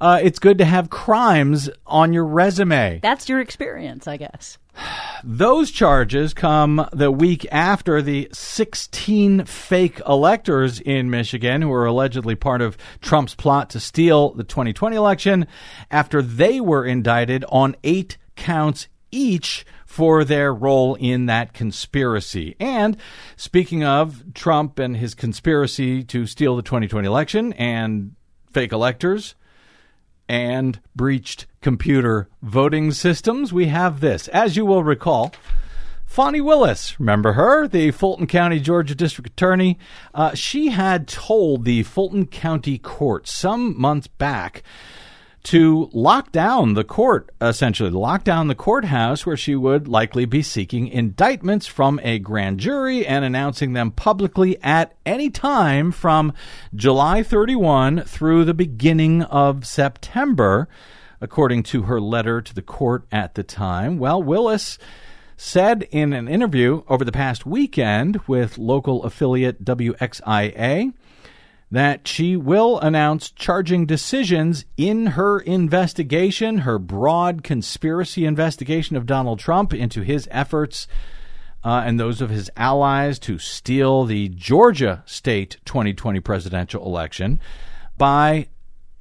uh, 0.01 0.20
it's 0.22 0.38
good 0.38 0.59
to 0.59 0.64
have 0.64 0.90
crimes 0.90 1.70
on 1.86 2.12
your 2.12 2.24
resume. 2.24 3.01
That's 3.03 3.28
your 3.28 3.40
experience, 3.40 4.07
I 4.07 4.16
guess. 4.16 4.59
Those 5.22 5.70
charges 5.70 6.34
come 6.34 6.86
the 6.92 7.11
week 7.11 7.47
after 7.51 8.03
the 8.03 8.28
16 8.32 9.45
fake 9.45 10.01
electors 10.07 10.80
in 10.80 11.11
Michigan 11.11 11.62
who 11.62 11.68
were 11.68 11.86
allegedly 11.86 12.34
part 12.34 12.61
of 12.61 12.76
Trump's 13.01 13.34
plot 13.34 13.70
to 13.70 13.80
steal 13.80 14.30
the 14.30 14.45
2020 14.45 14.97
election 14.97 15.47
after 15.90 16.20
they 16.20 16.61
were 16.61 16.84
indicted 16.84 17.45
on 17.49 17.76
eight 17.84 18.18
counts 18.36 18.88
each 19.11 19.64
for 19.86 20.24
their 20.24 20.53
role 20.53 20.97
in 20.97 21.26
that 21.26 21.55
conspiracy. 21.55 22.57
And 22.59 22.97
speaking 23.36 23.84
of 23.84 24.34
Trump 24.34 24.80
and 24.80 24.97
his 24.97 25.14
conspiracy 25.14 26.03
to 26.05 26.26
steal 26.26 26.57
the 26.57 26.62
2020 26.62 27.07
election 27.07 27.53
and 27.53 28.16
fake 28.53 28.72
electors, 28.72 29.36
and 30.29 30.81
breached 30.95 31.47
computer 31.61 32.29
voting 32.43 32.93
systems, 32.93 33.53
we 33.53 33.66
have 33.66 34.01
this. 34.01 34.29
As 34.29 34.57
you 34.57 34.66
will 34.66 34.85
recall, 34.85 35.33
Fani 36.05 36.41
Willis, 36.41 37.01
remember 37.01 37.33
her, 37.33 37.66
the 37.66 37.91
Fulton 37.91 38.27
County, 38.27 38.61
Georgia 38.61 38.95
District 38.95 39.29
Attorney? 39.31 39.79
Uh, 40.14 40.35
she 40.35 40.68
had 40.68 41.09
told 41.09 41.64
the 41.64 41.83
Fulton 41.83 42.27
County 42.27 42.79
Court 42.79 43.27
some 43.27 43.81
months 43.81 44.07
back 44.07 44.62
to 45.45 45.90
lock 45.92 46.32
down 46.32 46.72
the 46.72 46.84
court, 46.84 47.30
essentially, 47.40 47.90
lock 47.90 48.24
down 48.24 48.49
the 48.49 48.55
courthouse 48.55 49.26
where 49.26 49.36
she 49.36 49.55
would 49.55 49.86
likely 49.86 50.24
be 50.24 50.42
seeking 50.42 50.88
indictments 50.88 51.66
from 51.66 52.01
a 52.03 52.18
grand 52.18 52.59
jury 52.59 53.07
and 53.07 53.24
announcing 53.26 53.74
them 53.74 53.90
publicly 53.90 54.61
at 54.62 54.95
any 55.05 55.28
time 55.28 55.92
from 55.92 56.32
July 56.74 57.22
31 57.22 58.03
through 58.05 58.45
the 58.45 58.55
beginning 58.55 59.22
of 59.24 59.66
September, 59.66 60.66
according 61.20 61.62
to 61.62 61.82
her 61.82 62.01
letter 62.01 62.40
to 62.40 62.55
the 62.55 62.62
court 62.62 63.05
at 63.12 63.34
the 63.34 63.42
time. 63.42 63.99
Well, 63.99 64.22
Willis 64.22 64.78
said 65.36 65.86
in 65.90 66.14
an 66.14 66.26
interview 66.26 66.82
over 66.88 67.05
the 67.05 67.12
past 67.12 67.45
weekend 67.45 68.18
with 68.26 68.57
local 68.57 69.03
affiliate 69.03 69.62
WXIA 69.62 70.95
that 71.75 72.07
she 72.07 72.37
will 72.37 72.79
announce 72.79 73.33
charging 73.33 73.85
decisions 73.85 74.64
in 74.77 75.07
her 75.07 75.41
investigation, 75.41 76.59
her 76.59 76.79
broad 76.79 77.43
conspiracy 77.43 78.25
investigation 78.25 78.95
of 78.95 79.07
Donald 79.07 79.41
Trump 79.41 79.75
into 79.75 80.03
his 80.03 80.29
efforts 80.31 80.87
uh, 81.64 81.83
and 81.85 81.99
those 81.99 82.20
of 82.20 82.31
his 82.31 82.49
allies 82.57 83.18
to 83.18 83.41
steal 83.41 84.05
the 84.05 84.29
Georgia 84.29 85.03
state 85.05 85.57
2020 85.64 86.20
presidential 86.20 86.87
election 86.87 87.41
by 87.99 88.47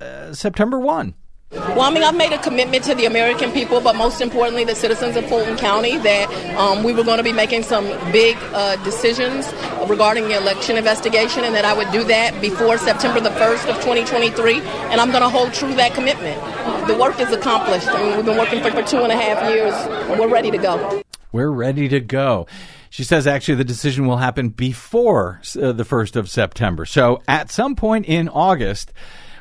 uh, 0.01 0.33
September 0.33 0.79
1. 0.79 1.13
Well, 1.53 1.81
I 1.81 1.91
mean, 1.91 2.01
I've 2.01 2.15
made 2.15 2.33
a 2.33 2.41
commitment 2.41 2.83
to 2.85 2.95
the 2.95 3.05
American 3.05 3.51
people, 3.51 3.79
but 3.79 3.95
most 3.95 4.21
importantly, 4.21 4.63
the 4.63 4.73
citizens 4.73 5.15
of 5.15 5.25
Fulton 5.27 5.55
County, 5.55 5.97
that 5.97 6.57
um, 6.57 6.83
we 6.83 6.93
were 6.93 7.03
going 7.03 7.17
to 7.17 7.23
be 7.23 7.31
making 7.31 7.61
some 7.61 7.85
big 8.11 8.35
uh, 8.53 8.75
decisions 8.83 9.53
regarding 9.87 10.23
the 10.23 10.35
election 10.35 10.77
investigation, 10.77 11.43
and 11.43 11.53
that 11.53 11.63
I 11.63 11.77
would 11.77 11.91
do 11.91 12.03
that 12.05 12.41
before 12.41 12.79
September 12.79 13.19
the 13.19 13.29
1st 13.29 13.69
of 13.69 13.75
2023, 13.83 14.61
and 14.61 14.99
I'm 14.99 15.11
going 15.11 15.21
to 15.21 15.29
hold 15.29 15.53
true 15.53 15.75
that 15.75 15.93
commitment. 15.93 16.41
The 16.87 16.97
work 16.97 17.19
is 17.19 17.31
accomplished. 17.31 17.87
I 17.87 18.01
mean, 18.01 18.15
we've 18.15 18.25
been 18.25 18.37
working 18.37 18.63
for, 18.63 18.71
for 18.71 18.81
two 18.81 19.03
and 19.03 19.11
a 19.11 19.15
half 19.15 19.47
years, 19.53 19.75
and 20.09 20.19
we're 20.19 20.29
ready 20.29 20.49
to 20.49 20.57
go. 20.57 21.03
We're 21.31 21.51
ready 21.51 21.87
to 21.89 21.99
go. 21.99 22.47
She 22.89 23.03
says 23.03 23.27
actually 23.27 23.55
the 23.55 23.63
decision 23.63 24.07
will 24.07 24.17
happen 24.17 24.49
before 24.49 25.39
uh, 25.61 25.71
the 25.71 25.83
1st 25.83 26.15
of 26.15 26.29
September. 26.31 26.87
So 26.87 27.21
at 27.27 27.51
some 27.51 27.75
point 27.75 28.05
in 28.07 28.27
August, 28.27 28.91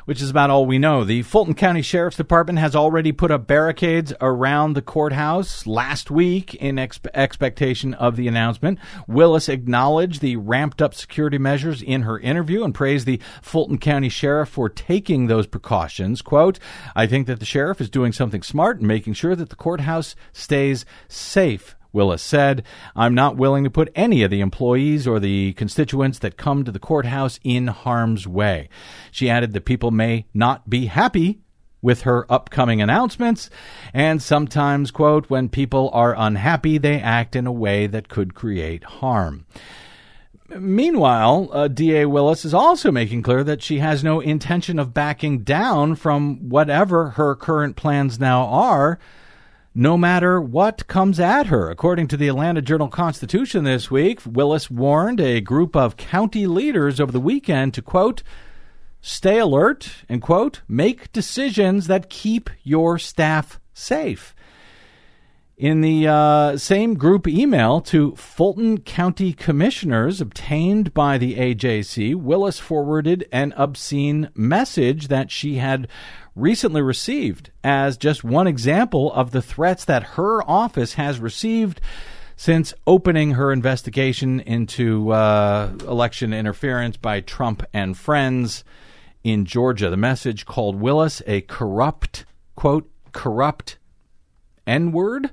which 0.05 0.21
is 0.21 0.29
about 0.29 0.49
all 0.49 0.65
we 0.65 0.79
know. 0.79 1.03
The 1.03 1.21
Fulton 1.23 1.53
County 1.53 1.81
Sheriff's 1.81 2.17
Department 2.17 2.59
has 2.59 2.75
already 2.75 3.11
put 3.11 3.31
up 3.31 3.47
barricades 3.47 4.13
around 4.21 4.73
the 4.73 4.81
courthouse 4.81 5.65
last 5.65 6.11
week 6.11 6.55
in 6.55 6.79
ex- 6.79 6.99
expectation 7.13 7.93
of 7.93 8.15
the 8.15 8.27
announcement. 8.27 8.79
Willis 9.07 9.49
acknowledged 9.49 10.21
the 10.21 10.35
ramped 10.35 10.81
up 10.81 10.93
security 10.93 11.37
measures 11.37 11.81
in 11.81 12.03
her 12.03 12.19
interview 12.19 12.63
and 12.63 12.75
praised 12.75 13.05
the 13.05 13.21
Fulton 13.41 13.77
County 13.77 14.09
Sheriff 14.09 14.49
for 14.49 14.69
taking 14.69 15.27
those 15.27 15.47
precautions. 15.47 16.21
Quote, 16.21 16.59
I 16.95 17.07
think 17.07 17.27
that 17.27 17.39
the 17.39 17.45
sheriff 17.45 17.81
is 17.81 17.89
doing 17.89 18.11
something 18.11 18.43
smart 18.43 18.79
and 18.79 18.87
making 18.87 19.13
sure 19.13 19.35
that 19.35 19.49
the 19.49 19.55
courthouse 19.55 20.15
stays 20.31 20.85
safe. 21.07 21.75
Willis 21.93 22.23
said, 22.23 22.63
I'm 22.95 23.13
not 23.13 23.37
willing 23.37 23.63
to 23.63 23.69
put 23.69 23.91
any 23.95 24.23
of 24.23 24.31
the 24.31 24.41
employees 24.41 25.07
or 25.07 25.19
the 25.19 25.53
constituents 25.53 26.19
that 26.19 26.37
come 26.37 26.65
to 26.65 26.71
the 26.71 26.79
courthouse 26.79 27.39
in 27.43 27.67
harm's 27.67 28.27
way. 28.27 28.67
She 29.11 29.29
added 29.29 29.53
that 29.53 29.65
people 29.65 29.91
may 29.91 30.25
not 30.33 30.69
be 30.69 30.87
happy 30.87 31.39
with 31.83 32.01
her 32.01 32.25
upcoming 32.31 32.81
announcements, 32.81 33.49
and 33.93 34.23
sometimes, 34.23 34.89
quote, 34.89 35.29
when 35.29 35.49
people 35.49 35.89
are 35.93 36.15
unhappy, 36.17 36.77
they 36.77 36.99
act 36.99 37.35
in 37.35 37.45
a 37.45 37.51
way 37.51 37.87
that 37.87 38.07
could 38.07 38.33
create 38.33 38.83
harm. 38.85 39.45
Meanwhile, 40.49 41.49
uh, 41.51 41.67
DA 41.67 42.05
Willis 42.05 42.45
is 42.45 42.53
also 42.53 42.91
making 42.91 43.21
clear 43.21 43.43
that 43.43 43.61
she 43.61 43.79
has 43.79 44.03
no 44.03 44.19
intention 44.19 44.79
of 44.79 44.93
backing 44.93 45.39
down 45.39 45.95
from 45.95 46.49
whatever 46.49 47.11
her 47.11 47.35
current 47.35 47.75
plans 47.75 48.19
now 48.19 48.45
are 48.45 48.99
no 49.75 49.97
matter 49.97 50.39
what 50.39 50.87
comes 50.87 51.19
at 51.19 51.47
her. 51.47 51.69
According 51.69 52.07
to 52.09 52.17
the 52.17 52.27
Atlanta 52.27 52.61
Journal 52.61 52.89
Constitution 52.89 53.63
this 53.63 53.89
week, 53.89 54.19
Willis 54.25 54.69
warned 54.69 55.19
a 55.19 55.41
group 55.41 55.75
of 55.75 55.97
county 55.97 56.45
leaders 56.45 56.99
over 56.99 57.11
the 57.11 57.19
weekend 57.19 57.73
to, 57.73 57.81
quote, 57.81 58.21
stay 59.01 59.39
alert 59.39 60.03
and, 60.07 60.21
quote, 60.21 60.61
make 60.67 61.11
decisions 61.11 61.87
that 61.87 62.09
keep 62.09 62.49
your 62.63 62.99
staff 62.99 63.59
safe. 63.73 64.35
In 65.55 65.81
the 65.81 66.07
uh, 66.07 66.57
same 66.57 66.95
group 66.95 67.27
email 67.27 67.79
to 67.81 68.15
Fulton 68.15 68.79
County 68.79 69.33
Commissioners 69.33 70.19
obtained 70.19 70.93
by 70.95 71.17
the 71.17 71.35
AJC, 71.35 72.15
Willis 72.15 72.59
forwarded 72.59 73.27
an 73.31 73.53
obscene 73.55 74.29
message 74.33 75.09
that 75.09 75.29
she 75.29 75.55
had 75.55 75.87
recently 76.35 76.81
received 76.81 77.51
as 77.63 77.97
just 77.97 78.23
one 78.23 78.47
example 78.47 79.11
of 79.13 79.31
the 79.31 79.41
threats 79.41 79.85
that 79.85 80.03
her 80.03 80.41
office 80.49 80.93
has 80.93 81.19
received 81.19 81.79
since 82.35 82.73
opening 82.87 83.31
her 83.31 83.51
investigation 83.51 84.39
into 84.39 85.11
uh, 85.11 85.71
election 85.87 86.33
interference 86.33 86.97
by 86.97 87.21
Trump 87.21 87.63
and 87.73 87.97
friends 87.97 88.63
in 89.23 89.45
Georgia. 89.45 89.89
The 89.89 89.97
message 89.97 90.45
called 90.45 90.79
Willis 90.79 91.21
a 91.27 91.41
corrupt, 91.41 92.25
quote, 92.55 92.89
corrupt 93.11 93.77
N 94.65 94.91
word. 94.91 95.29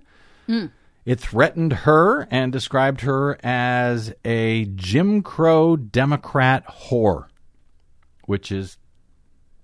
It 1.06 1.18
threatened 1.18 1.72
her 1.72 2.28
and 2.30 2.52
described 2.52 3.00
her 3.00 3.38
as 3.42 4.12
a 4.24 4.66
Jim 4.66 5.22
Crow 5.22 5.76
Democrat 5.76 6.66
whore, 6.66 7.28
which 8.26 8.52
is 8.52 8.76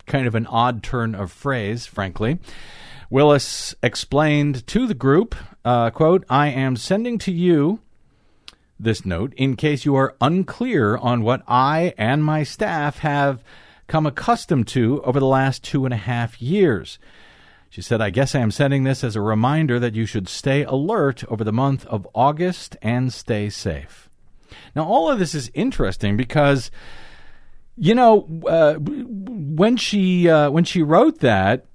kind 0.07 0.27
of 0.27 0.35
an 0.35 0.47
odd 0.47 0.83
turn 0.83 1.15
of 1.15 1.33
phrase, 1.33 1.87
frankly. 1.87 2.39
Willis 3.11 3.75
explained 3.83 4.67
to 4.67 4.87
the 4.87 4.95
group, 4.95 5.35
uh, 5.65 5.91
quote, 5.91 6.25
I 6.29 6.49
am 6.49 6.77
sending 6.77 7.19
to 7.19 7.33
you 7.33 7.81
this 8.79 9.07
note 9.07 9.33
in 9.37 9.57
case 9.57 9.85
you 9.85 9.95
are 9.95 10.17
unclear 10.21 10.97
on 10.97 11.23
what 11.23 11.43
I 11.47 11.95
and 11.97 12.23
my 12.23 12.43
staff 12.43 12.99
have 12.99 13.43
come 13.87 14.07
accustomed 14.07 14.67
to 14.69 15.03
over 15.03 15.21
the 15.21 15.27
last 15.27 15.63
two 15.63 15.85
and 15.85 15.95
a 15.95 15.99
half 15.99 16.43
years. 16.43 16.99
She 17.71 17.83
said, 17.83 18.01
I 18.01 18.11
guess 18.11 18.35
I 18.35 18.41
am 18.41 18.51
sending 18.51 18.85
this 18.85 19.05
as 19.05 19.17
a 19.17 19.21
reminder 19.21 19.79
that 19.79 19.95
you 19.95 20.07
should 20.07 20.29
stay 20.29 20.65
alert 20.65 21.25
over 21.29 21.45
the 21.45 21.53
month 21.53 21.85
of 21.87 22.09
August 22.15 22.77
and 22.81 23.13
stay 23.13 23.51
safe. 23.51 24.09
Now, 24.75 24.85
all 24.85 25.11
of 25.11 25.19
this 25.19 25.35
is 25.35 25.51
interesting 25.55 26.17
because, 26.17 26.71
you 27.77 27.95
know, 27.95 28.27
uh, 28.49 28.75
when 28.75 29.77
she 29.77 30.29
uh, 30.29 30.51
when 30.51 30.65
she 30.65 30.83
wrote 30.83 31.21
that 31.21 31.67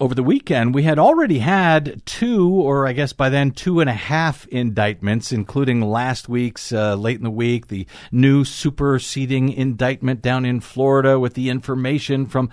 over 0.00 0.14
the 0.14 0.22
weekend, 0.22 0.74
we 0.74 0.84
had 0.84 0.98
already 0.98 1.40
had 1.40 2.04
two, 2.06 2.48
or 2.48 2.86
I 2.86 2.92
guess 2.92 3.12
by 3.12 3.28
then 3.28 3.50
two 3.50 3.80
and 3.80 3.90
a 3.90 3.94
half 3.94 4.46
indictments, 4.48 5.32
including 5.32 5.82
last 5.82 6.28
week's 6.28 6.72
uh, 6.72 6.94
late 6.94 7.18
in 7.18 7.24
the 7.24 7.30
week, 7.30 7.66
the 7.66 7.86
new 8.12 8.44
superseding 8.44 9.52
indictment 9.52 10.22
down 10.22 10.44
in 10.44 10.60
Florida 10.60 11.18
with 11.18 11.34
the 11.34 11.50
information 11.50 12.26
from 12.26 12.48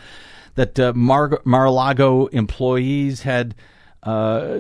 that 0.56 0.80
uh, 0.80 0.94
Mar- 0.96 1.42
Mar-a-Lago 1.46 2.28
employees 2.28 3.22
had 3.22 3.56
uh, 4.04 4.60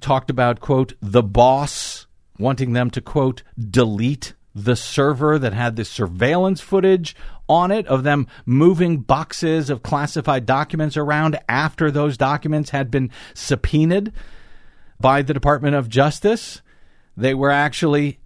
talked 0.00 0.30
about, 0.30 0.60
quote, 0.60 0.94
the 1.00 1.22
boss 1.22 2.06
wanting 2.38 2.72
them 2.72 2.90
to, 2.90 3.00
quote, 3.00 3.42
delete 3.58 4.34
the 4.54 4.76
server 4.76 5.38
that 5.38 5.52
had 5.52 5.76
the 5.76 5.84
surveillance 5.84 6.60
footage 6.60 7.14
on 7.48 7.70
it 7.70 7.86
of 7.86 8.02
them 8.02 8.26
moving 8.46 8.98
boxes 8.98 9.70
of 9.70 9.82
classified 9.82 10.46
documents 10.46 10.96
around 10.96 11.38
after 11.48 11.90
those 11.90 12.16
documents 12.16 12.70
had 12.70 12.90
been 12.90 13.10
subpoenaed 13.34 14.12
by 15.00 15.22
the 15.22 15.34
Department 15.34 15.74
of 15.74 15.88
Justice. 15.88 16.62
They 17.16 17.34
were 17.34 17.50
actually 17.50 18.20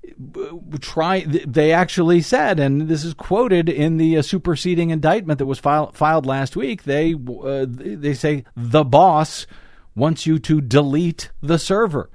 try. 0.81 1.21
They 1.21 1.73
actually 1.73 2.21
said, 2.21 2.61
and 2.61 2.83
this 2.83 3.05
is 3.05 3.15
quoted 3.15 3.69
in 3.69 3.97
the 3.97 4.19
uh, 4.19 4.23
superseding 4.23 4.91
indictment 4.91 5.39
that 5.39 5.47
was 5.47 5.59
file, 5.59 5.91
filed 5.93 6.27
last 6.27 6.55
week. 6.55 6.85
They 6.85 7.15
uh, 7.15 7.67
they 7.69 8.15
say 8.15 8.45
the 8.55 8.85
boss 8.85 9.47
wants 9.97 10.27
you 10.27 10.39
to 10.41 10.61
delete 10.61 11.31
the 11.41 11.59
server. 11.59 12.11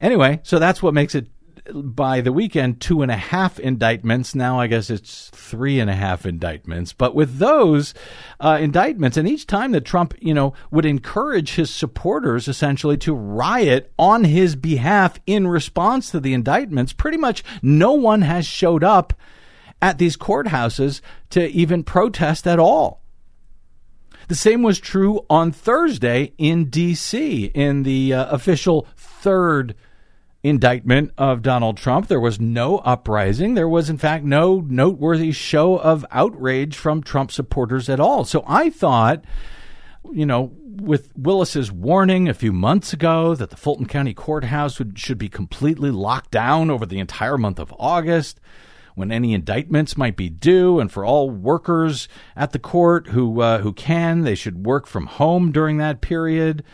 Anyway, 0.00 0.40
so 0.42 0.58
that's 0.58 0.82
what 0.82 0.94
makes 0.94 1.14
it 1.14 1.26
by 1.74 2.20
the 2.20 2.32
weekend 2.32 2.80
two 2.80 3.02
and 3.02 3.10
a 3.10 3.16
half 3.16 3.58
indictments. 3.58 4.34
Now 4.34 4.60
I 4.60 4.66
guess 4.66 4.90
it's 4.90 5.30
three 5.34 5.80
and 5.80 5.90
a 5.90 5.94
half 5.94 6.26
indictments. 6.26 6.92
But 6.92 7.14
with 7.14 7.38
those 7.38 7.94
uh, 8.40 8.58
indictments, 8.60 9.16
and 9.16 9.28
each 9.28 9.46
time 9.46 9.72
that 9.72 9.84
Trump, 9.84 10.14
you 10.20 10.34
know, 10.34 10.54
would 10.70 10.86
encourage 10.86 11.54
his 11.54 11.72
supporters 11.72 12.48
essentially 12.48 12.96
to 12.98 13.14
riot 13.14 13.92
on 13.98 14.24
his 14.24 14.56
behalf 14.56 15.18
in 15.26 15.46
response 15.48 16.10
to 16.10 16.20
the 16.20 16.34
indictments, 16.34 16.92
pretty 16.92 17.18
much 17.18 17.42
no 17.62 17.92
one 17.92 18.22
has 18.22 18.46
showed 18.46 18.84
up 18.84 19.12
at 19.82 19.98
these 19.98 20.16
courthouses 20.16 21.00
to 21.30 21.46
even 21.48 21.84
protest 21.84 22.46
at 22.46 22.58
all. 22.58 23.02
The 24.28 24.34
same 24.34 24.62
was 24.62 24.80
true 24.80 25.24
on 25.30 25.52
Thursday 25.52 26.32
in 26.36 26.68
D.C. 26.68 27.52
in 27.54 27.84
the 27.84 28.12
uh, 28.12 28.26
official 28.34 28.88
third 28.96 29.74
indictment 30.48 31.12
of 31.18 31.42
Donald 31.42 31.76
Trump. 31.76 32.08
There 32.08 32.20
was 32.20 32.40
no 32.40 32.78
uprising. 32.78 33.54
There 33.54 33.68
was, 33.68 33.90
in 33.90 33.98
fact, 33.98 34.24
no 34.24 34.60
noteworthy 34.60 35.32
show 35.32 35.76
of 35.78 36.04
outrage 36.10 36.76
from 36.76 37.02
Trump 37.02 37.32
supporters 37.32 37.88
at 37.88 38.00
all. 38.00 38.24
So 38.24 38.44
I 38.46 38.70
thought, 38.70 39.24
you 40.12 40.26
know, 40.26 40.52
with 40.62 41.10
Willis's 41.16 41.72
warning 41.72 42.28
a 42.28 42.34
few 42.34 42.52
months 42.52 42.92
ago 42.92 43.34
that 43.34 43.50
the 43.50 43.56
Fulton 43.56 43.86
County 43.86 44.14
Courthouse 44.14 44.78
would, 44.78 44.98
should 44.98 45.18
be 45.18 45.28
completely 45.28 45.90
locked 45.90 46.30
down 46.30 46.70
over 46.70 46.84
the 46.84 46.98
entire 46.98 47.38
month 47.38 47.58
of 47.58 47.74
August, 47.78 48.40
when 48.94 49.12
any 49.12 49.34
indictments 49.34 49.96
might 49.98 50.16
be 50.16 50.30
due, 50.30 50.80
and 50.80 50.90
for 50.90 51.04
all 51.04 51.28
workers 51.28 52.08
at 52.34 52.52
the 52.52 52.58
court 52.58 53.08
who 53.08 53.42
uh, 53.42 53.58
who 53.58 53.72
can, 53.74 54.22
they 54.22 54.34
should 54.34 54.64
work 54.64 54.86
from 54.86 55.06
home 55.06 55.52
during 55.52 55.76
that 55.76 56.00
period. 56.00 56.64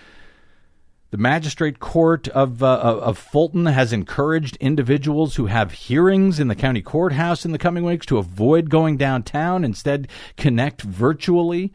The 1.12 1.18
magistrate 1.18 1.78
court 1.78 2.26
of, 2.28 2.62
uh, 2.62 2.78
of 2.78 3.18
Fulton 3.18 3.66
has 3.66 3.92
encouraged 3.92 4.56
individuals 4.56 5.36
who 5.36 5.44
have 5.44 5.72
hearings 5.72 6.40
in 6.40 6.48
the 6.48 6.54
county 6.54 6.80
courthouse 6.80 7.44
in 7.44 7.52
the 7.52 7.58
coming 7.58 7.84
weeks 7.84 8.06
to 8.06 8.16
avoid 8.16 8.70
going 8.70 8.96
downtown, 8.96 9.62
instead, 9.62 10.08
connect 10.38 10.80
virtually 10.80 11.70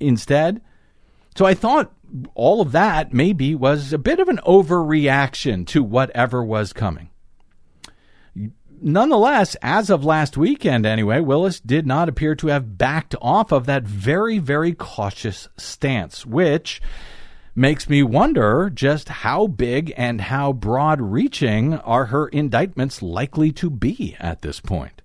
instead. 0.00 0.60
So 1.36 1.46
I 1.46 1.54
thought 1.54 1.92
all 2.34 2.60
of 2.60 2.72
that 2.72 3.12
maybe 3.14 3.54
was 3.54 3.92
a 3.92 3.98
bit 3.98 4.18
of 4.18 4.28
an 4.28 4.40
overreaction 4.44 5.68
to 5.68 5.84
whatever 5.84 6.42
was 6.42 6.72
coming. 6.72 7.10
Nonetheless, 8.82 9.54
as 9.62 9.88
of 9.88 10.04
last 10.04 10.36
weekend 10.36 10.84
anyway, 10.84 11.20
Willis 11.20 11.60
did 11.60 11.86
not 11.86 12.08
appear 12.08 12.34
to 12.34 12.48
have 12.48 12.76
backed 12.76 13.14
off 13.22 13.52
of 13.52 13.66
that 13.66 13.84
very, 13.84 14.40
very 14.40 14.74
cautious 14.74 15.48
stance, 15.56 16.26
which 16.26 16.82
makes 17.54 17.88
me 17.88 18.02
wonder 18.02 18.70
just 18.72 19.08
how 19.08 19.46
big 19.46 19.92
and 19.96 20.20
how 20.20 20.52
broad 20.52 21.00
reaching 21.00 21.74
are 21.74 22.06
her 22.06 22.26
indictments 22.28 23.02
likely 23.02 23.52
to 23.52 23.70
be 23.70 24.16
at 24.18 24.42
this 24.42 24.60
point. 24.60 25.02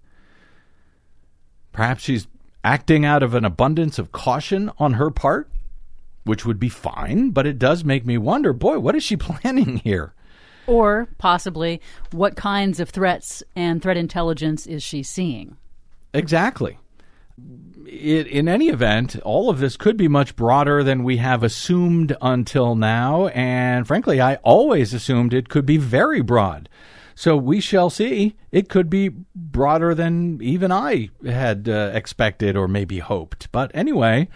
Perhaps 1.72 2.04
she's 2.04 2.28
acting 2.64 3.06
out 3.06 3.24
of 3.24 3.36
an 3.36 3.46
abundance 3.46 4.00
of 4.00 4.12
caution 4.12 4.72
on 4.80 4.94
her 4.94 5.12
part, 5.12 5.50
which 6.24 6.46
would 6.46 6.60
be 6.60 6.70
fine, 6.70 7.30
but 7.30 7.46
it 7.46 7.60
does 7.60 7.84
make 7.84 8.06
me 8.06 8.18
wonder 8.18 8.52
boy, 8.54 8.80
what 8.80 8.96
is 8.96 9.04
she 9.04 9.16
planning 9.18 9.78
here? 9.78 10.14
Or 10.68 11.08
possibly, 11.18 11.82
what 12.12 12.36
kinds 12.36 12.80
of 12.80 12.90
threats 12.90 13.42
and 13.56 13.82
threat 13.82 13.98
intelligence 13.98 14.68
is 14.68 14.84
she 14.84 15.02
seeing? 15.02 15.58
Exactly. 16.14 16.78
It, 17.86 18.28
in 18.28 18.48
any 18.48 18.70
event, 18.70 19.20
all 19.24 19.50
of 19.50 19.60
this 19.60 19.78
could 19.78 19.98
be 19.98 20.08
much 20.08 20.36
broader 20.36 20.84
than 20.84 21.04
we 21.04 21.18
have 21.18 21.44
assumed 21.44 22.16
until 22.22 22.76
now. 22.76 23.28
And 23.28 23.88
frankly, 23.88 24.20
I 24.22 24.36
always 24.38 24.94
assumed 24.94 25.34
it 25.34 25.50
could 25.50 25.66
be 25.66 25.78
very 25.78 26.22
broad. 26.22 26.70
So 27.16 27.36
we 27.36 27.60
shall 27.60 27.90
see. 27.90 28.38
It 28.52 28.70
could 28.70 28.90
be 28.90 29.10
broader 29.36 29.94
than 29.94 30.42
even 30.42 30.72
I 30.72 31.10
had 31.26 31.68
uh, 31.68 31.92
expected 31.94 32.56
or 32.56 32.68
maybe 32.68 33.00
hoped. 33.00 33.52
But 33.52 33.72
anyway, 33.74 34.30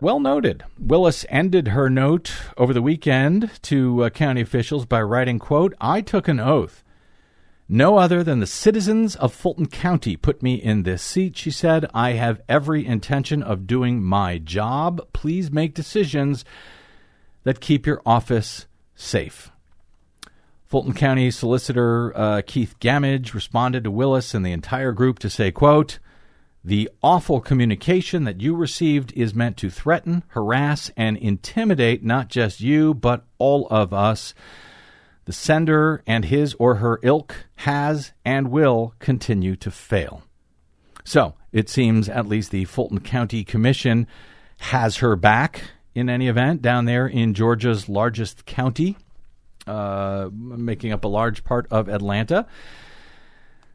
well 0.00 0.18
noted. 0.18 0.64
Willis 0.78 1.26
ended 1.28 1.68
her 1.68 1.90
note 1.90 2.32
over 2.56 2.72
the 2.72 2.80
weekend 2.80 3.50
to 3.64 4.04
uh, 4.04 4.10
county 4.10 4.40
officials 4.40 4.86
by 4.86 5.02
writing, 5.02 5.38
quote, 5.38 5.74
I 5.78 6.00
took 6.00 6.26
an 6.26 6.40
oath 6.40 6.82
no 7.72 7.98
other 7.98 8.24
than 8.24 8.40
the 8.40 8.46
citizens 8.46 9.14
of 9.14 9.32
Fulton 9.32 9.66
County 9.66 10.16
put 10.16 10.42
me 10.42 10.54
in 10.54 10.82
this 10.82 11.02
seat, 11.02 11.36
she 11.36 11.52
said. 11.52 11.88
I 11.94 12.12
have 12.12 12.42
every 12.48 12.84
intention 12.84 13.44
of 13.44 13.68
doing 13.68 14.02
my 14.02 14.38
job. 14.38 15.00
Please 15.12 15.52
make 15.52 15.72
decisions 15.72 16.44
that 17.44 17.60
keep 17.60 17.86
your 17.86 18.02
office 18.04 18.66
safe. 18.96 19.52
Fulton 20.66 20.94
County 20.94 21.30
Solicitor 21.30 22.12
uh, 22.16 22.42
Keith 22.44 22.74
Gammage 22.80 23.34
responded 23.34 23.84
to 23.84 23.90
Willis 23.92 24.34
and 24.34 24.44
the 24.44 24.52
entire 24.52 24.90
group 24.90 25.20
to 25.20 25.30
say, 25.30 25.52
quote, 25.52 26.00
the 26.64 26.90
awful 27.02 27.40
communication 27.40 28.24
that 28.24 28.40
you 28.40 28.56
received 28.56 29.12
is 29.14 29.32
meant 29.32 29.56
to 29.58 29.70
threaten, 29.70 30.24
harass, 30.28 30.90
and 30.96 31.16
intimidate 31.16 32.02
not 32.02 32.28
just 32.28 32.60
you, 32.60 32.94
but 32.94 33.24
all 33.38 33.68
of 33.70 33.94
us. 33.94 34.34
The 35.30 35.34
sender 35.34 36.02
and 36.08 36.24
his 36.24 36.54
or 36.54 36.74
her 36.82 36.98
ilk 37.04 37.36
has 37.54 38.12
and 38.24 38.50
will 38.50 38.94
continue 38.98 39.54
to 39.54 39.70
fail. 39.70 40.24
So 41.04 41.34
it 41.52 41.68
seems 41.68 42.08
at 42.08 42.26
least 42.26 42.50
the 42.50 42.64
Fulton 42.64 42.98
County 42.98 43.44
Commission 43.44 44.08
has 44.58 44.96
her 44.96 45.14
back 45.14 45.70
in 45.94 46.10
any 46.10 46.26
event 46.26 46.62
down 46.62 46.86
there 46.86 47.06
in 47.06 47.34
Georgia's 47.34 47.88
largest 47.88 48.44
county, 48.44 48.96
uh, 49.68 50.30
making 50.32 50.90
up 50.90 51.04
a 51.04 51.08
large 51.08 51.44
part 51.44 51.68
of 51.70 51.88
Atlanta. 51.88 52.48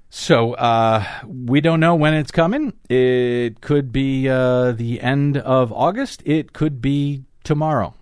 So 0.10 0.56
uh, 0.56 1.06
we 1.26 1.62
don't 1.62 1.80
know 1.80 1.95
when 1.95 2.16
it's 2.16 2.32
coming. 2.32 2.74
It 2.89 3.62
could 3.62 3.93
be 3.93 4.28
uh, 4.28 4.74
the 4.74 4.99
end 4.99 5.38
of 5.38 5.72
August. 5.72 6.22
It 6.26 6.51
could 6.51 6.82
be 6.82 7.24
tomorrow. 7.45 7.93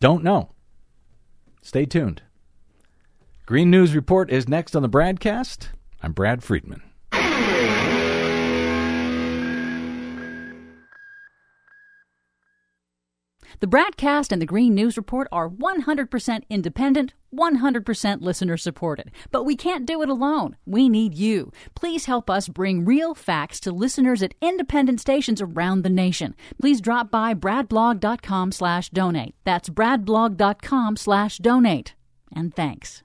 Don't 0.00 0.22
know. 0.22 0.50
Stay 1.62 1.86
tuned. 1.86 2.20
Green 3.50 3.68
News 3.68 3.96
Report 3.96 4.30
is 4.30 4.48
next 4.48 4.76
on 4.76 4.82
the 4.82 4.88
BradCast. 4.88 5.70
I'm 6.04 6.12
Brad 6.12 6.44
Friedman. 6.44 6.82
The 13.58 13.66
BradCast 13.66 14.30
and 14.30 14.40
the 14.40 14.46
Green 14.46 14.72
News 14.76 14.96
Report 14.96 15.26
are 15.32 15.50
100% 15.50 16.42
independent, 16.48 17.12
100% 17.34 18.20
listener 18.20 18.56
supported. 18.56 19.10
But 19.32 19.42
we 19.42 19.56
can't 19.56 19.84
do 19.84 20.00
it 20.02 20.08
alone. 20.08 20.54
We 20.64 20.88
need 20.88 21.14
you. 21.14 21.50
Please 21.74 22.04
help 22.04 22.30
us 22.30 22.46
bring 22.48 22.84
real 22.84 23.16
facts 23.16 23.58
to 23.60 23.72
listeners 23.72 24.22
at 24.22 24.34
independent 24.40 25.00
stations 25.00 25.42
around 25.42 25.82
the 25.82 25.90
nation. 25.90 26.36
Please 26.60 26.80
drop 26.80 27.10
by 27.10 27.34
bradblog.com 27.34 28.52
slash 28.52 28.90
donate. 28.90 29.34
That's 29.42 29.68
bradblog.com 29.68 30.96
slash 30.96 31.38
donate. 31.38 31.96
And 32.32 32.54
thanks. 32.54 33.02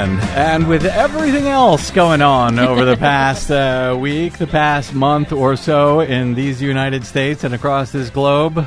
And, 0.00 0.18
and 0.30 0.66
with 0.66 0.86
everything 0.86 1.46
else 1.46 1.90
going 1.90 2.22
on 2.22 2.58
over 2.58 2.86
the 2.86 2.96
past 3.10 3.50
uh, 3.50 3.94
week, 4.00 4.38
the 4.38 4.46
past 4.46 4.94
month 4.94 5.30
or 5.30 5.56
so 5.56 6.00
in 6.00 6.32
these 6.32 6.62
United 6.62 7.04
States 7.04 7.44
and 7.44 7.52
across 7.54 7.92
this 7.92 8.08
globe, 8.08 8.66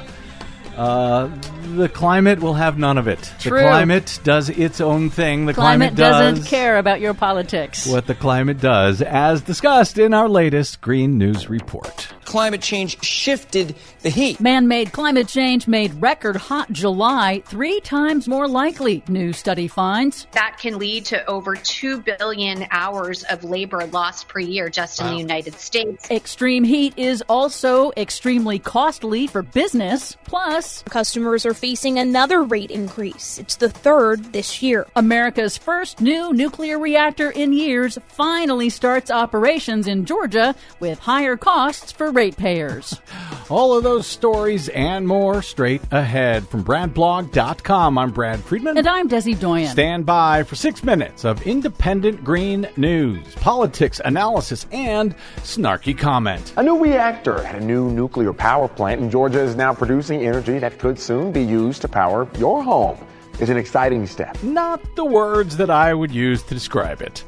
uh, 0.78 1.28
the 1.76 1.90
climate 1.90 2.40
will 2.40 2.54
have 2.54 2.78
none 2.78 2.98
of 2.98 3.08
it. 3.08 3.20
True. 3.40 3.58
The 3.60 3.64
climate 3.66 4.20
does 4.24 4.50
its 4.50 4.82
own 4.82 5.10
thing. 5.10 5.46
The 5.46 5.54
Climate, 5.54 5.96
climate, 5.96 5.96
does 5.96 6.36
doesn't 6.36 6.46
care 6.50 6.78
about 6.78 7.00
your 7.02 7.14
politics. 7.14 7.86
what 7.88 8.08
the 8.08 8.16
climate 8.16 8.60
does, 8.60 9.02
as 9.02 9.42
discussed 9.42 9.98
in 9.98 10.14
our 10.14 10.30
latest 10.30 10.82
Green 10.82 11.18
News 11.18 11.50
Report. 11.50 12.08
Climate 12.26 12.62
change 12.62 13.04
shifted 13.04 13.76
the 14.02 14.10
heat. 14.10 14.40
Man 14.40 14.68
made 14.68 14.92
climate 14.92 15.28
change 15.28 15.68
made 15.68 16.02
record 16.02 16.36
hot 16.36 16.72
July 16.72 17.44
three 17.46 17.80
times 17.82 18.28
more 18.28 18.48
likely, 18.48 19.04
new 19.08 19.34
study 19.34 19.68
finds. 19.68 20.26
That 20.32 20.58
can 20.58 20.80
lead 20.80 21.06
to 21.06 21.24
over 21.26 21.56
2 21.56 22.02
billion 22.02 22.66
hours 22.72 23.24
of 23.24 23.44
labor 23.44 23.86
lost 23.88 24.30
per 24.30 24.40
year 24.40 24.70
just 24.70 25.02
in 25.02 25.08
the 25.08 25.18
United 25.18 25.56
States. 25.56 26.10
Extreme 26.10 26.64
heat 26.64 26.94
is 26.98 27.22
also 27.28 27.92
extremely 27.98 28.58
costly 28.58 29.28
for 29.28 29.42
business. 29.44 30.16
Plus, 30.24 30.82
Customers 30.84 31.46
are 31.46 31.54
facing 31.64 31.98
another 31.98 32.44
rate 32.44 32.72
increase. 32.72 33.40
It's 33.40 33.56
the 33.56 33.70
third 33.70 34.34
this 34.34 34.62
year. 34.62 34.86
America's 34.98 35.58
first 35.58 36.02
new 36.02 36.34
nuclear 36.34 36.78
reactor 36.78 37.32
in 37.32 37.54
years 37.54 37.98
finally 38.10 38.70
starts 38.70 39.10
operations 39.10 39.88
in 39.88 40.04
Georgia 40.04 40.56
with 40.82 41.00
higher 41.00 41.38
costs 41.38 41.94
for 41.94 42.12
ratepayers. 42.12 43.00
All 43.50 43.78
of 43.78 43.84
those 43.84 44.08
stories 44.08 44.68
and 44.70 45.08
more 45.08 45.42
straight 45.42 45.82
ahead 45.92 46.46
from 46.50 46.66
BradBlog.com. 46.66 47.98
I'm 47.98 48.12
Brad 48.12 48.42
Friedman. 48.42 48.78
And 48.78 48.88
I'm 48.88 49.08
Desi 49.08 49.40
Doyen. 49.40 49.70
Stand 49.70 50.06
by 50.06 50.44
for 50.44 50.56
six 50.56 50.84
minutes 50.84 51.24
of 51.24 51.42
independent 51.44 52.26
green 52.26 52.68
news, 52.76 53.36
politics, 53.36 54.02
analysis, 54.04 54.66
and 54.74 55.16
snarky 55.38 55.98
comment. 55.98 56.54
A 56.58 56.64
new 56.64 56.84
reactor 56.84 57.38
at 57.38 57.56
a 57.56 57.62
new 57.62 57.90
nuclear 57.90 58.34
power 58.34 58.68
plant 58.68 59.00
in 59.00 59.10
Georgia 59.10 59.42
is 59.42 59.56
now 59.56 59.74
producing 59.74 60.26
energy 60.26 60.60
that 60.60 60.78
could 60.78 61.00
soon 61.00 61.32
be 61.32 61.42
used 61.42 61.53
to 61.54 61.88
power 61.88 62.28
your 62.40 62.64
home. 62.64 62.98
is 63.40 63.50
an 63.50 63.58
exciting 63.58 64.08
step. 64.08 64.42
Not 64.42 64.82
the 64.96 65.06
words 65.06 65.56
that 65.58 65.70
I 65.70 65.94
would 65.94 66.12
use 66.12 66.42
to 66.44 66.54
describe 66.56 67.00
it. 67.02 67.24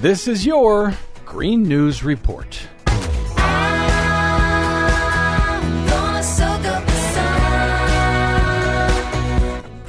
This 0.00 0.28
is 0.28 0.46
your 0.46 0.94
Green 1.24 1.64
News 1.64 2.04
Report. 2.04 2.68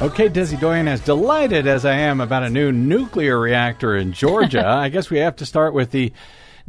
Okay, 0.01 0.29
Desi 0.29 0.59
Doyen, 0.59 0.87
as 0.87 0.99
delighted 1.01 1.67
as 1.67 1.85
I 1.85 1.93
am 1.93 2.21
about 2.21 2.41
a 2.41 2.49
new 2.49 2.71
nuclear 2.71 3.39
reactor 3.39 3.95
in 3.95 4.13
Georgia, 4.13 4.65
I 4.85 4.89
guess 4.89 5.11
we 5.11 5.19
have 5.19 5.35
to 5.35 5.45
start 5.45 5.75
with 5.75 5.91
the 5.91 6.11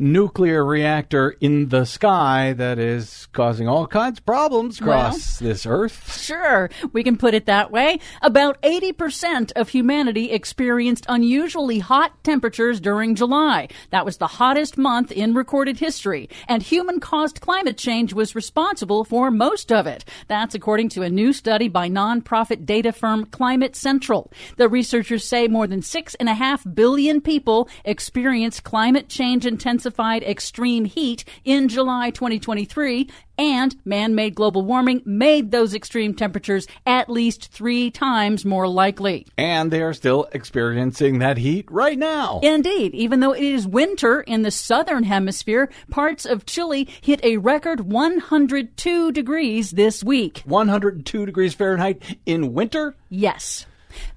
nuclear 0.03 0.65
reactor 0.65 1.31
in 1.41 1.69
the 1.69 1.85
sky 1.85 2.53
that 2.55 2.79
is 2.79 3.29
causing 3.33 3.69
all 3.69 3.87
kinds 3.87 4.19
of 4.19 4.27
problems 4.27 4.81
across 4.81 5.39
this 5.39 5.65
earth. 5.65 6.21
Sure, 6.21 6.69
we 6.93 7.05
can 7.05 7.17
put 7.17 7.35
it 7.35 7.47
that 7.47 7.71
way. 7.71 8.01
About 8.21 8.61
80% 8.63 9.53
of 9.53 9.69
humanity 9.69 10.33
experienced 10.33 11.07
unusually 11.09 11.79
hot 11.79 12.13
temperatures 12.25 12.81
during 12.81 13.15
July. 13.15 13.69
That 13.91 14.05
was 14.05 14.17
the 14.17 14.27
hottest 14.27 14.77
month 14.77 15.13
in 15.13 15.35
recorded 15.35 15.79
history, 15.79 16.29
and 16.49 16.63
human 16.63 16.99
caused 16.99 17.41
climate 17.41 17.79
change 17.79 18.13
was 18.13 18.35
responsible 18.35 19.05
for 19.05 19.31
most 19.31 19.71
of 19.71 19.87
it. 19.87 20.05
That's 20.27 20.57
according 20.57 20.89
to 20.91 21.03
a 21.03 21.11
new 21.11 21.33
study 21.33 21.69
by 21.69 21.89
nonprofit 21.89 22.67
data 22.67 22.93
firm 22.93 23.27
Climate 23.27 23.77
Central. 23.77 24.33
The 24.57 24.69
researchers 24.69 25.25
say 25.25 25.47
more 25.47 25.69
than 25.69 25.81
six 25.81 26.17
and 26.17 26.29
a 26.29 26.35
half 26.35 26.65
billion 26.75 27.21
people 27.21 27.69
experienced 27.85 28.65
climate 28.65 29.09
change 29.09 29.47
intensified 29.93 30.23
extreme 30.23 30.85
heat 30.85 31.25
in 31.45 31.69
July 31.69 32.11
2023, 32.11 33.09
and 33.39 33.77
man 33.85 34.15
made 34.15 34.35
global 34.35 34.63
warming 34.63 35.03
made 35.05 35.51
those 35.51 35.75
extreme 35.75 36.15
temperatures 36.15 36.67
at 36.87 37.11
least 37.11 37.53
three 37.53 37.91
times 37.91 38.45
more 38.45 38.69
likely. 38.69 39.27
And 39.37 39.71
they 39.71 39.83
are 39.83 39.93
still 39.93 40.29
experiencing 40.33 41.19
that 41.19 41.37
heat 41.37 41.71
right 41.71 41.99
now. 41.99 42.41
Indeed, 42.43 42.95
even 42.95 43.21
though 43.21 43.33
it 43.33 43.43
is 43.43 43.67
winter 43.67 44.21
in 44.23 44.43
the 44.43 44.51
southern 44.51 45.05
hemisphere, 45.05 45.71
parts 45.91 46.25
of 46.25 46.47
Chile 46.47 46.89
hit 47.01 47.23
a 47.25 47.37
record 47.37 47.81
102 47.81 49.13
degrees 49.13 49.73
this 49.73 50.03
week. 50.03 50.43
102 50.47 51.27
degrees 51.27 51.55
Fahrenheit 51.55 52.03
in 52.25 52.55
winter? 52.55 52.95
Yes. 53.11 53.67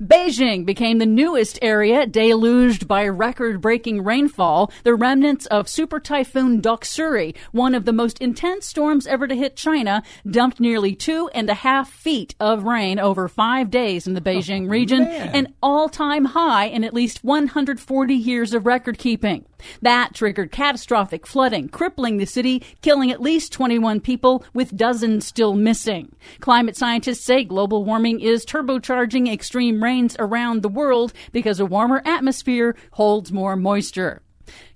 Beijing 0.01 0.65
became 0.65 0.97
the 0.97 1.05
newest 1.05 1.59
area 1.61 2.05
deluged 2.05 2.87
by 2.87 3.07
record 3.07 3.61
breaking 3.61 4.03
rainfall, 4.03 4.71
the 4.83 4.95
remnants 4.95 5.45
of 5.47 5.67
Super 5.67 5.99
Typhoon 5.99 6.61
Doksuri, 6.61 7.35
one 7.51 7.75
of 7.75 7.85
the 7.85 7.93
most 7.93 8.19
intense 8.19 8.65
storms 8.65 9.07
ever 9.07 9.27
to 9.27 9.35
hit 9.35 9.55
China, 9.55 10.03
dumped 10.29 10.59
nearly 10.59 10.95
two 10.95 11.29
and 11.33 11.49
a 11.49 11.53
half 11.53 11.91
feet 11.91 12.35
of 12.39 12.63
rain 12.63 12.99
over 12.99 13.27
five 13.27 13.69
days 13.69 14.07
in 14.07 14.13
the 14.13 14.21
oh, 14.21 14.23
Beijing 14.23 14.69
region, 14.69 15.03
an 15.03 15.53
all 15.61 15.89
time 15.89 16.25
high 16.25 16.65
in 16.65 16.83
at 16.83 16.93
least 16.93 17.23
140 17.23 18.13
years 18.13 18.53
of 18.53 18.65
record 18.65 18.97
keeping. 18.97 19.45
That 19.81 20.13
triggered 20.13 20.51
catastrophic 20.51 21.25
flooding, 21.25 21.69
crippling 21.69 22.17
the 22.17 22.25
city, 22.25 22.63
killing 22.81 23.11
at 23.11 23.21
least 23.21 23.51
21 23.51 24.01
people, 24.01 24.43
with 24.53 24.75
dozens 24.75 25.25
still 25.25 25.55
missing. 25.55 26.15
Climate 26.39 26.77
scientists 26.77 27.23
say 27.23 27.43
global 27.43 27.83
warming 27.83 28.19
is 28.19 28.45
turbocharging 28.45 29.31
extreme 29.31 29.64
rains 29.71 30.15
around 30.19 30.61
the 30.61 30.69
world 30.69 31.13
because 31.31 31.59
a 31.59 31.65
warmer 31.65 32.01
atmosphere 32.05 32.75
holds 32.91 33.31
more 33.31 33.55
moisture. 33.55 34.21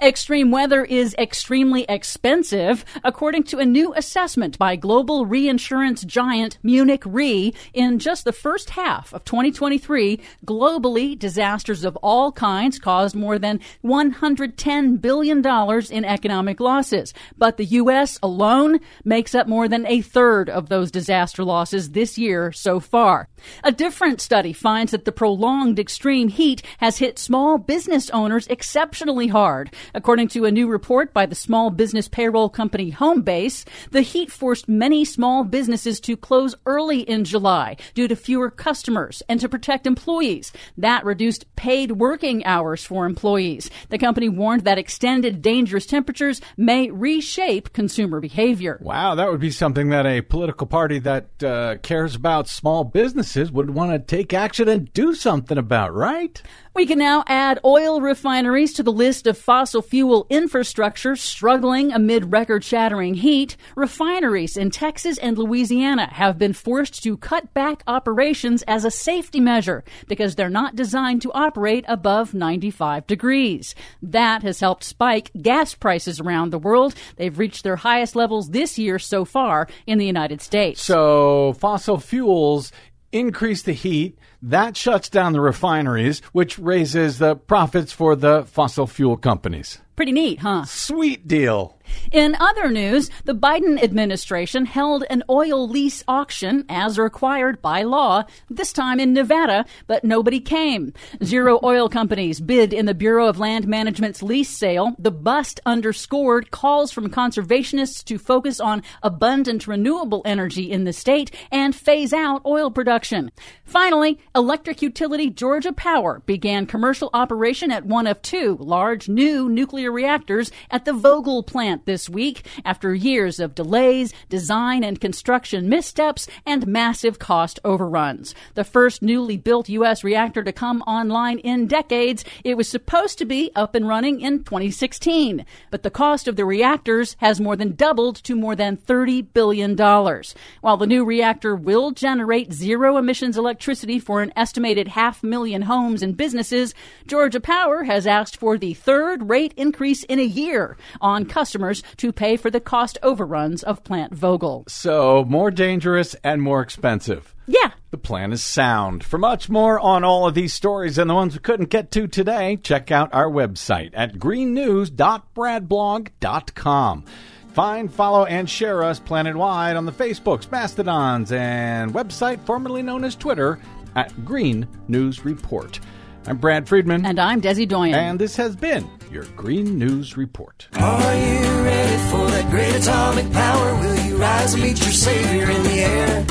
Extreme 0.02 0.52
weather 0.52 0.86
is 0.86 1.14
extremely 1.20 1.86
expensive, 1.90 2.86
according 3.04 3.44
to 3.44 3.60
a 3.60 3.66
new 3.66 3.94
assessment 3.96 4.58
by 4.58 4.78
global 4.78 5.26
reinsurance 5.26 6.04
giant 6.06 6.58
Munich 6.64 7.04
Re. 7.06 7.54
In 7.74 8.00
just 8.00 8.24
the 8.24 8.32
first 8.32 8.70
half 8.72 9.14
of 9.14 9.26
2023, 9.26 10.22
globally, 10.46 11.20
disasters 11.20 11.84
of 11.84 11.98
all 11.98 12.32
kinds 12.32 12.80
caused 12.80 13.14
more 13.14 13.38
than 13.38 13.60
$110 13.84 15.02
billion 15.02 15.46
in 15.92 16.06
economic 16.06 16.62
losses. 16.62 17.14
But 17.38 17.58
the 17.58 17.66
U.S. 17.66 18.18
alone 18.24 18.80
makes 19.04 19.36
up 19.36 19.48
more 19.48 19.68
than 19.68 19.86
a 19.86 20.02
third 20.02 20.50
of 20.50 20.70
those 20.70 20.92
disaster 20.92 21.44
losses 21.44 21.92
this 21.92 22.18
year 22.18 22.54
so 22.54 22.80
far. 22.80 23.28
A 23.66 23.74
different 23.74 24.22
study 24.22 24.54
finds 24.54 24.94
that 24.94 25.04
the 25.04 25.12
prolonged 25.12 25.78
extreme 25.78 26.30
heat 26.30 26.62
has 26.78 27.00
hit 27.00 27.20
small 27.20 27.58
business 27.58 28.10
owners 28.12 28.48
exceptionally 28.48 29.28
hard. 29.28 29.59
According 29.93 30.30
to 30.30 30.45
a 30.45 30.51
new 30.51 30.68
report 30.68 31.14
by 31.14 31.26
the 31.26 31.36
small 31.36 31.70
business 31.70 32.07
payroll 32.07 32.49
company 32.49 32.91
Homebase, 32.91 33.66
the 33.91 34.01
heat 34.01 34.32
forced 34.32 34.70
many 34.70 35.03
small 35.03 35.43
businesses 35.43 35.99
to 36.01 36.16
close 36.16 36.55
early 36.66 37.01
in 37.01 37.24
July 37.24 37.76
due 37.93 38.07
to 38.07 38.16
fewer 38.16 38.49
customers 38.49 39.22
and 39.28 39.39
to 39.39 39.49
protect 39.49 39.88
employees. 39.88 40.51
That 40.78 41.03
reduced 41.05 41.53
paid 41.55 41.93
working 41.93 42.45
hours 42.45 42.84
for 42.84 43.05
employees. 43.05 43.70
The 43.89 43.97
company 43.97 44.30
warned 44.30 44.64
that 44.64 44.78
extended 44.78 45.41
dangerous 45.41 45.86
temperatures 45.86 46.41
may 46.57 46.89
reshape 46.91 47.74
consumer 47.74 48.20
behavior. 48.20 48.80
Wow, 48.82 49.16
that 49.16 49.30
would 49.30 49.39
be 49.39 49.51
something 49.51 49.89
that 49.89 50.05
a 50.05 50.22
political 50.22 50.68
party 50.68 50.99
that 50.99 51.43
uh, 51.43 51.78
cares 51.84 52.16
about 52.16 52.47
small 52.47 52.84
businesses 52.84 53.51
would 53.51 53.72
want 53.72 53.91
to 53.91 53.99
take 53.99 54.34
action 54.34 54.68
and 54.68 54.91
do 54.93 55.14
something 55.14 55.57
about, 55.57 55.93
right? 55.93 56.41
We 56.76 56.86
can 56.86 57.00
now 57.00 57.24
add 57.26 57.60
oil 57.66 58.00
refineries 58.00 58.74
to 58.74 58.84
the 58.84 58.92
list 58.92 59.26
of 59.26 59.38
fossil 59.38 59.82
fuel 59.82 60.28
infrastructure 60.30 61.16
struggling 61.16 61.92
amid 61.92 62.32
record 62.32 62.64
shattering 62.64 63.16
heat, 63.16 63.58
refineries 63.76 64.56
in 64.56 64.70
Texas 64.70 65.18
and 65.18 65.38
Louisiana 65.38 66.08
have 66.14 66.38
been 66.38 66.54
forced 66.54 67.02
to 67.04 67.18
cut 67.18 67.54
back 67.56 67.82
operations 67.88 68.62
as 68.68 68.86
a 68.86 68.92
safety 68.92 69.40
measure 69.40 69.84
because 70.08 70.36
they're 70.36 70.48
not 70.48 70.76
designed 70.76 71.24
to 71.24 71.34
operate 71.34 71.86
above 71.88 72.36
95 72.36 73.08
degrees. 73.08 73.74
That 74.04 74.44
has 74.44 74.60
helped 74.60 74.84
spike 74.84 75.32
gas 75.42 75.74
prices 75.74 76.20
around 76.20 76.52
the 76.52 76.60
world. 76.60 76.94
They've 77.16 77.38
reached 77.38 77.64
their 77.64 77.78
highest 77.78 78.16
levels 78.16 78.52
this 78.52 78.78
year 78.78 79.00
so 79.00 79.26
far 79.26 79.68
in 79.88 79.98
the 79.98 80.06
United 80.06 80.40
States. 80.42 80.82
So 80.82 81.54
fossil 81.54 81.98
fuels 81.98 82.72
increase 83.12 83.64
the 83.64 83.74
heat. 83.74 84.18
That 84.42 84.78
shuts 84.78 85.10
down 85.10 85.34
the 85.34 85.42
refineries, 85.42 86.22
which 86.32 86.58
raises 86.58 87.18
the 87.18 87.36
profits 87.36 87.92
for 87.92 88.16
the 88.16 88.46
fossil 88.46 88.88
fuel 88.88 89.18
companies. 89.18 89.80
Pretty 89.98 90.14
neat, 90.14 90.40
huh? 90.40 90.64
Sweet 90.64 91.28
deal. 91.28 91.78
In 92.12 92.36
other 92.40 92.70
news, 92.70 93.10
the 93.26 93.36
Biden 93.36 93.82
administration 93.84 94.66
held 94.66 95.04
an 95.10 95.24
oil 95.30 95.68
lease 95.68 96.04
auction 96.08 96.64
as 96.70 96.98
required 96.98 97.62
by 97.62 97.84
law, 97.84 98.24
this 98.50 98.72
time 98.72 99.00
in 99.00 99.14
Nevada, 99.14 99.66
but 99.88 100.06
nobody 100.06 100.40
came. 100.40 100.94
Zero 101.22 101.60
oil 101.64 101.90
companies 101.90 102.40
bid 102.40 102.74
in 102.74 102.86
the 102.86 102.94
Bureau 102.94 103.28
of 103.28 103.40
Land 103.40 103.68
Management's 103.68 104.24
lease 104.24 104.50
sale. 104.50 104.96
The 105.00 105.12
bust 105.12 105.60
underscored 105.66 106.52
calls 106.52 106.92
from 106.92 107.10
conservationists 107.10 108.04
to 108.06 108.18
focus 108.18 108.62
on 108.62 108.84
abundant 109.04 109.68
renewable 109.68 110.22
energy 110.24 110.72
in 110.72 110.86
the 110.86 110.94
state 110.94 111.32
and 111.52 111.76
phase 111.76 112.14
out 112.14 112.46
oil 112.46 112.72
production. 112.72 113.32
Finally, 113.66 114.20
electric 114.36 114.82
utility 114.82 115.30
Georgia 115.30 115.74
Power 115.74 116.22
began 116.26 116.66
commercial 116.66 117.10
operation 117.14 117.72
at 117.72 117.86
one 117.86 118.08
of 118.08 118.22
two 118.22 118.58
large 118.60 119.10
new 119.10 119.50
nuclear 119.50 119.92
reactors 119.92 120.52
at 120.70 120.86
the 120.86 120.92
Vogtle 120.92 121.46
plant 121.46 121.86
this 121.86 122.08
week 122.08 122.46
after 122.64 122.94
years 122.94 123.40
of 123.40 123.56
delays, 123.56 124.14
design 124.30 124.84
and 124.84 125.02
construction 125.02 125.68
missteps, 125.68 126.28
and 126.46 126.68
massive 126.68 127.18
cost 127.20 127.60
overruns. 127.66 128.36
The 128.54 128.64
first 128.64 129.02
newly 129.02 129.38
built 129.38 129.70
U.S. 129.70 130.04
reactor 130.04 130.44
to 130.44 130.52
come 130.52 130.82
online 130.84 131.40
in 131.40 131.68
decades, 131.68 132.24
it 132.44 132.56
was 132.56 132.70
supposed 132.70 133.18
to 133.18 133.26
be 133.26 133.52
up 133.56 133.76
and 133.76 133.88
running 133.88 134.22
in 134.22 134.44
2016. 134.44 135.46
But 135.72 135.84
the 135.84 135.90
cost 135.90 136.28
of 136.28 136.36
the 136.36 136.46
reactors 136.46 137.16
has 137.20 137.42
more 137.42 137.56
than 137.56 137.76
doubled 137.76 138.18
to 138.18 138.36
more 138.36 138.56
than 138.56 138.78
$30 138.78 139.28
billion. 139.34 139.76
While 139.76 140.78
the 140.78 140.88
new 140.88 141.04
reactor 141.04 141.56
will 141.56 141.92
generate 141.92 142.54
zero 142.54 142.98
emissions 142.98 143.38
electricity 143.38 144.00
for 144.00 144.22
an 144.22 144.29
estimated 144.36 144.90
half 144.90 145.24
million 145.24 145.62
homes 145.64 146.02
and 146.02 146.18
businesses, 146.18 146.74
Georgia 147.08 147.40
Power 147.40 147.84
has 147.84 148.08
asked 148.08 148.38
for 148.38 148.58
the 148.58 148.74
third 148.74 149.30
rate 149.30 149.54
increase 149.58 150.04
in 150.04 150.20
a 150.20 150.24
year 150.24 150.78
on 151.02 151.26
customers 151.26 151.84
to 151.98 152.12
pay 152.12 152.38
for 152.38 152.50
the 152.50 152.60
cost 152.60 152.98
overruns 153.04 153.62
of 153.64 153.84
Plant 153.84 154.16
Vogtle. 154.16 154.68
So 154.70 155.26
more 155.28 155.52
dangerous 155.52 156.16
and 156.24 156.42
more 156.42 156.62
expensive. 156.62 157.36
Yeah. 157.48 157.72
The 157.92 157.98
plan 157.98 158.32
is 158.32 158.44
sound. 158.44 159.04
For 159.04 159.18
much 159.18 159.50
more 159.50 159.80
on 159.80 160.04
all 160.04 160.28
of 160.28 160.36
these 160.36 160.54
stories 160.54 161.00
and 161.00 161.10
the 161.10 161.16
ones 161.16 161.34
we 161.34 161.40
couldn't 161.40 161.72
get 161.72 161.90
to 161.92 162.08
today, 162.08 162.58
check 162.58 162.92
out 162.92 163.12
our 163.14 163.30
website 163.30 163.92
at 163.96 164.20
greennews.bradblog.com. 164.20 167.06
Find, 167.54 167.92
follow, 167.92 168.26
and 168.26 168.48
share 168.48 168.84
us 168.84 169.00
planet-wide 169.00 169.76
on 169.76 169.88
the 169.88 169.92
Facebooks, 169.92 170.52
Mastodons, 170.52 171.32
and 171.32 171.92
website 171.92 172.40
formerly 172.46 172.84
known 172.84 173.04
as 173.04 173.16
Twitter 173.16 173.58
at 173.96 174.26
Green 174.26 174.68
News 174.88 175.26
Report. 175.26 175.80
I'm 176.28 176.38
Brad 176.38 176.68
Friedman. 176.68 177.06
And 177.06 177.20
I'm 177.20 177.42
Desi 177.42 177.68
Doyen. 177.68 177.96
And 177.96 178.20
this 178.20 178.36
has 178.36 178.56
been 178.56 178.90
your 179.12 179.24
Green 179.36 179.78
News 179.78 180.18
Report. 180.18 180.68
Are 180.74 181.16
you 181.16 181.64
ready 181.64 181.98
for 182.12 182.28
that 182.30 182.48
great 182.52 182.76
atomic 182.76 183.32
power? 183.32 183.76
Will 183.80 184.06
you 184.06 184.18
rise 184.18 184.54
and 184.54 184.62
meet 184.64 184.80
your 184.80 184.92
savior 184.92 185.50
in 185.50 185.64
the 185.64 185.80
air? 185.80 186.26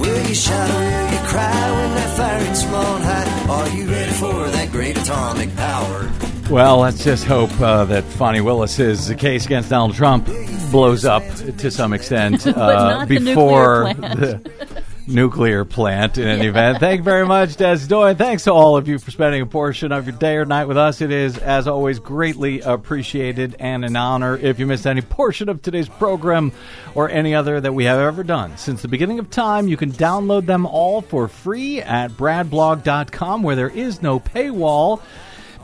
Will 0.00 0.28
you 0.28 0.34
shout 0.34 0.70
or 0.70 0.74
will 0.74 1.12
you 1.12 1.18
cry 1.28 1.70
when 1.72 1.94
that 1.94 2.16
fire 2.16 2.44
hits 2.44 2.62
from 2.62 2.74
on 2.74 3.00
high? 3.02 3.46
Are 3.50 3.68
you 3.76 3.90
ready 3.90 4.12
for 4.12 4.48
that 4.48 4.70
great 4.70 4.96
atomic 4.96 5.54
power? 5.56 6.10
Well, 6.50 6.78
let's 6.78 7.04
just 7.04 7.24
hope 7.24 7.50
uh, 7.60 7.84
that 7.86 8.04
Fani 8.04 8.40
Willis's 8.40 9.12
case 9.18 9.44
against 9.46 9.70
Donald 9.70 9.94
Trump 9.94 10.28
blows 10.70 11.04
up 11.04 11.22
to 11.58 11.70
some 11.70 11.92
extent 11.92 12.46
uh, 12.46 12.50
not 12.52 13.08
the 13.08 13.18
before 13.18 13.84
nuclear 13.88 13.94
plant. 13.94 14.20
the 14.20 14.79
nuclear 15.10 15.64
plant 15.64 16.18
in 16.18 16.26
any 16.26 16.46
event. 16.46 16.78
Thank 16.78 16.98
you 16.98 17.04
very 17.04 17.26
much, 17.26 17.56
Des 17.56 17.86
Doyen. 17.86 18.16
Thanks 18.16 18.44
to 18.44 18.52
all 18.52 18.76
of 18.76 18.88
you 18.88 18.98
for 18.98 19.10
spending 19.10 19.42
a 19.42 19.46
portion 19.46 19.92
of 19.92 20.06
your 20.06 20.16
day 20.16 20.36
or 20.36 20.44
night 20.44 20.66
with 20.66 20.76
us. 20.76 21.00
It 21.00 21.10
is, 21.10 21.36
as 21.38 21.66
always, 21.66 21.98
greatly 21.98 22.60
appreciated 22.60 23.56
and 23.58 23.84
an 23.84 23.96
honor. 23.96 24.36
If 24.36 24.58
you 24.58 24.66
missed 24.66 24.86
any 24.86 25.02
portion 25.02 25.48
of 25.48 25.60
today's 25.62 25.88
program 25.88 26.52
or 26.94 27.10
any 27.10 27.34
other 27.34 27.60
that 27.60 27.72
we 27.72 27.84
have 27.84 27.98
ever 27.98 28.22
done 28.22 28.56
since 28.56 28.82
the 28.82 28.88
beginning 28.88 29.18
of 29.18 29.30
time, 29.30 29.68
you 29.68 29.76
can 29.76 29.92
download 29.92 30.46
them 30.46 30.64
all 30.66 31.02
for 31.02 31.28
free 31.28 31.80
at 31.82 32.12
bradblog.com 32.12 33.42
where 33.42 33.56
there 33.56 33.70
is 33.70 34.02
no 34.02 34.20
paywall 34.20 35.02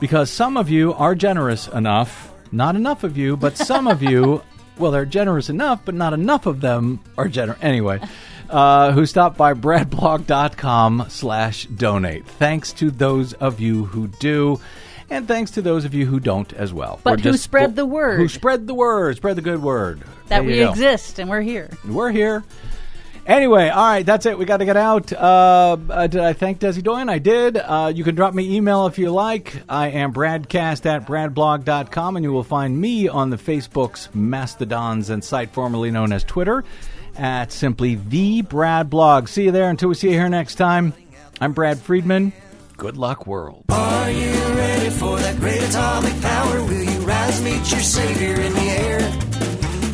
because 0.01 0.31
some 0.31 0.57
of 0.57 0.69
you 0.69 0.93
are 0.95 1.15
generous 1.15 1.69
enough, 1.69 2.33
not 2.53 2.77
enough 2.77 3.05
of 3.05 3.17
you, 3.17 3.37
but 3.37 3.57
some 3.57 3.87
of 3.87 4.03
you, 4.03 4.43
well, 4.79 4.91
they're 4.91 5.07
generous 5.07 5.49
enough, 5.49 5.81
but 5.85 5.95
not 5.95 6.13
enough 6.13 6.47
of 6.47 6.61
them 6.61 7.01
are 7.17 7.29
generous. 7.29 7.59
Anyway, 7.63 8.01
uh, 8.51 8.93
who 8.93 9.07
stopped 9.07 9.37
by 9.37 9.55
bradblog.com 9.55 11.07
slash 11.09 11.67
donate. 11.67 12.27
Thanks 12.27 12.73
to 12.75 12.91
those 12.91 13.33
of 13.35 13.61
you 13.61 13.85
who 13.87 14.09
do. 14.09 14.61
And 15.09 15.29
thanks 15.29 15.53
to 15.53 15.63
those 15.63 15.85
of 15.85 15.95
you 15.95 16.05
who 16.05 16.19
don't 16.19 16.53
as 16.53 16.73
well. 16.73 17.01
But 17.05 17.21
who 17.21 17.37
spread 17.37 17.77
the 17.77 17.87
word. 17.87 18.19
Who 18.19 18.29
spread 18.29 18.67
the 18.67 18.75
word, 18.75 19.17
spread 19.17 19.37
the 19.37 19.43
good 19.43 19.63
word. 19.63 20.03
that 20.29 20.45
we 20.45 20.57
go. 20.57 20.71
exist 20.71 21.21
and 21.21 21.31
we're 21.31 21.43
here. 21.43 21.71
We're 21.87 22.11
here. 22.11 22.43
Anyway, 23.25 23.69
all 23.69 23.85
right, 23.85 24.07
that's 24.07 24.25
it. 24.25 24.39
We 24.39 24.45
got 24.45 24.59
to 24.59 24.65
get 24.65 24.77
out. 24.77 25.13
Uh, 25.13 25.77
uh, 25.91 26.07
did 26.07 26.21
I 26.21 26.33
thank 26.33 26.61
Desi 26.61 26.81
Doyen? 26.81 27.09
I 27.09 27.19
did. 27.19 27.57
Uh, 27.57 27.91
you 27.93 28.05
can 28.05 28.15
drop 28.15 28.35
me 28.35 28.55
email 28.55 28.87
if 28.87 28.99
you 28.99 29.11
like. 29.11 29.63
I 29.69 29.89
am 29.89 30.13
bradcast 30.13 30.87
at 30.87 31.07
bradblog.com, 31.07 32.17
and 32.17 32.23
you 32.23 32.33
will 32.33 32.45
find 32.45 32.81
me 32.81 33.09
on 33.09 33.31
the 33.31 33.37
Facebooks, 33.37 34.15
Mastodons, 34.15 35.11
and 35.11 35.25
site 35.25 35.51
formerly 35.51 35.91
known 35.91 36.13
as 36.13 36.23
Twitter 36.23 36.65
at 37.19 37.53
simply 37.53 37.97
the 37.97 38.43
Brad 38.43 38.91
Blog. 38.91 39.29
See 39.29 39.45
you 39.45 39.53
there 39.53 39.71
until 39.71 39.89
we 39.89 39.95
see 39.95 40.09
you 40.09 40.15
here 40.15 40.29
next 40.29 40.57
time. 40.57 40.95
I'm 41.41 41.53
Brad 41.53 41.79
Friedman. 41.79 42.33
Good 42.77 42.97
luck, 42.97 43.27
world. 43.27 43.65
Are 43.71 44.11
you 44.11 44.33
ready 44.55 44.91
for 44.91 45.19
that 45.19 45.37
great 45.39 45.63
atomic 45.63 46.21
power? 46.21 46.63
Will 46.65 46.83
you 46.83 47.01
rise, 47.01 47.43
meet 47.43 47.71
your 47.71 47.81
savior 47.81 48.41
in 48.41 48.53
the 48.53 48.69
air? 48.69 49.01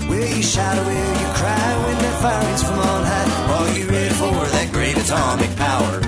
Will 0.09 0.37
you 0.37 0.43
shout 0.43 0.79
or 0.79 0.85
will 0.85 1.21
you 1.21 1.29
cry 1.35 1.87
when 1.87 1.99
that 1.99 2.21
fire 2.21 2.49
hits 2.49 2.63
from 2.63 2.79
on 2.79 3.05
high? 3.05 3.53
Are 3.55 3.79
you 3.79 3.89
ready 3.89 4.15
for 4.15 4.47
that 4.47 4.73
great 4.73 4.97
atomic 4.97 5.57
power? 5.57 6.01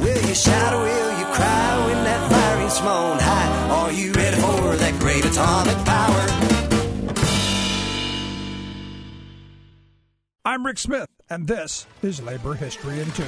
Will 0.00 0.28
you 0.28 0.34
shout 0.34 0.72
or 0.72 0.82
will 0.82 1.18
you 1.18 1.26
cry 1.26 1.86
when 1.86 2.04
that 2.04 2.30
fire 2.30 2.60
hits 2.62 2.78
from 2.78 2.88
on 2.88 3.18
high? 3.18 3.68
Are 3.70 3.92
you 3.92 4.12
ready 4.12 4.36
for 4.36 4.76
that 4.76 4.98
great 5.00 5.24
atomic 5.24 5.76
power? 5.84 6.57
I'm 10.48 10.64
Rick 10.64 10.78
Smith, 10.78 11.10
and 11.28 11.46
this 11.46 11.86
is 12.00 12.22
Labor 12.22 12.54
History 12.54 13.00
in 13.00 13.10
Two. 13.10 13.26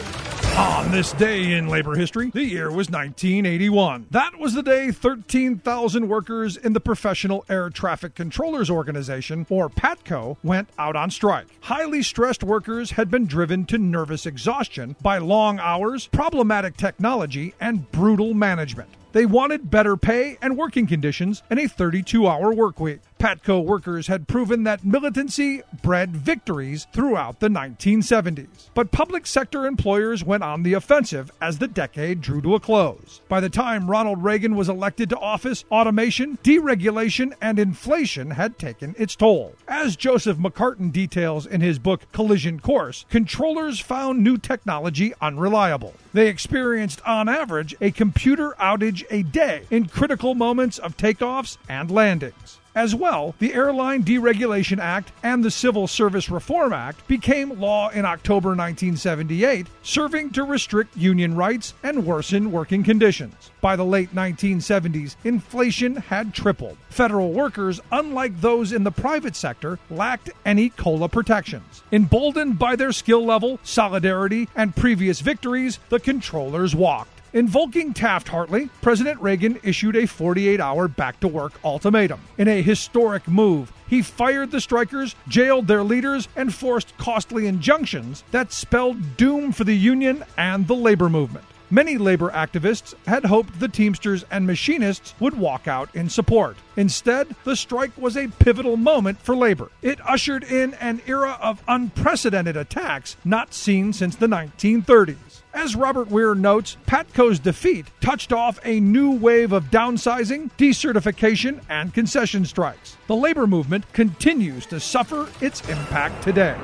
On 0.57 0.91
this 0.91 1.13
day 1.13 1.53
in 1.53 1.69
labor 1.69 1.95
history, 1.95 2.31
the 2.31 2.47
year 2.47 2.69
was 2.69 2.89
1981. 2.89 4.07
That 4.11 4.39
was 4.39 4.55
the 4.55 4.63
day 4.63 4.91
13,000 4.91 6.09
workers 6.09 6.57
in 6.57 6.73
the 6.73 6.81
Professional 6.81 7.45
Air 7.51 7.69
Traffic 7.69 8.15
Controllers 8.15 8.71
Organization, 8.71 9.47
or 9.51 9.69
PATCO, 9.69 10.39
went 10.43 10.71
out 10.79 10.97
on 10.97 11.11
strike. 11.11 11.49
Highly 11.61 12.03
stressed 12.03 12.43
workers 12.43 12.93
had 12.93 13.11
been 13.11 13.27
driven 13.27 13.67
to 13.67 13.77
nervous 13.77 14.25
exhaustion 14.25 14.97
by 15.03 15.19
long 15.19 15.59
hours, 15.61 16.07
problematic 16.07 16.79
technology, 16.79 17.53
and 17.61 17.93
brutal 17.93 18.33
management. 18.33 18.89
They 19.13 19.27
wanted 19.27 19.71
better 19.71 19.97
pay 19.97 20.39
and 20.41 20.57
working 20.57 20.87
conditions 20.87 21.43
and 21.51 21.59
a 21.59 21.69
32 21.69 22.27
hour 22.27 22.53
work 22.53 22.79
week. 22.79 23.01
Patco 23.19 23.63
workers 23.63 24.07
had 24.07 24.29
proven 24.29 24.65
that 24.65 24.83
militancy 24.83 25.63
bred 25.83 26.17
victories 26.17 26.87
throughout 26.95 27.41
the 27.41 27.49
1970s. 27.49 28.71
But 28.73 28.93
public 28.93 29.27
sector 29.27 29.67
employers 29.67 30.25
went 30.25 30.43
on 30.43 30.63
the 30.63 30.73
offensive 30.73 31.31
as 31.39 31.59
the 31.59 31.69
decade 31.69 32.23
drew 32.23 32.41
to 32.41 32.55
a 32.55 32.61
close. 32.61 33.21
By 33.29 33.41
the 33.41 33.51
time 33.51 33.91
Ronald 33.91 34.25
Reagan 34.25 34.57
was 34.57 34.71
elected 34.71 35.11
to 35.11 35.19
office, 35.19 35.67
automation, 35.71 36.39
deregulation, 36.43 37.35
and 37.43 37.59
inflation 37.59 38.31
had 38.31 38.59
taken 38.59 38.95
its 38.97 39.17
toll. 39.17 39.55
As 39.69 39.97
Joseph 39.97 40.39
McCartin 40.39 40.91
details 40.91 41.45
in 41.45 41.61
his 41.61 41.79
book 41.79 42.11
Collision 42.13 42.59
Course, 42.59 43.05
controllers 43.11 43.81
found 43.81 44.25
new 44.25 44.39
technology 44.39 45.13
unreliable. 45.21 45.93
They 46.15 46.29
experienced, 46.29 47.03
on 47.07 47.29
average, 47.29 47.75
a 47.83 47.91
computer 47.91 48.55
outage 48.59 49.00
a 49.11 49.23
day 49.23 49.63
in 49.71 49.87
critical 49.87 50.35
moments 50.35 50.79
of 50.79 50.97
takeoffs 50.97 51.59
and 51.69 51.91
landings. 51.91 52.61
As 52.75 52.95
well, 52.95 53.35
the 53.41 53.53
Airline 53.53 54.05
Deregulation 54.05 54.79
Act 54.79 55.11
and 55.25 55.43
the 55.43 55.51
Civil 55.51 55.89
Service 55.89 56.31
Reform 56.31 56.73
Act 56.73 57.07
became 57.09 57.59
law 57.59 57.89
in 57.89 58.05
October 58.05 58.51
1978, 58.51 59.67
serving 59.83 60.31
to 60.31 60.45
restrict 60.45 60.97
union 60.97 61.35
rights 61.35 61.75
and 61.83 62.07
worsen 62.07 62.53
working 62.53 62.85
conditions. 62.85 63.51
By 63.61 63.75
the 63.75 63.85
late 63.85 64.15
1970s, 64.15 65.17
inflation 65.25 65.97
had 65.97 66.33
tripled. 66.33 66.79
Federal 66.91 67.33
workers, 67.33 67.81
unlike 67.91 68.41
those 68.41 68.71
in 68.71 68.85
the 68.85 68.93
private 68.93 69.35
sector, 69.35 69.81
lacked 69.91 70.31
any 70.47 70.69
COLA 70.69 71.09
protections. 71.09 71.83
Emboldened 71.91 72.57
by 72.57 72.77
their 72.77 72.93
skill 72.93 73.25
level, 73.27 73.59
solidarity, 73.65 74.49
and 74.55 74.77
previous 74.77 75.21
victories, 75.21 75.81
the 75.89 75.99
controllers 75.99 76.77
walked. 76.77 77.20
Invoking 77.33 77.93
Taft 77.93 78.27
Hartley, 78.27 78.71
President 78.83 79.21
Reagan 79.21 79.61
issued 79.63 79.95
a 79.95 80.07
48 80.07 80.59
hour 80.61 80.89
back 80.89 81.21
to 81.21 81.29
work 81.29 81.53
ultimatum. 81.65 82.21
In 82.39 82.49
a 82.49 82.61
historic 82.61 83.29
move, 83.29 83.73
he 83.87 84.03
fired 84.03 84.51
the 84.51 84.61
strikers, 84.61 85.15
jailed 85.29 85.69
their 85.69 85.85
leaders, 85.85 86.27
and 86.35 86.53
forced 86.53 86.97
costly 86.99 87.47
injunctions 87.47 88.25
that 88.33 88.53
spelled 88.53 89.17
doom 89.17 89.53
for 89.53 89.63
the 89.63 89.77
union 89.77 90.25
and 90.37 90.67
the 90.67 90.75
labor 90.75 91.09
movement. 91.09 91.45
Many 91.73 91.99
labor 91.99 92.31
activists 92.31 92.95
had 93.07 93.25
hoped 93.25 93.61
the 93.61 93.69
Teamsters 93.69 94.25
and 94.29 94.45
machinists 94.45 95.15
would 95.21 95.39
walk 95.39 95.69
out 95.69 95.95
in 95.95 96.09
support. 96.09 96.57
Instead, 96.77 97.29
the 97.45 97.55
strike 97.55 97.97
was 97.97 98.17
a 98.17 98.27
pivotal 98.27 98.77
moment 98.77 99.21
for 99.21 99.37
labor. 99.37 99.71
It 99.81 100.01
ushered 100.05 100.43
in 100.43 100.75
an 100.75 101.01
era 101.07 101.39
of 101.41 101.63
unprecedented 101.69 102.57
attacks 102.57 103.17
not 103.25 103.55
seen 103.55 103.93
since 103.93 104.17
the 104.17 104.27
1930s. 104.27 105.30
As 105.53 105.75
Robert 105.75 106.09
Weir 106.09 106.35
notes, 106.37 106.77
Patco's 106.87 107.41
defeat 107.41 107.87
touched 108.01 108.33
off 108.33 108.61
a 108.65 108.79
new 108.79 109.11
wave 109.11 109.53
of 109.53 109.65
downsizing, 109.65 110.51
decertification, 110.57 111.61
and 111.69 111.93
concession 111.93 112.45
strikes. 112.45 112.97
The 113.09 113.17
labor 113.17 113.49
movement 113.49 113.93
continues 113.93 114.65
to 114.67 114.79
suffer 114.79 115.29
its 115.41 115.69
impact 115.69 116.23
today. 116.23 116.57